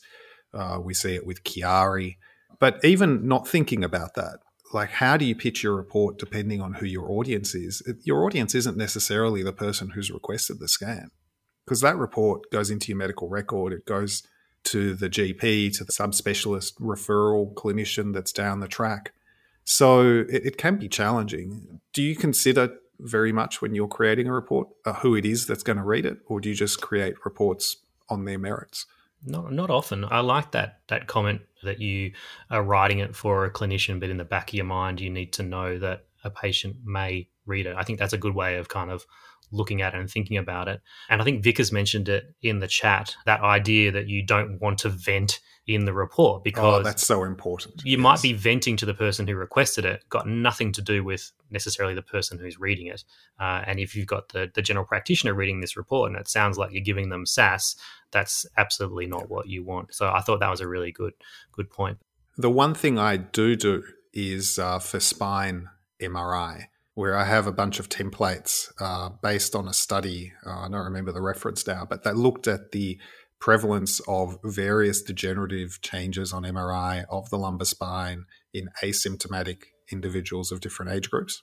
uh, 0.54 0.80
we 0.82 0.94
see 0.94 1.16
it 1.16 1.26
with 1.26 1.44
Chiari. 1.44 2.18
But 2.60 2.84
even 2.84 3.28
not 3.28 3.48
thinking 3.48 3.84
about 3.84 4.14
that, 4.16 4.40
like 4.74 4.90
how 4.90 5.18
do 5.18 5.26
you 5.26 5.36
pitch 5.36 5.64
your 5.64 5.76
report 5.76 6.18
depending 6.18 6.62
on 6.62 6.74
who 6.74 6.86
your 6.86 7.10
audience 7.12 7.54
is 7.54 7.82
your 8.04 8.24
audience 8.24 8.56
isn't 8.56 8.78
necessarily 8.78 9.44
the 9.44 9.54
person 9.54 9.90
who's 9.90 10.12
requested 10.12 10.60
the 10.60 10.68
scan 10.68 11.12
because 11.66 11.82
that 11.82 11.98
report 11.98 12.50
goes 12.52 12.70
into 12.70 12.90
your 12.90 12.98
medical 12.98 13.28
record 13.28 13.74
it 13.74 13.86
goes 13.86 14.24
to 14.64 14.94
the 14.94 15.10
gp 15.10 15.76
to 15.76 15.84
the 15.84 15.92
subspecialist 15.92 16.74
referral 16.80 17.54
clinician 17.54 18.14
that's 18.14 18.32
down 18.32 18.60
the 18.60 18.68
track 18.68 19.14
so 19.64 20.26
it, 20.30 20.46
it 20.46 20.58
can 20.58 20.78
be 20.78 20.88
challenging 20.88 21.80
do 21.94 22.02
you 22.02 22.16
consider 22.16 22.76
very 23.00 23.32
much 23.32 23.62
when 23.62 23.74
you're 23.74 23.88
creating 23.88 24.28
a 24.28 24.34
report 24.34 24.68
uh, 24.86 24.94
who 24.94 25.16
it 25.16 25.26
is 25.26 25.48
that's 25.48 25.64
going 25.64 25.78
to 25.78 25.84
read 25.84 26.06
it 26.06 26.20
or 26.28 26.40
do 26.40 26.50
you 26.50 26.56
just 26.56 26.82
create 26.82 27.16
reports 27.26 27.78
on 28.10 28.26
their 28.26 28.38
merits 28.38 28.86
not 29.26 29.52
not 29.52 29.70
often. 29.70 30.06
I 30.06 30.22
like 30.22 30.52
that 30.52 30.80
that 30.88 31.08
comment 31.08 31.42
that 31.64 31.80
you 31.80 32.14
are 32.50 32.64
writing 32.64 33.00
it 33.00 33.16
for 33.16 33.46
a 33.46 33.52
clinician, 33.52 34.00
but 34.00 34.10
in 34.10 34.18
the 34.18 34.26
back 34.26 34.50
of 34.50 34.56
your 34.56 34.66
mind, 34.66 35.00
you 35.00 35.10
need 35.10 35.34
to 35.34 35.44
know 35.44 35.78
that 35.78 36.06
a 36.24 36.30
patient 36.30 36.78
may 36.84 37.28
read 37.46 37.66
it. 37.66 37.76
I 37.76 37.84
think 37.84 38.00
that's 38.00 38.14
a 38.14 38.18
good 38.18 38.34
way 38.34 38.58
of 38.58 38.70
kind 38.70 38.90
of 38.90 39.06
looking 39.52 39.82
at 39.82 39.94
it 39.94 40.00
and 40.00 40.10
thinking 40.10 40.38
about 40.38 40.68
it. 40.68 40.82
And 41.10 41.22
I 41.22 41.26
think 41.26 41.44
Vikas 41.44 41.72
mentioned 41.72 42.10
it 42.10 42.36
in 42.42 42.60
the 42.60 42.68
chat 42.68 43.16
that 43.26 43.42
idea 43.42 43.92
that 43.92 44.08
you 44.08 44.24
don't 44.24 44.60
want 44.60 44.80
to 44.80 44.90
vent 44.90 45.40
in 45.68 45.86
the 45.86 45.94
report 45.94 46.44
because 46.44 46.80
oh, 46.80 46.84
that's 46.84 47.06
so 47.06 47.24
important. 47.24 47.82
You 47.84 47.98
yes. 47.98 48.00
might 48.00 48.22
be 48.22 48.34
venting 48.34 48.78
to 48.78 48.86
the 48.86 48.94
person 48.94 49.28
who 49.28 49.36
requested 49.36 49.86
it, 49.86 50.04
got 50.10 50.28
nothing 50.28 50.72
to 50.74 50.82
do 50.82 51.04
with 51.04 51.32
necessarily 51.50 51.94
the 51.94 52.02
person 52.02 52.40
who's 52.40 52.60
reading 52.60 52.88
it. 52.88 53.04
Uh, 53.40 53.62
and 53.68 53.80
if 53.80 53.96
you've 53.96 54.08
got 54.08 54.30
the, 54.30 54.52
the 54.54 54.62
general 54.62 54.86
practitioner 54.86 55.34
reading 55.34 55.62
this 55.62 55.78
report 55.78 56.12
and 56.12 56.20
it 56.20 56.28
sounds 56.28 56.58
like 56.58 56.72
you're 56.72 56.84
giving 56.84 57.10
them 57.10 57.26
sass, 57.26 57.76
that's 58.12 58.46
absolutely 58.58 59.06
not 59.06 59.30
what 59.30 59.48
you 59.48 59.64
want. 59.64 59.94
So 59.94 60.10
I 60.10 60.22
thought 60.22 60.40
that 60.40 60.50
was 60.50 60.62
a 60.62 60.68
really 60.68 60.92
good 60.92 61.14
good 61.52 61.70
point. 61.70 62.00
The 62.38 62.50
one 62.50 62.74
thing 62.74 62.98
I 62.98 63.18
do 63.18 63.56
do 63.56 63.84
is 64.14 64.58
uh, 64.58 64.80
for 64.80 65.00
spine 65.00 65.70
MRI, 66.02 66.66
where 67.02 67.18
I 67.18 67.26
have 67.26 67.48
a 67.48 67.52
bunch 67.52 67.80
of 67.80 67.90
templates 67.90 68.72
uh, 68.80 69.10
based 69.24 69.56
on 69.56 69.68
a 69.68 69.74
study. 69.74 70.34
Uh, 70.46 70.52
I 70.52 70.70
don't 70.70 70.86
remember 70.86 71.12
the 71.12 71.20
reference 71.20 71.66
now, 71.66 71.84
but 71.84 72.04
that 72.04 72.16
looked 72.16 72.48
at 72.48 72.74
the 72.74 73.00
prevalence 73.40 74.00
of 74.08 74.38
various 74.44 75.02
degenerative 75.02 75.82
changes 75.82 76.32
on 76.32 76.44
MRI 76.44 77.06
of 77.10 77.28
the 77.32 77.40
lumbar 77.40 77.66
spine 77.66 78.26
in 78.54 78.70
asymptomatic 78.84 79.64
individuals 79.92 80.52
of 80.52 80.60
different 80.60 80.92
age 80.92 81.10
groups. 81.10 81.42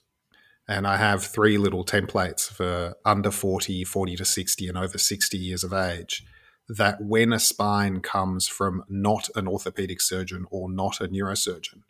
And 0.65 0.87
I 0.87 0.95
have 0.95 1.25
three 1.25 1.57
little 1.57 1.83
templates 1.83 2.49
for 2.49 2.95
under 3.03 3.29
40, 3.29 3.83
40 3.83 4.15
to 4.15 4.23
60, 4.23 4.65
and 4.69 4.77
over 4.77 4.97
60 4.97 5.37
years 5.37 5.65
of 5.65 5.73
age. 5.73 6.23
That 6.69 7.01
when 7.01 7.33
a 7.33 7.39
spine 7.39 7.99
comes 7.99 8.47
from 8.47 8.85
not 8.87 9.27
an 9.35 9.45
orthopedic 9.45 9.99
surgeon 9.99 10.45
or 10.51 10.71
not 10.71 11.01
a 11.01 11.09
neurosurgeon, 11.09 11.81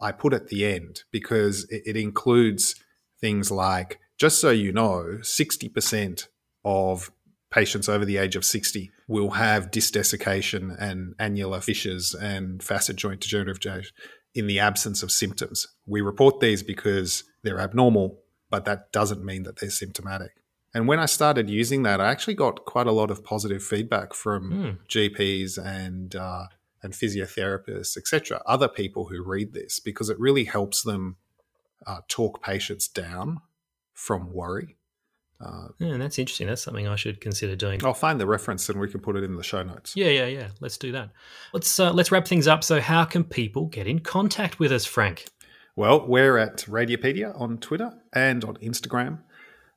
I 0.00 0.10
put 0.10 0.32
at 0.32 0.48
the 0.48 0.64
end 0.64 1.04
because 1.12 1.68
it, 1.70 1.82
it 1.86 1.96
includes 1.96 2.74
things 3.22 3.50
like 3.50 3.98
just 4.18 4.38
so 4.40 4.50
you 4.50 4.70
know, 4.72 5.18
60% 5.20 6.28
of 6.64 7.10
patients 7.50 7.88
over 7.88 8.04
the 8.04 8.18
age 8.18 8.36
of 8.36 8.44
60 8.44 8.90
will 9.08 9.30
have 9.30 9.70
disc 9.70 9.94
desiccation 9.94 10.76
and 10.78 11.14
annular 11.18 11.60
fissures 11.60 12.14
and 12.14 12.62
facet 12.62 12.96
joint 12.96 13.20
degenerative 13.20 13.60
change 13.60 13.94
in 14.34 14.46
the 14.46 14.58
absence 14.58 15.02
of 15.02 15.10
symptoms. 15.10 15.66
We 15.86 16.02
report 16.02 16.40
these 16.40 16.62
because 16.62 17.24
they're 17.42 17.60
abnormal, 17.60 18.18
but 18.50 18.64
that 18.66 18.92
doesn't 18.92 19.24
mean 19.24 19.42
that 19.44 19.60
they're 19.60 19.70
symptomatic. 19.70 20.32
And 20.74 20.88
when 20.88 20.98
I 20.98 21.06
started 21.06 21.50
using 21.50 21.82
that, 21.82 22.00
I 22.00 22.10
actually 22.10 22.34
got 22.34 22.64
quite 22.64 22.86
a 22.86 22.92
lot 22.92 23.10
of 23.10 23.24
positive 23.24 23.62
feedback 23.62 24.14
from 24.14 24.52
mm. 24.52 24.78
GPs 24.88 25.58
and 25.58 26.14
uh, 26.16 26.46
and 26.82 26.92
physiotherapists, 26.92 27.96
etc., 27.96 28.42
other 28.46 28.68
people 28.68 29.06
who 29.06 29.22
read 29.22 29.52
this, 29.52 29.78
because 29.78 30.08
it 30.08 30.18
really 30.18 30.44
helps 30.44 30.82
them 30.82 31.16
uh, 31.86 32.00
talk 32.08 32.42
patients 32.42 32.88
down 32.88 33.40
from 33.94 34.32
worry 34.32 34.76
uh, 35.44 35.68
yeah, 35.78 35.96
that's 35.96 36.18
interesting. 36.18 36.46
That's 36.46 36.62
something 36.62 36.86
I 36.86 36.96
should 36.96 37.20
consider 37.20 37.56
doing. 37.56 37.84
I'll 37.84 37.94
find 37.94 38.20
the 38.20 38.26
reference 38.26 38.68
and 38.68 38.78
we 38.78 38.88
can 38.88 39.00
put 39.00 39.16
it 39.16 39.24
in 39.24 39.36
the 39.36 39.42
show 39.42 39.62
notes. 39.62 39.96
Yeah, 39.96 40.08
yeah, 40.08 40.26
yeah. 40.26 40.48
Let's 40.60 40.78
do 40.78 40.92
that. 40.92 41.10
Let's 41.52 41.80
uh, 41.80 41.92
let's 41.92 42.12
wrap 42.12 42.26
things 42.26 42.46
up. 42.46 42.62
So, 42.62 42.80
how 42.80 43.04
can 43.04 43.24
people 43.24 43.66
get 43.66 43.86
in 43.86 44.00
contact 44.00 44.58
with 44.60 44.70
us, 44.70 44.84
Frank? 44.84 45.26
Well, 45.74 46.06
we're 46.06 46.36
at 46.38 46.58
Radiopaedia 46.58 47.38
on 47.40 47.58
Twitter 47.58 47.92
and 48.12 48.44
on 48.44 48.56
Instagram, 48.56 49.20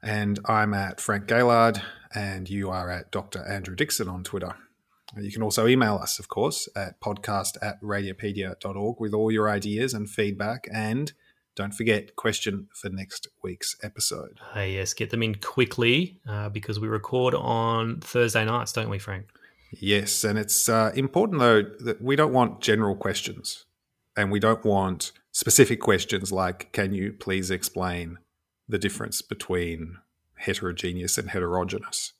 and 0.03 0.39
I'm 0.45 0.73
at 0.73 0.99
Frank 0.99 1.25
Gaillard, 1.27 1.81
and 2.13 2.49
you 2.49 2.69
are 2.69 2.89
at 2.89 3.11
Dr. 3.11 3.43
Andrew 3.47 3.75
Dixon 3.75 4.09
on 4.09 4.23
Twitter. 4.23 4.55
You 5.17 5.31
can 5.31 5.41
also 5.41 5.65
email 5.65 5.95
us, 5.95 6.19
of 6.19 6.27
course, 6.27 6.67
at 6.75 6.99
podcast 6.99 7.57
at 7.61 7.81
radiopaedia.org 7.81 8.99
with 8.99 9.13
all 9.13 9.31
your 9.31 9.49
ideas 9.49 9.93
and 9.93 10.09
feedback 10.09 10.67
and 10.71 11.13
don't 11.55 11.73
forget, 11.73 12.15
question 12.15 12.67
for 12.73 12.89
next 12.89 13.27
week's 13.41 13.75
episode. 13.81 14.39
Uh, 14.55 14.61
yes, 14.61 14.93
get 14.93 15.09
them 15.09 15.23
in 15.23 15.35
quickly 15.35 16.19
uh, 16.27 16.49
because 16.49 16.79
we 16.79 16.87
record 16.87 17.33
on 17.33 17.99
Thursday 18.01 18.43
nights, 18.45 18.73
don't 18.73 18.89
we, 18.89 18.99
Frank? 18.99 19.27
Yes, 19.71 20.23
and 20.23 20.37
it's 20.37 20.69
uh, 20.69 20.91
important 20.95 21.39
though 21.39 21.63
that 21.79 22.01
we 22.01 22.15
don't 22.15 22.33
want 22.33 22.61
general 22.61 22.95
questions 22.95 23.65
and 24.15 24.31
we 24.31 24.39
don't 24.39 24.63
want 24.63 25.11
specific 25.31 25.81
questions 25.81 26.31
like, 26.31 26.71
can 26.71 26.93
you 26.93 27.11
please 27.11 27.51
explain 27.51 28.17
the 28.67 28.77
difference 28.77 29.21
between 29.21 29.97
heterogeneous 30.35 31.17
and 31.17 31.29
heterogeneous? 31.29 32.13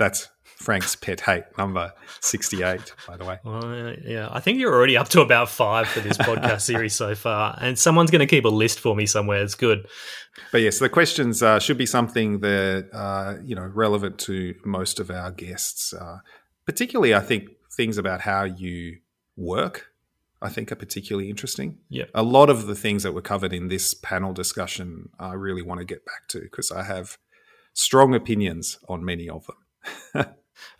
That's 0.00 0.30
Frank's 0.42 0.96
pet 0.96 1.20
hate 1.20 1.44
number 1.58 1.92
68, 2.20 2.94
by 3.06 3.18
the 3.18 3.24
way. 3.26 3.38
Well, 3.44 3.94
yeah, 4.02 4.30
I 4.32 4.40
think 4.40 4.58
you're 4.58 4.74
already 4.74 4.96
up 4.96 5.10
to 5.10 5.20
about 5.20 5.50
five 5.50 5.88
for 5.88 6.00
this 6.00 6.16
podcast 6.16 6.62
series 6.62 6.94
so 6.94 7.14
far. 7.14 7.54
And 7.60 7.78
someone's 7.78 8.10
going 8.10 8.20
to 8.20 8.26
keep 8.26 8.46
a 8.46 8.48
list 8.48 8.80
for 8.80 8.96
me 8.96 9.04
somewhere. 9.04 9.42
It's 9.42 9.54
good. 9.54 9.86
But 10.52 10.62
yes, 10.62 10.78
the 10.78 10.88
questions 10.88 11.42
uh, 11.42 11.58
should 11.58 11.76
be 11.76 11.84
something 11.84 12.40
that, 12.40 12.88
uh, 12.94 13.42
you 13.44 13.54
know, 13.54 13.70
relevant 13.74 14.18
to 14.20 14.54
most 14.64 15.00
of 15.00 15.10
our 15.10 15.30
guests. 15.30 15.92
Uh, 15.92 16.20
particularly, 16.64 17.14
I 17.14 17.20
think 17.20 17.50
things 17.76 17.98
about 17.98 18.22
how 18.22 18.44
you 18.44 19.00
work, 19.36 19.88
I 20.40 20.48
think 20.48 20.72
are 20.72 20.76
particularly 20.76 21.28
interesting. 21.28 21.76
Yeah. 21.90 22.04
A 22.14 22.22
lot 22.22 22.48
of 22.48 22.66
the 22.66 22.74
things 22.74 23.02
that 23.02 23.12
were 23.12 23.20
covered 23.20 23.52
in 23.52 23.68
this 23.68 23.92
panel 23.92 24.32
discussion, 24.32 25.10
I 25.18 25.34
really 25.34 25.62
want 25.62 25.80
to 25.80 25.84
get 25.84 26.06
back 26.06 26.26
to 26.28 26.40
because 26.40 26.72
I 26.72 26.84
have 26.84 27.18
strong 27.74 28.14
opinions 28.14 28.78
on 28.88 29.04
many 29.04 29.28
of 29.28 29.46
them. 29.46 29.56
uh, 30.14 30.24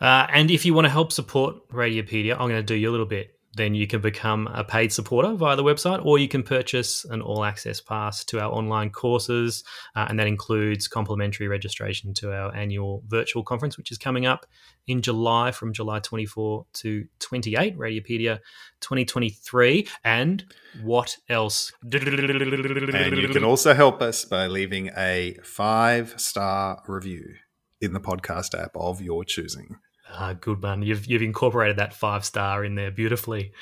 and 0.01 0.51
if 0.51 0.65
you 0.65 0.75
want 0.75 0.87
to 0.87 0.91
help 0.91 1.13
support 1.13 1.69
Radiopaedia, 1.71 2.33
I'm 2.33 2.49
going 2.49 2.57
to 2.57 2.63
do 2.63 2.75
you 2.75 2.91
a 2.91 2.93
little 2.93 3.07
bit. 3.07 3.37
Then 3.55 3.75
you 3.75 3.89
can 3.89 4.01
become 4.01 4.47
a 4.47 4.63
paid 4.63 4.93
supporter 4.93 5.35
via 5.35 5.57
the 5.57 5.65
website, 5.65 6.05
or 6.05 6.19
you 6.19 6.29
can 6.29 6.45
purchase 6.45 7.05
an 7.05 7.21
all 7.21 7.45
access 7.45 7.81
pass 7.81 8.25
to 8.27 8.39
our 8.39 8.53
online 8.53 8.91
courses. 8.91 9.65
Uh, 9.97 10.07
and 10.09 10.21
that 10.21 10.29
includes 10.29 10.87
complimentary 10.87 11.49
registration 11.49 12.15
to 12.15 12.33
our 12.33 12.55
annual 12.55 13.03
virtual 13.09 13.43
conference, 13.43 13.77
which 13.77 13.91
is 13.91 13.99
coming 13.99 14.25
up 14.25 14.47
in 14.87 15.03
July 15.03 15.51
from 15.51 15.73
July 15.73 15.99
24 15.99 16.67
to 16.75 17.07
28, 17.19 17.77
Radiopaedia 17.77 18.39
2023. 18.81 19.89
And 20.05 20.45
what 20.85 21.17
else? 21.29 21.73
And 21.83 23.17
you 23.17 23.29
can 23.31 23.45
also 23.45 23.75
help 23.75 24.01
us 24.01 24.25
by 24.25 24.47
leaving 24.47 24.91
a 24.97 25.37
five 25.43 26.15
star 26.19 26.83
review 26.87 27.35
in 27.81 27.93
the 27.93 28.01
podcast 28.01 28.61
app 28.61 28.73
of 28.75 29.01
your 29.01 29.25
choosing. 29.25 29.77
Ah, 30.13 30.35
good 30.39 30.61
man. 30.61 30.83
You've 30.83 31.07
you've 31.07 31.23
incorporated 31.23 31.77
that 31.77 31.95
five 31.95 32.25
star 32.25 32.65
in 32.65 32.75
there 32.75 32.91
beautifully. 32.91 33.53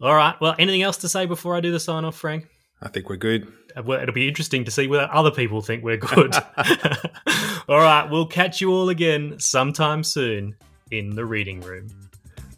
All 0.00 0.14
right. 0.14 0.34
Well, 0.40 0.54
anything 0.58 0.82
else 0.82 0.96
to 0.98 1.08
say 1.08 1.26
before 1.26 1.54
I 1.54 1.60
do 1.60 1.70
the 1.70 1.80
sign 1.80 2.04
off, 2.04 2.16
Frank? 2.16 2.46
I 2.82 2.88
think 2.88 3.08
we're 3.08 3.16
good. 3.16 3.52
Uh, 3.76 3.82
well, 3.82 4.00
it'll 4.00 4.14
be 4.14 4.26
interesting 4.26 4.64
to 4.64 4.70
see 4.70 4.86
whether 4.86 5.08
other 5.12 5.30
people 5.30 5.60
think 5.60 5.84
we're 5.84 5.98
good. 5.98 6.34
all 7.68 7.78
right. 7.78 8.08
We'll 8.10 8.26
catch 8.26 8.60
you 8.60 8.72
all 8.72 8.88
again 8.88 9.38
sometime 9.38 10.02
soon 10.02 10.56
in 10.90 11.10
the 11.10 11.24
reading 11.24 11.60
room. 11.60 11.88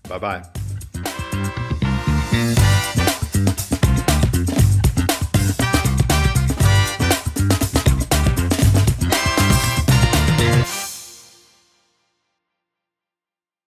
Bye 0.09 0.19
bye. 0.19 1.69